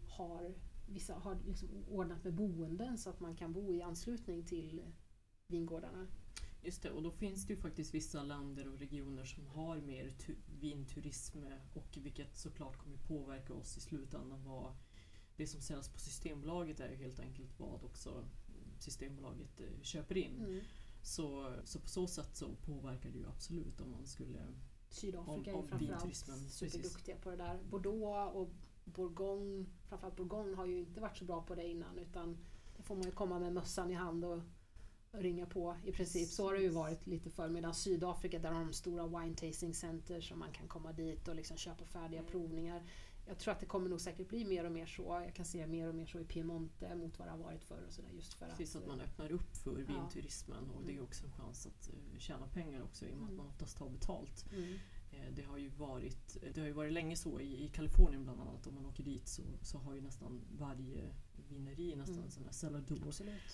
har, 0.10 0.56
vissa 0.88 1.14
har 1.14 1.38
liksom 1.46 1.86
ordnat 1.88 2.24
med 2.24 2.34
boenden 2.34 2.98
så 2.98 3.10
att 3.10 3.20
man 3.20 3.36
kan 3.36 3.54
bo 3.54 3.74
i 3.74 3.82
anslutning 3.82 4.46
till 4.46 4.82
vingårdarna. 5.48 6.08
Just 6.62 6.84
det, 6.84 6.92
och 6.92 7.04
då 7.04 7.12
finns 7.12 7.46
det 7.48 7.54
ju 7.54 7.60
faktiskt 7.60 7.94
vissa 7.94 8.24
länder 8.24 8.68
och 8.68 8.80
regioner 8.80 9.24
som 9.24 9.48
har 9.48 9.78
mer 9.78 10.14
vinturism 10.60 11.44
och 11.74 11.98
vilket 11.98 12.38
såklart 12.38 12.78
kommer 12.78 12.98
påverka 12.98 13.54
oss 13.54 13.78
i 13.78 13.82
slutändan. 13.82 14.44
Vad 14.44 14.76
det 15.40 15.48
som 15.48 15.62
säljs 15.62 15.90
på 15.90 16.00
Systembolaget 16.00 16.80
är 16.80 16.90
ju 16.90 16.96
helt 16.96 17.20
enkelt 17.20 17.60
vad 17.60 17.84
också 17.84 18.26
Systembolaget 18.80 19.60
eh, 19.62 19.82
köper 19.82 20.18
in. 20.18 20.36
Mm. 20.40 20.60
Så, 21.02 21.54
så 21.66 21.80
på 21.80 21.88
så 21.88 22.08
sätt 22.08 22.36
så 22.36 22.56
påverkar 22.66 23.10
det 23.10 23.18
ju 23.18 23.28
absolut 23.28 23.82
om 23.82 23.92
man 23.92 24.06
skulle... 24.06 24.40
Sydafrika 24.90 25.32
Om- 25.32 25.46
är 25.46 25.54
om 25.54 25.68
framförallt 25.68 25.82
vinturismen, 26.04 26.38
precis. 26.40 26.72
superduktiga 26.72 27.16
på 27.18 27.30
det 27.30 27.36
där. 27.36 27.60
Bordeaux 27.70 28.36
och 28.36 28.50
Bourgogne, 28.86 29.66
framförallt 29.90 30.16
Bourgogne 30.16 30.56
har 30.56 30.66
ju 30.66 30.80
inte 30.80 31.02
varit 31.02 31.18
så 31.18 31.26
bra 31.26 31.42
på 31.42 31.56
det 31.56 31.68
innan 31.68 31.98
utan 32.00 32.38
det 32.78 32.84
får 32.84 32.96
man 32.96 33.04
ju 33.06 33.12
komma 33.12 33.40
med 33.40 33.54
mössan 33.54 33.92
i 33.92 33.94
hand 33.94 34.26
och 34.26 34.40
ringa 35.12 35.46
på 35.46 35.76
i 35.86 35.92
princip. 35.92 36.30
Så 36.30 36.44
har 36.46 36.54
det 36.54 36.62
ju 36.62 36.70
varit 36.70 37.08
lite 37.08 37.30
förr. 37.30 37.50
Medan 37.50 37.74
Sydafrika 37.74 38.40
där 38.40 38.52
har 38.52 38.60
de 38.66 38.74
stora 38.74 39.08
wine 39.08 39.36
tasting 39.36 39.74
center 39.74 40.22
som 40.22 40.40
man 40.40 40.52
kan 40.52 40.68
komma 40.68 40.92
dit 40.94 41.28
och 41.28 41.36
liksom 41.36 41.58
köpa 41.58 41.86
färdiga 41.86 42.20
Mm. 42.20 42.32
provningar. 42.32 42.84
Jag 43.30 43.38
tror 43.40 43.52
att 43.52 43.60
det 43.60 43.66
kommer 43.66 43.90
nog 43.90 44.02
säkert 44.02 44.30
bli 44.30 44.46
mer 44.46 44.64
och 44.66 44.72
mer 44.72 44.86
så. 44.86 45.22
Jag 45.26 45.36
kan 45.36 45.46
se 45.46 45.68
mer 45.68 45.88
och 45.88 45.96
mer 45.96 46.06
så 46.06 46.20
i 46.20 46.24
Piemonte 46.26 46.96
mot 46.96 47.20
vad 47.20 47.28
det 47.28 47.32
har 47.32 47.38
varit 47.38 47.64
förr. 47.64 47.84
Och 47.88 47.94
så 47.94 48.02
där, 48.02 48.10
just 48.10 48.34
för 48.34 48.46
Precis 48.50 48.76
att, 48.76 48.82
att 48.82 48.88
man 48.88 49.02
öppnar 49.02 49.32
upp 49.32 49.56
för 49.58 49.76
vinturismen 49.76 50.70
och 50.70 50.84
det 50.86 50.96
är 50.96 51.02
också 51.04 51.26
en 51.26 51.32
chans 51.32 51.68
att 51.68 51.90
eh, 51.90 52.20
tjäna 52.20 52.48
pengar 52.48 52.82
också 52.84 53.06
i 53.06 53.14
och 53.14 53.18
med 53.18 53.24
att 53.24 53.30
Mm. 53.30 53.38
man 53.38 53.48
oftast 53.48 53.78
tar 53.78 53.90
betalt. 53.90 54.46
mm, 54.54 54.78
Eh, 55.12 55.34
Det 55.36 55.42
har 55.44 55.58
ju 55.58 55.70
varit, 55.70 56.38
det 56.54 56.60
har 56.62 56.68
ju 56.68 56.74
varit 56.74 56.94
länge 56.94 57.16
så 57.16 57.40
i, 57.40 57.64
i 57.64 57.68
Kalifornien 57.70 58.24
bland 58.24 58.42
annat. 58.42 58.68
Om 58.68 58.76
man 58.76 58.86
åker 58.86 59.04
dit 59.04 59.28
så, 59.28 59.42
så 59.62 59.78
har 59.78 59.94
ju 59.94 60.02
nästan 60.02 60.42
varje 60.58 61.10
vineri 61.50 61.96
nästan 61.96 62.14
Mm. 62.16 62.26
en 62.26 62.32
sån 62.32 62.44
här 62.46 62.52
cellador 62.52 63.12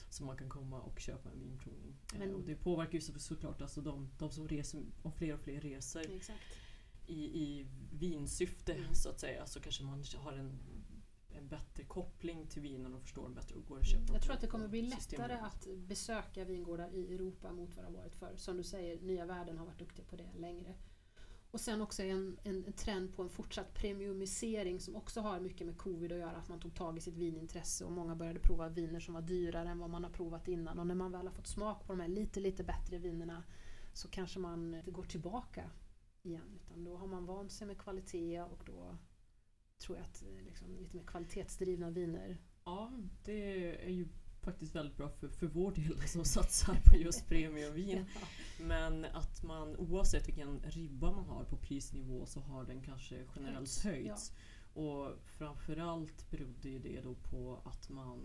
som 0.10 0.26
man 0.28 0.38
kan 0.38 0.50
komma 0.50 0.82
och 0.82 1.00
köpa 1.00 1.30
en 1.32 1.40
vinprovning. 1.40 1.96
Eh, 2.14 2.20
Men- 2.20 2.36
och 2.36 2.42
det 2.44 2.56
påverkar 2.56 2.94
ju 2.94 3.02
så, 3.02 3.20
såklart 3.20 3.62
alltså 3.62 3.82
de, 3.82 4.10
de 4.18 4.32
som 4.32 4.48
reser, 4.48 4.84
om 5.04 5.12
fler 5.12 5.34
och 5.34 5.40
fler 5.40 5.62
reser 5.62 6.16
Exakt. 6.16 6.40
I, 7.08 7.42
i 7.44 7.66
vinsyfte 7.92 8.74
Mm. 8.74 8.94
så 8.96 9.10
att 9.10 9.20
säga 9.20 9.46
så 9.46 9.60
kanske 9.60 9.84
man 9.84 10.04
har 10.18 10.34
en, 10.34 10.60
en 11.30 11.48
bättre 11.48 11.84
koppling 11.84 12.48
till 12.48 12.62
vinen 12.62 12.94
och 12.94 13.02
förstår 13.02 13.30
bättre 13.30 13.56
och 13.56 13.66
går 13.66 13.78
och 13.78 13.86
köper 13.86 14.14
Jag 14.14 14.22
tror 14.22 14.34
att 14.34 14.42
det 14.42 14.48
kommer 14.48 14.68
bli 14.68 14.82
lättare 14.82 15.34
att 15.34 15.68
besöka 15.76 16.46
vingårdar 16.46 16.90
i 16.94 17.14
Europa 17.14 17.52
mot 17.52 17.76
vad 17.76 17.86
det 17.86 17.90
har 17.90 17.98
varit 17.98 18.16
förr. 18.16 18.34
Som 18.36 18.58
du 18.58 18.64
säger, 18.64 19.02
nya 19.02 19.26
världen 19.26 19.58
har 19.58 19.66
varit 19.66 19.80
duktiga 19.80 20.06
på 20.06 20.16
det 20.16 20.34
längre. 20.36 20.76
Och 21.52 21.62
sen 21.62 21.82
också 21.82 22.04
en, 22.04 22.38
en, 22.44 22.66
en 22.66 22.74
trend 22.74 23.16
på 23.16 23.22
en 23.24 23.30
fortsatt 23.30 23.74
premiumisering 23.74 24.80
som 24.80 24.96
också 24.96 25.22
har 25.22 25.40
mycket 25.40 25.68
med 25.68 25.78
covid 25.78 26.12
att 26.12 26.18
göra. 26.18 26.38
Att 26.38 26.50
man 26.50 26.60
tog 26.60 26.76
tag 26.76 26.98
i 26.98 27.02
sitt 27.02 27.18
vinintresse 27.18 27.86
och 27.86 27.92
många 27.92 28.16
började 28.16 28.40
prova 28.40 28.70
viner 28.70 29.00
som 29.00 29.14
var 29.14 29.22
dyrare 29.22 29.70
än 29.70 29.80
vad 29.80 29.90
man 29.90 30.04
har 30.04 30.12
provat 30.12 30.48
innan. 30.48 30.80
Och 30.80 30.88
när 30.88 30.96
man 30.96 31.12
väl 31.12 31.28
har 31.28 31.34
fått 31.34 31.48
smak 31.48 31.88
på 31.88 31.94
de 31.94 32.00
här 32.00 32.08
lite, 32.08 32.40
lite 32.40 32.64
bättre 32.64 32.98
vinerna 32.98 33.44
så 33.94 34.08
kanske 34.08 34.40
man 34.40 34.82
går 34.86 35.04
tillbaka 35.04 35.70
igen. 36.26 36.60
Utan 36.62 36.84
då 36.84 36.98
har 36.98 37.08
man 37.08 37.26
vant 37.26 37.52
sig 37.52 37.68
med 37.68 37.78
kvalitet 37.78 38.42
och 38.42 38.64
då 38.66 38.98
tror 39.78 39.98
jag 39.98 40.06
att 40.06 40.24
eh, 40.24 40.46
liksom, 40.46 40.78
lite 40.78 40.96
mer 40.96 41.04
kvalitetsdrivna 41.04 41.90
viner 41.90 42.38
Ja, 42.66 42.92
det 43.24 43.86
är 43.86 43.90
ju 43.90 44.08
faktiskt 44.42 44.76
väldigt 44.76 44.98
bra 44.98 45.10
för, 45.10 45.28
för 45.28 45.48
vår 45.48 45.72
del 45.72 46.08
som 46.08 46.26
satsar 46.26 46.78
på 46.86 46.98
just 46.98 47.28
premiumvin. 47.30 48.06
Men 48.62 49.06
att 49.06 49.44
man 49.44 49.76
oavsett 49.76 50.28
vilken 50.28 50.60
ribba 50.60 51.12
man 51.12 51.26
har 51.26 51.44
på 51.44 51.58
prisnivå 51.58 52.26
så 52.26 52.40
har 52.40 52.66
den 52.66 52.82
kanske 52.82 53.16
generellt 53.36 53.58
Höjts, 53.58 53.84
höjts. 53.84 54.32
Och 54.74 55.12
framförallt 55.26 56.32
berodde 56.32 56.70
ju 56.70 56.80
det 56.80 57.02
då 57.02 57.16
på 57.16 57.62
att 57.66 57.90
man 57.90 58.20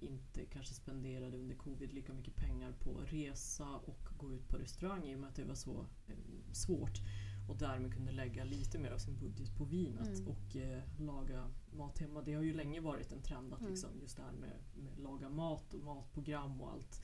inte 0.00 0.44
kanske 0.44 0.74
spenderade 0.74 1.38
under 1.38 1.54
covid 1.54 1.92
lika 1.92 2.12
mycket 2.12 2.36
pengar 2.36 2.72
på 2.72 2.90
resa 2.90 3.68
och 3.68 4.08
gå 4.18 4.32
ut 4.32 4.48
på 4.48 4.56
restaurang 4.56 5.08
i 5.08 5.14
och 5.14 5.18
med 5.18 5.28
att 5.28 5.36
det 5.36 5.44
var 5.44 5.54
så 5.54 5.86
eh, 6.06 6.52
svårt. 6.52 6.98
Och 7.50 7.56
därmed 7.56 7.94
kunde 7.94 8.12
lägga 8.12 8.44
lite 8.44 8.78
mer 8.78 8.90
av 8.90 8.98
sin 8.98 9.18
budget 9.18 9.56
på 9.56 9.64
vinet 9.64 10.18
Mm. 10.18 10.28
och 10.28 10.56
eh, 10.56 10.82
laga 10.98 11.50
mat 11.72 11.98
hemma. 11.98 12.22
Det 12.22 12.34
har 12.34 12.42
ju 12.42 12.54
länge 12.54 12.80
varit 12.80 13.12
en 13.12 13.22
trend 13.22 13.52
att 13.52 13.60
Mm. 13.60 13.70
liksom, 13.72 13.90
just 14.00 14.16
det 14.16 14.22
här 14.22 14.32
med, 14.32 14.58
med 14.74 14.98
laga 14.98 15.28
mat 15.28 15.74
och 15.74 15.80
matprogram 15.80 16.60
och 16.60 16.70
allt 16.72 17.02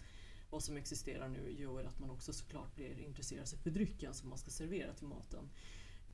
vad 0.50 0.62
som 0.62 0.76
existerar 0.76 1.28
nu 1.28 1.50
gör 1.50 1.85
att 1.85 1.98
man 1.98 2.11
också 2.11 2.32
såklart 2.32 2.74
blir 2.74 2.98
intresserad 2.98 3.48
sig 3.48 3.59
för 3.59 3.70
drycken 3.70 4.14
som 4.14 4.28
man 4.28 4.38
ska 4.38 4.50
servera 4.50 4.94
till 4.94 5.06
maten. 5.06 5.50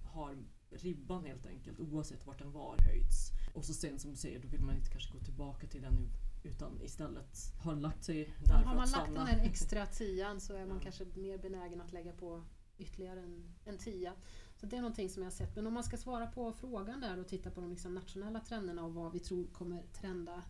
Har 0.05 0.39
ribban 0.71 1.25
helt 1.25 1.47
enkelt, 1.47 1.81
oavsett 1.81 2.27
vart 2.27 2.39
den 2.39 2.53
var, 2.53 2.77
höjts. 2.79 3.31
Och 3.55 3.65
så 3.65 3.75
sen 3.75 3.99
som 3.99 4.11
du 4.11 4.17
säger, 4.17 4.41
då 4.43 4.49
vill 4.49 4.61
man 4.63 4.75
inte 4.77 4.91
kanske 4.91 5.13
gå 5.13 5.19
tillbaka 5.25 5.67
till 5.67 5.83
den 5.83 5.95
nu 5.95 6.09
utan 6.51 6.83
istället 6.83 7.53
har 7.61 7.77
lagt 7.77 8.05
sig 8.05 8.25
där 8.25 8.33
Ja, 8.39 8.45
för 8.45 8.55
har 8.55 8.65
man 8.65 8.85
att 8.85 8.91
lagt 8.91 9.03
stanna. 9.05 9.19
den 9.19 9.27
här 9.27 9.47
extra 9.47 9.87
tian 9.99 10.41
så 10.41 10.55
är 10.55 10.67
man 10.67 10.77
Ja. 10.77 10.83
kanske 10.83 11.05
mer 11.05 11.39
benägen 11.39 11.81
att 11.81 11.93
lägga 11.93 12.13
på 12.13 12.45
ytterligare 12.83 13.21
en, 13.21 13.55
en 13.65 13.79
tia. 13.79 14.13
Så 14.57 14.67
det 14.67 14.77
är 14.77 14.81
någonting 14.81 15.09
som 15.09 15.23
jag 15.23 15.31
har 15.31 15.37
sett. 15.37 15.57
Men 15.57 15.67
om 15.67 15.75
man 15.75 15.85
ska 15.85 15.97
svara 15.97 16.27
på 16.27 16.53
frågan 16.53 17.01
där 17.01 17.21
och 17.21 17.29
titta 17.29 17.51
på 17.51 17.61
de 17.61 17.71
liksom 17.71 17.95
nationella 17.95 18.41
trenderna 18.41 18.85
och 18.85 18.95
vad 18.95 19.13
vi 19.13 19.21
tror 19.21 19.47
kommer 19.47 19.83
trenda 19.83 20.45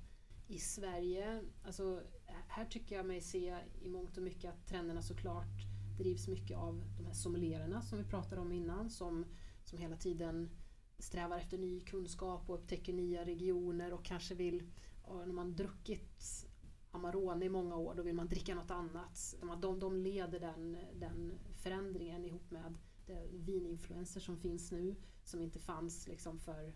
i 0.48 0.58
Sverige. 0.58 1.42
Alltså, 1.64 2.02
här 2.48 2.64
tycker 2.64 2.96
jag 2.96 3.06
mig 3.06 3.20
se 3.20 3.56
i 3.82 3.88
mångt 3.88 4.16
och 4.16 4.22
mycket 4.22 4.50
att 4.50 4.66
trenderna 4.66 5.02
såklart 5.02 5.72
drivs 5.98 6.28
mycket 6.28 6.56
av 6.56 6.84
de 6.96 7.06
här 7.06 7.14
sommeliererna 7.14 7.82
som 7.82 7.98
vi 7.98 8.04
pratade 8.04 8.40
om 8.40 8.52
innan 8.52 8.90
som, 8.90 9.24
som 9.64 9.78
hela 9.78 9.96
tiden 9.96 10.50
strävar 10.98 11.38
efter 11.38 11.58
ny 11.58 11.80
kunskap 11.80 12.50
och 12.50 12.54
upptäcker 12.54 12.92
nya 12.92 13.24
regioner 13.24 13.92
och 13.92 14.04
kanske 14.04 14.34
vill, 14.34 14.72
när 15.08 15.32
man 15.32 15.56
druckit 15.56 16.46
Amarone 16.92 17.44
i 17.44 17.48
många 17.48 17.76
år, 17.76 17.94
då 17.94 18.02
vill 18.02 18.14
man 18.14 18.28
dricka 18.28 18.54
något 18.54 18.70
annat. 18.70 19.34
De, 19.60 19.78
de 19.78 19.96
leder 19.96 20.40
den, 20.40 20.76
den 20.94 21.32
förändringen 21.56 22.24
ihop 22.24 22.50
med 22.50 22.74
det 23.06 23.26
vininfluenser 23.32 24.20
som 24.20 24.36
finns 24.36 24.72
nu, 24.72 24.96
som 25.24 25.40
inte 25.40 25.58
fanns 25.58 26.06
liksom 26.08 26.38
för 26.38 26.72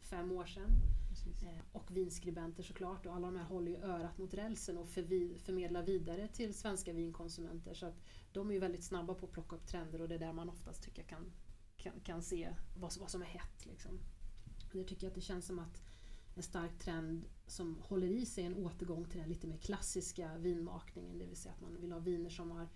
fem 0.00 0.32
år 0.32 0.46
sedan. 0.46 0.70
Eh, 1.42 1.60
Och 1.72 1.96
vinskribenter 1.96 2.62
såklart 2.62 3.06
och 3.06 3.14
alla 3.14 3.26
de 3.26 3.36
här 3.36 3.44
håller 3.44 3.70
ju 3.70 3.76
örat 3.76 4.18
mot 4.18 4.34
rälsen 4.34 4.78
och 4.78 4.88
förvi, 4.88 5.38
förmedlar 5.38 5.82
vidare 5.82 6.28
till 6.28 6.54
svenska 6.54 6.92
vinkonsumenter. 6.92 7.74
Så 7.74 7.86
att 7.86 8.02
de 8.32 8.48
är 8.50 8.54
ju 8.54 8.60
väldigt 8.60 8.84
snabba 8.84 9.14
på 9.14 9.26
att 9.26 9.32
plocka 9.32 9.56
upp 9.56 9.66
trender 9.66 10.00
och 10.00 10.08
det 10.08 10.14
är 10.14 10.18
där 10.18 10.32
man 10.32 10.48
oftast 10.48 10.82
tycker 10.82 11.02
kan, 11.02 11.32
kan, 11.76 12.00
kan 12.00 12.22
se 12.22 12.54
vad, 12.76 12.92
som- 12.92 13.00
vad 13.00 13.10
som 13.10 13.22
är 13.22 13.26
hett. 13.26 13.66
Liksom. 13.66 13.98
Det 14.72 14.84
tycker 14.84 15.04
jag 15.06 15.10
att 15.10 15.14
det 15.14 15.20
känns 15.20 15.46
som 15.46 15.58
att 15.58 15.82
en 16.34 16.42
stark 16.42 16.78
trend 16.78 17.24
som 17.46 17.78
håller 17.82 18.06
i 18.06 18.26
sig 18.26 18.44
en 18.44 18.54
återgång 18.54 19.04
till 19.04 19.20
den 19.20 19.28
lite 19.28 19.46
mer 19.46 19.56
klassiska 19.56 20.38
vinmakningen. 20.38 21.18
Det 21.18 21.26
vill 21.26 21.36
säga 21.36 21.54
att 21.54 21.60
man 21.60 21.80
vill 21.80 21.92
ha 21.92 21.98
viner 21.98 22.30
som 22.30 22.50
har 22.50 22.68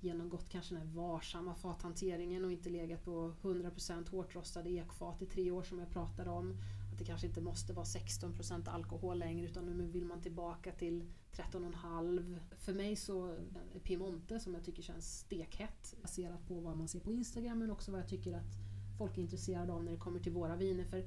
genomgått 0.00 0.48
kanske 0.48 0.74
den 0.74 0.86
här 0.86 0.94
varsamma 0.94 1.54
fathanteringen 1.54 2.44
och 2.44 2.52
inte 2.52 2.70
legat 2.70 3.04
på 3.04 3.34
100% 3.42 4.10
hårt 4.10 4.34
rostade 4.34 4.70
ekfat 4.70 5.22
i 5.22 5.26
tre 5.26 5.50
år 5.50 5.62
som 5.62 5.78
jag 5.78 5.90
pratade 5.90 6.30
om. 6.30 6.56
Att 6.92 6.98
det 6.98 7.04
kanske 7.04 7.26
inte 7.26 7.40
måste 7.40 7.72
vara 7.72 7.84
16% 7.84 8.68
alkohol 8.68 9.18
längre 9.18 9.46
utan 9.46 9.66
nu 9.66 9.86
vill 9.86 10.04
man 10.04 10.22
tillbaka 10.22 10.72
till 10.72 11.04
13,5. 11.32 12.38
För 12.58 12.72
mig 12.72 12.96
så 12.96 13.26
är 13.74 13.78
Piemonte 13.82 14.40
som 14.40 14.54
jag 14.54 14.64
tycker 14.64 14.82
känns 14.82 15.18
stekhett 15.18 15.96
baserat 16.02 16.46
på 16.48 16.60
vad 16.60 16.76
man 16.76 16.88
ser 16.88 17.00
på 17.00 17.12
Instagram 17.12 17.58
men 17.58 17.70
också 17.70 17.90
vad 17.90 18.00
jag 18.00 18.08
tycker 18.08 18.32
att 18.32 18.54
folk 18.98 19.18
är 19.18 19.22
intresserade 19.22 19.72
av 19.72 19.84
när 19.84 19.92
det 19.92 19.98
kommer 19.98 20.20
till 20.20 20.32
våra 20.32 20.56
viner. 20.56 20.84
För 20.84 21.04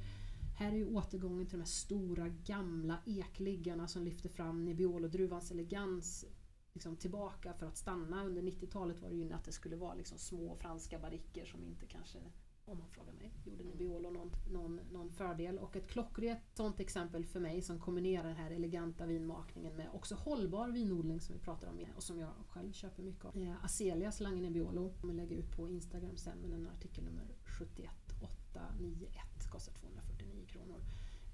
här 0.60 0.72
är 0.72 0.76
ju 0.76 0.86
återgången 0.86 1.46
till 1.46 1.58
de 1.58 1.62
här 1.62 1.68
stora 1.68 2.30
gamla 2.30 3.00
ekliggarna 3.06 3.88
som 3.88 4.04
lyfter 4.04 4.30
fram 4.30 4.66
Nebbiolo-druvans 4.66 5.52
elegans 5.52 6.26
liksom 6.74 6.96
tillbaka 6.96 7.54
för 7.54 7.66
att 7.66 7.78
stanna. 7.78 8.24
Under 8.24 8.42
90-talet 8.42 9.02
var 9.02 9.10
det 9.10 9.16
ju 9.16 9.34
att 9.34 9.46
det 9.46 9.52
skulle 9.52 9.76
vara 9.76 9.94
liksom 9.94 10.18
små 10.18 10.56
franska 10.56 11.00
barriker 11.00 11.46
som 11.46 11.64
inte 11.64 11.86
kanske, 11.86 12.18
om 12.66 12.78
man 12.78 12.90
frågar 12.90 13.14
mig, 13.14 13.34
gjorde 13.46 13.64
Nebbiolo 13.64 14.10
någon, 14.10 14.32
någon, 14.52 14.80
någon 14.92 15.12
fördel. 15.12 15.60
Och 15.60 15.76
ett 15.76 15.88
klockrent 15.88 16.42
sånt 16.54 16.80
exempel 16.80 17.26
för 17.26 17.40
mig 17.40 17.62
som 17.62 17.80
kombinerar 17.80 18.28
den 18.28 18.38
här 18.38 18.52
eleganta 18.52 19.06
vinmakningen 19.06 19.76
med 19.76 19.90
också 19.94 20.16
hållbar 20.16 20.70
vinodling 20.70 21.22
som 21.22 21.36
vi 21.36 21.42
pratar 21.42 21.68
om 21.68 21.86
och 21.96 22.04
som 22.04 22.20
jag 22.20 22.32
själv 22.50 22.72
köper 22.72 23.04
mycket 23.04 23.26
av. 23.26 23.38
Eh, 23.38 23.66
Azelias 23.66 24.20
Lange 24.20 24.42
Nebbiolo, 24.42 24.84
jag 24.84 24.98
kommer 25.02 25.14
lägga 25.14 25.36
ut 25.36 25.52
på 25.52 25.70
Instagram 25.70 26.18
sen 26.18 26.38
med 26.38 26.50
den 26.50 26.68
artikel 26.68 27.04
nummer 27.04 27.36
71891, 27.60 29.22
kostar 29.52 29.74
250 29.74 30.09
kronor. 30.52 30.82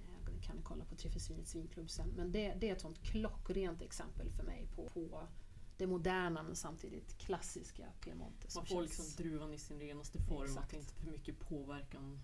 Eh, 0.07 0.25
Det 0.33 0.41
kan 0.45 0.61
kolla 0.63 0.85
på 0.85 0.95
Triffesvinets 0.95 1.55
vinklubb 1.55 1.89
sen. 1.89 2.09
Men 2.09 2.31
det, 2.31 2.53
det 2.59 2.69
är 2.69 2.75
ett 2.75 2.81
sånt 2.81 2.99
klockrent 3.03 3.81
exempel 3.81 4.29
för 4.31 4.43
mig 4.43 4.67
på, 4.75 4.89
på 4.89 5.27
det 5.77 5.87
moderna 5.87 6.43
men 6.43 6.55
samtidigt 6.55 7.17
klassiska 7.17 7.85
Piemonte. 8.01 8.47
Man 8.55 8.65
får 8.65 8.75
känns- 8.75 8.97
liksom 8.99 9.23
druvan 9.23 9.53
i 9.53 9.57
sin 9.57 9.79
renaste 9.79 10.19
form, 10.19 10.43
Exakt. 10.45 10.63
att 10.65 10.69
det 10.71 10.77
inte 10.77 10.93
är 10.93 11.03
för 11.03 11.11
mycket 11.11 11.39
påverkan 11.39 12.19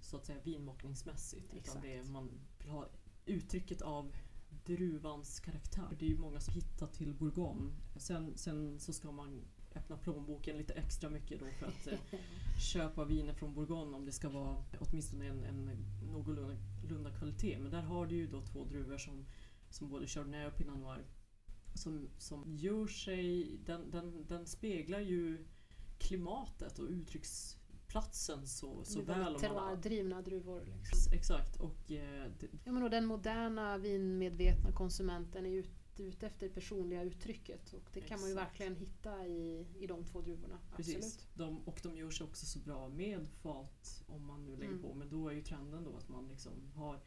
så 0.00 0.16
att 0.16 0.26
säga 0.26 0.38
vinmakningsmässigt. 0.42 1.54
Utan 1.54 1.82
det 1.82 1.96
är, 1.96 2.04
man 2.04 2.30
vill 2.58 2.68
ha 2.70 2.88
uttrycket 3.26 3.82
av 3.82 4.12
druvans 4.64 5.40
karaktär. 5.40 5.96
Det 5.98 6.04
är 6.06 6.10
ju 6.10 6.18
många 6.18 6.40
som 6.40 6.54
hittar 6.54 6.86
till 6.86 7.14
Bourgogne. 7.14 7.72
Sen, 7.96 8.36
sen 8.36 8.80
så 8.80 8.92
ska 8.92 9.12
man 9.12 9.42
öppna 9.76 9.96
plånboken 9.96 10.56
lite 10.58 10.72
extra 10.72 11.10
mycket 11.10 11.40
då 11.40 11.46
för 11.46 11.66
att 11.66 11.86
eh, 11.86 12.18
köpa 12.72 13.04
viner 13.04 13.32
från 13.32 13.54
Bourgogne 13.54 13.96
om 13.96 14.04
det 14.04 14.12
ska 14.12 14.28
vara 14.28 14.64
åtminstone 14.80 15.26
en, 15.26 15.44
en 15.44 15.70
någorlunda 16.12 17.10
kvalitet. 17.18 17.58
Men 17.58 17.70
där 17.70 17.82
har 17.82 18.06
du 18.06 18.14
ju 18.14 18.26
då 18.26 18.42
två 18.42 18.64
druvor 18.64 18.98
som, 18.98 19.26
som 19.70 19.88
både 19.88 20.06
Chardonnay 20.06 20.46
och 20.46 20.56
Pinot 20.56 20.78
Noir 20.78 21.04
som, 21.78 22.08
som 22.18 22.44
gör 22.46 22.86
sig, 22.86 23.56
den, 23.64 23.90
den, 23.90 24.26
den 24.28 24.46
speglar 24.46 25.00
ju 25.00 25.46
klimatet 25.98 26.78
och 26.78 26.88
uttrycksplatsen 26.88 28.46
så, 28.46 28.84
så 28.84 29.02
väl. 29.02 29.34
terroir-drivna 29.40 30.22
druvor. 30.22 30.64
Liksom. 30.64 31.12
exakt, 31.12 31.56
och 31.56 31.90
eh, 31.90 32.30
det, 32.40 32.48
Ja, 32.64 32.72
men 32.72 32.82
och 32.82 32.90
den 32.90 33.06
moderna 33.06 33.78
vinmedvetna 33.78 34.72
konsumenten 34.72 35.46
är 35.46 35.50
ute 35.50 35.70
ute 36.00 36.26
efter 36.26 36.48
det 36.48 36.54
personliga 36.54 37.02
uttrycket 37.02 37.72
och 37.72 37.90
det 37.92 38.00
kan 38.00 38.20
man 38.20 38.28
ju 38.28 38.34
verkligen 38.34 38.76
hitta 38.76 39.26
i, 39.26 39.66
i 39.78 39.86
de 39.86 40.04
två 40.04 40.20
druvorna. 40.20 40.58
Precis. 40.76 40.96
Absolut. 40.96 41.26
De, 41.34 41.58
och 41.68 41.80
de 41.82 41.96
gör 41.96 42.10
sig 42.10 42.24
också 42.26 42.46
så 42.46 42.58
bra 42.58 42.88
med 42.88 43.28
fat 43.28 44.04
om 44.06 44.24
man 44.26 44.44
nu 44.44 44.56
lägger 44.56 44.72
Mm. 44.72 44.82
på. 44.82 44.94
Men 44.94 45.08
då 45.08 45.28
är 45.28 45.32
ju 45.32 45.42
trenden 45.42 45.84
då 45.84 45.96
att 45.96 46.08
man 46.08 46.28
liksom 46.28 46.52
har 46.74 47.00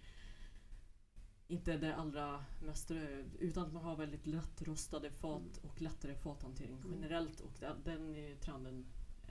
inte 1.48 1.78
det 1.78 1.96
allra 1.96 2.46
mest 2.64 2.92
rö- 2.92 3.30
utan 3.40 3.66
att 3.66 3.74
man 3.74 3.84
har 3.84 3.96
väldigt 3.96 4.28
lättrostade 4.28 5.12
fat 5.12 5.58
och 5.64 5.82
lättare 5.82 6.16
fathantering 6.16 6.78
Mm. 6.78 6.92
generellt 6.94 7.40
och 7.40 7.54
den, 7.60 7.84
den 7.84 8.16
eh, 8.16 8.38
trenden 8.38 8.86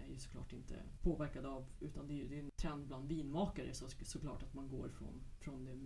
är 0.08 0.12
ju 0.12 0.18
såklart 0.18 0.52
inte 0.52 0.74
påverkad 1.02 1.46
av 1.46 1.66
utan 1.80 2.06
det 2.06 2.14
är 2.14 2.16
ju 2.16 2.28
det 2.28 2.36
är 2.36 2.42
en 2.42 2.50
trend 2.56 2.86
bland 2.86 3.08
vinmakare 3.08 3.74
så, 3.74 3.86
såklart 4.04 4.42
att 4.42 4.54
man 4.54 4.68
går 4.68 4.88
från, 4.88 5.20
från 5.40 5.64
det 5.64 5.78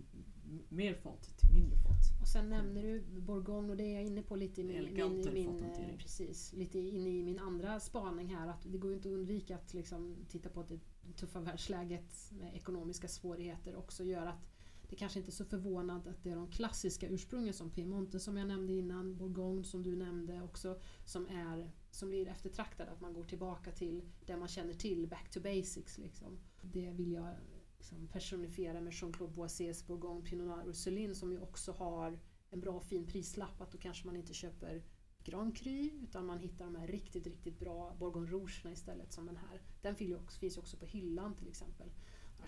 mer 0.69 0.93
fat 0.93 1.37
till 1.37 1.53
mindre 1.53 1.77
fat. 1.77 2.21
Och 2.21 2.27
sen 2.27 2.49
nämner 2.49 2.83
du 2.83 3.01
Bourgogne 3.21 3.69
och 3.69 3.77
det 3.77 3.83
är 3.83 3.93
jag 3.93 4.03
inne 4.03 4.21
på 4.23 4.35
lite 4.35 4.61
i 4.61 4.63
min, 4.63 4.93
min, 5.33 5.97
precis, 5.97 6.53
lite 6.53 6.79
inne 6.79 7.09
i 7.09 7.23
min 7.23 7.39
andra 7.39 7.79
spaning 7.79 8.35
här 8.35 8.47
att 8.47 8.71
det 8.71 8.77
går 8.77 8.91
ju 8.91 8.95
inte 8.95 9.09
att 9.09 9.13
undvika 9.13 9.55
att 9.55 9.73
liksom 9.73 10.15
titta 10.29 10.49
på 10.49 10.59
att 10.59 10.69
det 10.69 10.79
tuffa 11.15 11.39
världsläget 11.39 12.31
med 12.31 12.55
ekonomiska 12.55 13.07
svårigheter 13.07 13.75
också 13.75 14.03
gör 14.03 14.25
att 14.25 14.49
det 14.89 14.95
kanske 14.95 15.19
inte 15.19 15.29
är 15.29 15.33
så 15.33 15.45
förvånande 15.45 16.09
att 16.09 16.23
det 16.23 16.29
är 16.29 16.35
de 16.35 16.47
klassiska 16.47 17.07
ursprungen 17.07 17.53
som 17.53 17.69
Piemonte 17.69 18.19
som 18.19 18.37
jag 18.37 18.47
nämnde 18.47 18.73
innan, 18.73 19.17
Bourgogne 19.17 19.63
som 19.63 19.83
du 19.83 19.95
nämnde 19.95 20.41
också, 20.41 20.79
som, 21.05 21.27
är, 21.27 21.71
som 21.93 22.09
blir 22.09 22.27
eftertraktade. 22.27 22.91
Att 22.91 23.01
man 23.01 23.13
går 23.13 23.23
tillbaka 23.23 23.71
till 23.71 24.01
det 24.25 24.37
man 24.37 24.47
känner 24.47 24.73
till, 24.73 25.07
back 25.07 25.29
to 25.29 25.39
basics. 25.39 25.97
Liksom. 25.97 26.39
Det 26.61 26.91
vill 26.91 27.11
jag 27.11 27.35
liksom 27.77 28.07
personifiera 28.07 28.81
med 28.81 28.93
Jean-Claude 28.93 29.33
Boissiers 29.33 29.87
Bourgogne 29.87 30.21
Pinot 30.21 30.47
Noir 30.47 30.67
Ursulin 30.67 31.15
som 31.15 31.31
ju 31.31 31.39
också 31.39 31.71
har 31.71 32.19
en 32.49 32.59
bra 32.61 32.73
och 32.73 32.83
fin 32.83 33.07
prislapp. 33.07 33.61
Att 33.61 33.71
då 33.71 33.77
kanske 33.77 34.05
man 34.05 34.15
inte 34.15 34.33
köper 34.33 34.83
Grand 35.23 35.57
Cru 35.57 35.89
utan 36.03 36.25
man 36.25 36.39
hittar 36.39 36.65
de 36.65 36.75
här 36.75 36.87
riktigt, 36.87 37.27
riktigt 37.27 37.59
bra 37.59 37.95
Bourgogne 37.99 38.31
Rouge 38.31 38.65
istället 38.65 39.13
som 39.13 39.25
den 39.25 39.37
här. 39.37 39.61
Den 39.81 39.95
finns 39.95 40.09
ju 40.11 40.15
också, 40.15 40.39
finns 40.39 40.57
också 40.57 40.77
på 40.77 40.85
hyllan 40.85 41.35
till 41.35 41.47
exempel. 41.47 41.91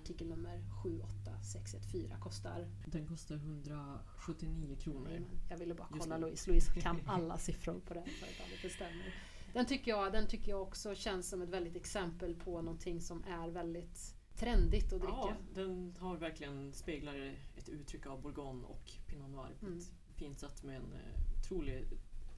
Artikel 0.01 0.27
nummer 0.27 0.61
78614 0.83 2.19
kostar... 2.19 2.67
Den 2.87 3.07
kostar 3.07 3.35
179 3.35 4.77
kronor. 4.79 5.25
Jag 5.49 5.57
ville 5.57 5.73
bara 5.73 5.87
kolla. 5.99 6.17
Louise. 6.17 6.49
Louise 6.49 6.81
kan 6.81 6.99
alla 7.05 7.37
siffror 7.37 7.79
på 7.79 7.93
det 7.93 7.99
här 7.99 8.07
företaget, 8.07 8.59
det 8.61 8.69
stämmer. 8.69 9.34
Den 9.55 9.65
tycker, 9.65 9.91
jag, 9.91 10.11
den 10.13 10.27
tycker 10.27 10.51
jag 10.51 10.61
också 10.61 10.95
känns 10.95 11.29
som 11.29 11.41
ett 11.41 11.49
väldigt 11.49 11.75
exempel 11.75 12.35
på 12.35 12.61
någonting 12.61 13.01
som 13.01 13.23
är 13.23 13.49
väldigt 13.49 14.15
trendigt 14.35 14.83
att 14.93 14.99
dricka. 15.01 15.13
Ja, 15.17 15.35
den 15.53 15.95
har 15.99 16.17
verkligen 16.17 16.73
speglar 16.73 17.35
ett 17.55 17.69
uttryck 17.69 18.05
av 18.05 18.21
Bourgogne 18.21 18.65
och 18.65 18.91
Pinot 19.07 19.29
Noir 19.29 19.55
på 19.59 19.65
Mm. 19.65 19.77
ett 19.79 19.91
fint 20.15 20.39
sätt 20.39 20.63
med 20.63 20.75
en 20.75 20.93
eh, 20.93 21.39
otroligt 21.39 21.93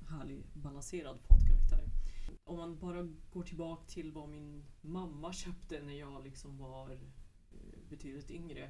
härlig 0.09 0.43
balanserad 0.53 1.19
fatkaraktär. 1.19 1.83
Om 2.43 2.57
man 2.57 2.79
bara 2.79 3.07
går 3.33 3.43
tillbaka 3.43 3.83
till 3.87 4.11
vad 4.11 4.29
min 4.29 4.65
mamma 4.81 5.33
köpte 5.33 5.81
när 5.83 5.93
jag 5.93 6.23
liksom 6.23 6.57
var 6.57 6.91
eh, 6.91 6.97
betydligt 7.89 8.31
yngre 8.31 8.69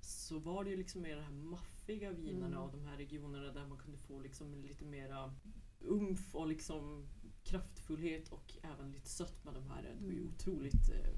så 0.00 0.38
var 0.38 0.64
det 0.64 0.70
ju 0.70 0.76
liksom 0.76 1.02
mer 1.02 1.16
de 1.16 1.22
här 1.22 1.32
maffiga 1.32 2.10
vinerna 2.12 2.46
Mm. 2.46 2.58
och 2.62 2.72
de 2.72 2.84
här 2.84 2.96
regionerna 2.96 3.52
där 3.52 3.66
man 3.66 3.78
kunde 3.78 3.98
få 3.98 4.20
liksom 4.20 4.54
lite 4.64 4.84
mera 4.84 5.34
umf 5.80 6.34
och 6.34 6.46
liksom 6.46 7.08
kraftfullhet 7.48 8.28
och 8.28 8.54
även 8.62 8.92
lite 8.92 9.08
sött 9.08 9.44
med 9.44 9.54
de 9.54 9.70
här. 9.70 9.82
Det 9.82 10.04
var 10.06 10.12
ju 10.12 10.18
Mm. 10.20 10.28
otroligt 10.34 10.88
eh, 10.90 11.10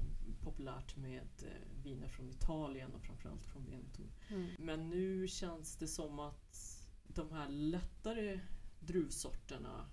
populärt 0.43 0.95
med 0.97 1.27
eh, 1.43 1.83
viner 1.83 2.07
från 2.07 2.29
Italien 2.29 2.91
och 2.95 3.01
framförallt 3.01 3.43
från 3.43 3.65
Veneto. 3.65 4.03
Mm. 4.29 4.47
Men 4.59 4.89
nu 4.89 5.27
känns 5.27 5.75
det 5.77 5.87
som 5.87 6.19
att 6.19 6.77
de 7.07 7.31
här 7.31 7.49
lättare 7.49 8.39
druvsorterna, 8.79 9.85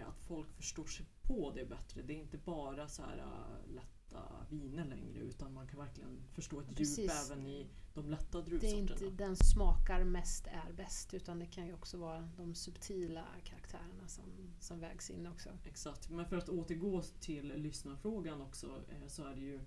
att 0.00 0.20
folk 0.20 0.52
förstår 0.56 0.84
sig 0.86 1.06
på 1.22 1.52
det 1.54 1.64
bättre. 1.64 2.02
Det 2.02 2.12
är 2.12 2.18
inte 2.18 2.38
bara 2.38 2.88
så 2.88 3.02
här 3.02 3.18
eh, 3.18 3.74
lätta 3.74 4.46
viner 4.50 4.84
längre 4.84 5.18
utan 5.20 5.52
man 5.54 5.66
kan 5.68 5.78
verkligen 5.78 6.22
förstå 6.32 6.60
ett 6.60 6.66
djup 6.68 6.76
Precis. 6.76 7.30
även 7.30 7.46
i 7.46 7.66
de 7.94 8.10
lätta 8.10 8.38
Det 8.40 8.44
är 8.44 8.58
druvsorterna. 8.58 8.78
inte 8.80 9.24
den 9.24 9.36
som 9.36 9.46
smakar 9.46 10.04
mest 10.04 10.46
är 10.46 10.72
bäst 10.72 11.14
utan 11.14 11.38
det 11.38 11.46
kan 11.46 11.66
ju 11.66 11.72
också 11.74 11.96
vara 11.98 12.28
de 12.36 12.54
subtila 12.54 13.24
karaktärerna 13.44 14.08
som, 14.08 14.24
som 14.60 14.80
vägs 14.80 15.10
in 15.10 15.26
också. 15.26 15.50
Exakt, 15.64 16.10
men 16.10 16.26
för 16.26 16.36
att 16.36 16.48
återgå 16.48 17.02
till 17.02 17.52
lyssnarfrågan 17.56 18.40
också 18.40 18.66
eh, 18.66 19.08
så 19.08 19.24
är 19.24 19.34
det 19.34 19.40
ju 19.40 19.60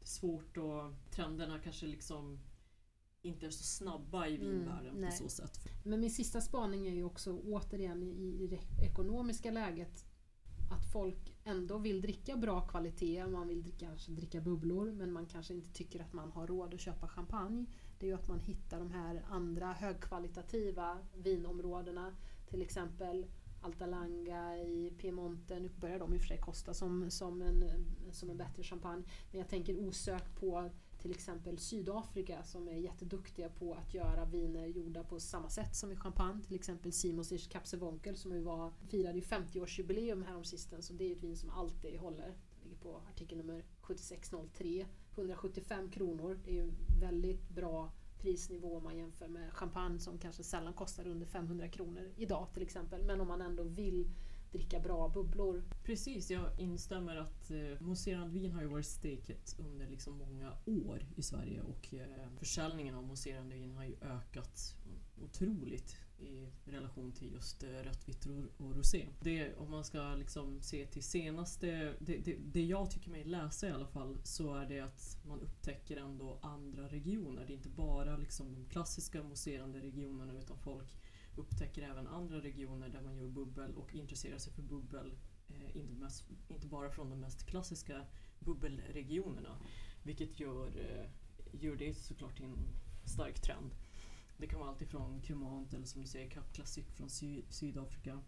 svårt 0.00 0.56
och 0.56 0.92
trenderna 1.10 1.58
kanske 1.58 1.86
liksom 1.86 2.38
inte 3.26 3.46
är 3.46 3.50
så 3.50 3.64
snabba 3.64 4.26
i 4.26 4.36
Mm, 4.36 4.50
vinvärlden 4.50 4.94
på 4.94 5.00
nej. 5.00 5.12
så 5.12 5.28
sätt. 5.28 5.60
Men 5.84 6.00
min 6.00 6.10
sista 6.10 6.40
spaning 6.40 6.86
är 6.86 6.94
ju 6.94 7.04
också 7.04 7.38
återigen 7.38 8.02
i, 8.02 8.42
i 8.42 8.46
det 8.46 8.84
ekonomiska 8.86 9.50
läget 9.50 10.04
att 10.70 10.92
folk 10.92 11.36
ändå 11.44 11.78
vill 11.78 12.00
dricka 12.00 12.36
bra 12.36 12.60
kvalitet, 12.60 13.26
man 13.26 13.48
vill 13.48 13.62
dricka, 13.62 13.86
kanske 13.86 14.12
dricka 14.12 14.40
bubblor 14.40 14.92
men 14.92 15.12
man 15.12 15.26
kanske 15.26 15.54
inte 15.54 15.72
tycker 15.72 16.00
att 16.00 16.12
man 16.12 16.32
har 16.32 16.46
råd 16.46 16.74
att 16.74 16.80
köpa 16.80 17.08
champagne. 17.08 17.66
Det 17.98 18.06
är 18.06 18.10
ju 18.10 18.14
att 18.16 18.28
man 18.28 18.40
hittar 18.40 18.78
de 18.78 18.90
här 18.90 19.24
andra 19.28 19.72
högkvalitativa 19.72 20.98
vinområdena. 21.16 22.14
Till 22.50 22.62
exempel 22.62 23.26
Alta 23.60 23.86
Langa 23.86 24.56
i 24.58 24.92
Piemonte. 24.98 25.60
Nu 25.60 25.68
börjar 25.80 25.98
de 25.98 26.14
i 26.14 26.16
och 26.16 26.20
för 26.20 26.28
sig 26.28 26.38
kosta 26.38 26.74
som, 26.74 27.10
som, 27.10 27.42
en, 27.42 27.64
som 28.12 28.30
en 28.30 28.36
bättre 28.36 28.62
champagne. 28.62 29.02
Men 29.30 29.38
jag 29.40 29.48
tänker 29.48 29.78
osökt 29.88 30.40
på 30.40 30.70
till 31.06 31.14
exempel 31.14 31.58
Sydafrika 31.58 32.42
som 32.42 32.68
är 32.68 32.76
jätteduktiga 32.76 33.48
på 33.48 33.74
att 33.74 33.94
göra 33.94 34.24
viner 34.24 34.66
gjorda 34.66 35.04
på 35.04 35.20
samma 35.20 35.48
sätt 35.48 35.76
som 35.76 35.92
i 35.92 35.96
champagne. 35.96 36.42
Till 36.42 36.54
exempel 36.54 36.92
Simons 36.92 37.46
Kapsevonkel 37.48 38.16
som 38.16 38.32
ju 38.32 38.40
var, 38.40 38.72
firade 38.88 39.20
50-årsjubileum 39.20 40.24
häromsistens 40.24 40.86
så 40.86 40.92
det 40.92 41.04
är 41.04 41.12
ett 41.12 41.22
vin 41.22 41.36
som 41.36 41.50
alltid 41.50 41.98
håller. 41.98 42.26
Det 42.26 42.68
ligger 42.68 42.76
på 42.76 43.00
artikel 43.12 43.38
nummer 43.38 43.64
7603. 43.80 44.86
175 45.14 45.90
kronor. 45.90 46.38
Det 46.44 46.50
är 46.50 46.54
ju 46.54 46.72
väldigt 47.00 47.48
bra 47.48 47.92
prisnivå 48.18 48.76
om 48.76 48.84
man 48.84 48.98
jämför 48.98 49.28
med 49.28 49.52
champagne 49.52 49.98
som 49.98 50.18
kanske 50.18 50.42
sällan 50.42 50.72
kostar 50.72 51.06
under 51.06 51.26
500 51.26 51.68
kronor 51.68 52.10
idag 52.16 52.46
till 52.54 52.62
exempel. 52.62 53.02
Men 53.02 53.20
om 53.20 53.28
man 53.28 53.40
ändå 53.40 53.62
vill 53.62 54.10
dricka 54.52 54.80
bra 54.80 55.08
bubblor. 55.08 55.64
Precis, 55.84 56.30
jag 56.30 56.60
instämmer 56.60 57.16
att 57.16 57.50
eh, 57.50 57.80
mousserande 57.80 58.34
vin 58.34 58.52
har 58.52 58.62
ju 58.62 58.68
varit 58.68 58.86
steket 58.86 59.56
under 59.58 59.88
liksom 59.88 60.18
många 60.18 60.52
år 60.64 61.06
i 61.16 61.22
Sverige 61.22 61.60
och 61.60 61.94
eh, 61.94 62.28
försäljningen 62.38 62.94
av 62.94 63.04
mousserande 63.04 63.54
vin 63.54 63.72
har 63.72 63.84
ju 63.84 63.96
ökat 64.00 64.76
otroligt 65.22 65.96
i 66.18 66.48
relation 66.64 67.12
till 67.12 67.32
just 67.32 67.62
eh, 67.62 67.68
rött, 67.68 68.08
vitt 68.08 68.26
och, 68.26 68.66
och 68.66 68.76
rosé. 68.76 69.08
Det, 69.20 69.54
om 69.54 69.70
man 69.70 69.84
ska 69.84 70.14
liksom 70.14 70.62
se 70.62 70.86
till 70.86 71.02
senaste, 71.02 71.94
det, 71.98 72.18
det, 72.18 72.36
det 72.52 72.64
jag 72.64 72.90
tycker 72.90 73.10
mig 73.10 73.24
läsa 73.24 73.68
i 73.68 73.70
alla 73.70 73.86
fall, 73.86 74.18
så 74.24 74.54
är 74.54 74.66
det 74.66 74.80
att 74.80 75.18
man 75.26 75.40
upptäcker 75.40 75.96
ändå 75.96 76.38
andra 76.42 76.88
regioner. 76.88 77.46
Det 77.46 77.52
är 77.52 77.56
inte 77.56 77.68
bara 77.68 78.16
liksom 78.16 78.54
de 78.54 78.64
klassiska 78.64 79.22
mousserande 79.22 79.80
regionerna 79.80 80.38
utan 80.38 80.58
folk 80.58 80.96
upptäcker 81.36 81.82
även 81.82 82.06
andra 82.06 82.40
regioner 82.40 82.88
där 82.88 83.00
man 83.00 83.16
gör 83.16 83.28
bubbel 83.28 83.74
och 83.74 83.94
intresserar 83.94 84.38
sig 84.38 84.52
för 84.52 84.62
bubbel. 84.62 85.14
Eh, 85.48 85.76
inte, 85.76 85.92
mest, 85.94 86.24
inte 86.48 86.66
bara 86.66 86.90
från 86.90 87.10
de 87.10 87.20
mest 87.20 87.46
klassiska 87.46 88.04
bubbelregionerna. 88.38 89.58
Vilket 90.02 90.40
gör, 90.40 90.66
eh, 90.66 91.10
gör 91.52 91.76
det 91.76 91.94
såklart 91.94 92.36
till 92.36 92.44
en 92.44 92.58
stark 93.04 93.40
trend. 93.40 93.70
Det 94.38 94.46
kan 94.46 94.60
vara 94.60 94.70
allt 94.70 94.82
ifrån 94.82 95.20
Cremant 95.22 95.74
eller 95.74 95.86
som 95.86 96.02
du 96.02 96.08
säger 96.08 96.30
Cap 96.30 96.52
Classic 96.52 96.86
från 96.94 97.08
Sy- 97.10 97.42
Sydafrika. 97.50 98.20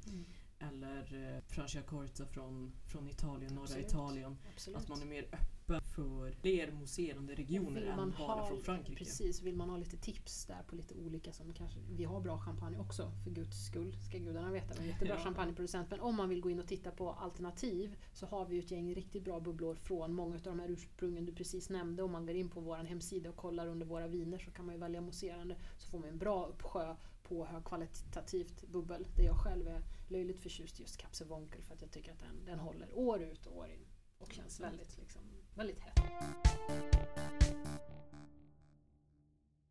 Eller 0.58 1.34
eh, 1.36 1.42
Franciacorta 1.48 2.26
från, 2.26 2.72
från 2.86 3.08
Italien, 3.08 3.54
norra 3.54 3.64
Absolut. 3.64 3.86
Italien. 3.86 4.36
Absolut. 4.54 4.78
Att 4.78 4.88
man 4.88 5.02
är 5.02 5.06
mer 5.06 5.22
öppen 5.24 5.57
för 5.98 6.30
fler 6.32 6.72
mousserande 6.72 7.34
regioner 7.34 7.80
Vill 7.80 7.88
än 7.88 7.96
man 7.96 8.14
bara 8.18 8.26
ha- 8.40 8.46
från 8.48 8.60
Frankrike. 8.60 8.98
Precis, 9.04 9.42
vill 9.42 9.56
man 9.56 9.70
ha 9.70 9.76
lite 9.76 9.96
tips 9.96 10.44
där 10.46 10.62
på 10.66 10.76
lite 10.76 10.94
olika 10.94 11.32
som 11.32 11.52
kanske, 11.52 11.78
vi 11.90 12.04
har 12.04 12.20
bra 12.20 12.38
champagne 12.38 12.78
också 12.78 13.10
för 13.24 13.30
guds 13.30 13.66
skull, 13.66 13.96
ska 14.08 14.18
gudarna 14.18 14.50
veta. 14.52 14.74
Vi 14.74 14.78
är 14.78 14.82
en 14.82 14.88
jättebra 14.88 15.14
Ja. 15.14 15.20
champagneproducent. 15.24 15.90
Men 15.90 16.00
om 16.00 16.16
man 16.16 16.28
vill 16.28 16.40
gå 16.40 16.50
in 16.50 16.58
och 16.58 16.66
titta 16.66 16.90
på 16.90 17.10
alternativ 17.12 17.96
så 18.12 18.26
har 18.26 18.44
vi 18.46 18.54
ju 18.56 18.62
ett 18.62 18.70
gäng 18.70 18.94
riktigt 18.94 19.24
bra 19.24 19.40
bubblor 19.40 19.74
från 19.74 20.12
många 20.14 20.34
av 20.34 20.40
de 20.42 20.60
här 20.60 20.70
ursprungen 20.70 21.26
du 21.26 21.32
precis 21.32 21.70
nämnde. 21.70 22.02
Om 22.02 22.12
man 22.12 22.26
går 22.26 22.34
in 22.36 22.48
på 22.50 22.60
vår 22.60 22.76
hemsida 22.76 23.30
och 23.30 23.36
kollar 23.36 23.66
under 23.66 23.86
våra 23.86 24.08
viner 24.08 24.38
så 24.38 24.50
kan 24.50 24.66
man 24.66 24.74
ju 24.74 24.80
välja 24.80 25.00
mousserande 25.00 25.56
så 25.78 25.90
får 25.90 25.98
man 25.98 26.08
en 26.08 26.18
bra 26.18 26.46
uppsjö 26.46 26.96
på 27.22 27.44
högkvalitativt 27.46 28.68
bubbel. 28.68 29.06
Där 29.16 29.24
jag 29.24 29.36
själv 29.36 29.68
är 29.68 29.82
löjligt 30.08 30.38
förtjust 30.40 30.78
i 30.80 30.82
just 30.82 30.96
Kapsevonkel 30.96 31.62
för 31.62 31.74
att 31.74 31.82
jag 31.82 31.90
tycker 31.90 32.12
att 32.12 32.18
den, 32.20 32.44
den 32.46 32.58
håller 32.58 32.98
år 32.98 33.22
ut 33.22 33.46
och 33.46 33.56
år 33.56 33.68
in. 33.68 33.86
Och 34.18 34.32
känns 34.32 34.46
Exakt. 34.46 34.60
väldigt, 34.72 34.98
liksom, 34.98 35.22
väldigt 35.54 35.80
het. 35.80 35.98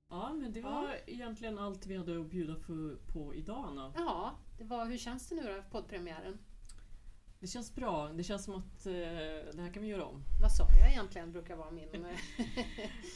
Ja, 0.09 0.33
men 0.33 0.53
det 0.53 0.61
var 0.61 0.95
egentligen 1.07 1.59
allt 1.59 1.85
vi 1.85 1.97
hade 1.97 2.21
att 2.21 2.29
bjuda 2.29 2.55
för, 2.55 2.95
på 2.95 3.35
idag 3.35 3.65
Anna. 3.67 3.93
Ja, 3.95 4.35
det 4.57 4.63
var, 4.63 4.85
hur 4.85 4.97
känns 4.97 5.29
det 5.29 5.35
nu 5.35 5.41
då, 5.43 5.63
poddpremiären? 5.71 6.37
Det 7.39 7.47
känns 7.47 7.75
bra. 7.75 8.07
Det 8.13 8.23
känns 8.23 8.43
som 8.43 8.55
att 8.55 8.85
eh, 8.85 8.93
det 9.53 9.61
här 9.61 9.73
kan 9.73 9.83
vi 9.83 9.89
göra 9.89 10.05
om. 10.05 10.23
Vad 10.41 10.51
sa 10.51 10.67
jag 10.81 10.91
egentligen 10.91 11.31
brukar 11.31 11.55
vara 11.55 11.71
min... 11.71 11.89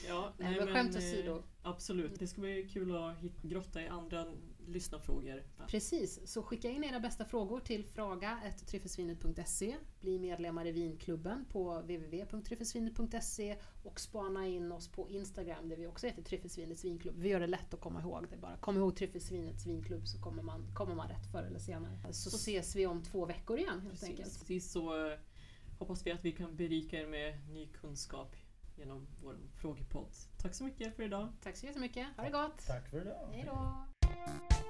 Ja, 0.07 0.33
Nej, 0.37 0.57
men 0.57 0.67
skämt 0.67 0.95
eh, 0.95 0.97
åsido. 0.97 1.43
Absolut. 1.61 2.19
Det 2.19 2.27
ska 2.27 2.41
bli 2.41 2.69
kul 2.69 2.95
att 2.95 3.17
hit- 3.17 3.41
grotta 3.41 3.81
i 3.81 3.87
andra 3.87 4.25
lyssnarfrågor. 4.67 5.43
Precis, 5.67 6.31
så 6.31 6.43
skicka 6.43 6.69
in 6.69 6.83
era 6.83 6.99
bästa 6.99 7.25
frågor 7.25 7.59
till 7.59 7.85
fraga.tryffelsvinet.se 7.85 9.75
Bli 9.99 10.19
medlemmar 10.19 10.67
i 10.67 10.71
vinklubben 10.71 11.45
på 11.49 11.79
www.tryffelsvinet.se 11.81 13.57
och 13.83 13.99
spana 13.99 14.47
in 14.47 14.71
oss 14.71 14.87
på 14.87 15.09
Instagram 15.09 15.69
där 15.69 15.77
vi 15.77 15.87
också 15.87 16.07
heter 16.07 16.21
Tryffelsvinets 16.23 16.85
vinklubb. 16.85 17.15
Vi 17.19 17.29
gör 17.29 17.39
det 17.39 17.47
lätt 17.47 17.73
att 17.73 17.79
komma 17.79 18.01
ihåg 18.01 18.25
det 18.29 18.37
bara. 18.37 18.57
Kom 18.57 18.77
ihåg 18.77 18.95
Tryffelsvinets 18.95 19.65
vinklubb 19.65 20.07
så 20.07 20.21
kommer 20.21 20.43
man, 20.43 20.73
kommer 20.75 20.95
man 20.95 21.07
rätt 21.09 21.31
förr 21.31 21.43
eller 21.43 21.59
senare. 21.59 22.13
Så, 22.13 22.29
Så- 22.29 22.37
ses 22.37 22.75
vi 22.75 22.85
om 22.85 23.03
två 23.03 23.25
veckor 23.25 23.57
igen 23.59 23.79
helt 23.79 23.89
Precis, 23.91 24.09
enkelt. 24.09 24.39
precis 24.39 24.71
så 24.71 25.07
eh, 25.11 25.17
hoppas 25.79 26.05
vi 26.05 26.11
att 26.11 26.25
vi 26.25 26.31
kan 26.31 26.55
berika 26.55 27.01
er 27.01 27.07
med 27.07 27.49
ny 27.49 27.67
kunskap 27.67 28.35
genom 28.77 29.07
vår 29.23 29.35
frågepodd. 29.61 30.09
Tack 30.37 30.53
så 30.55 30.63
mycket 30.63 30.95
för 30.95 31.03
idag. 31.03 31.33
Tack 31.43 31.57
så 31.57 31.65
jättemycket. 31.65 32.07
Ha 32.17 32.23
det 32.23 32.29
gott. 32.31 32.65
Tack 32.67 32.89
för 32.89 33.01
idag. 33.01 33.27
Hej 33.31 33.43
då. 33.47 33.85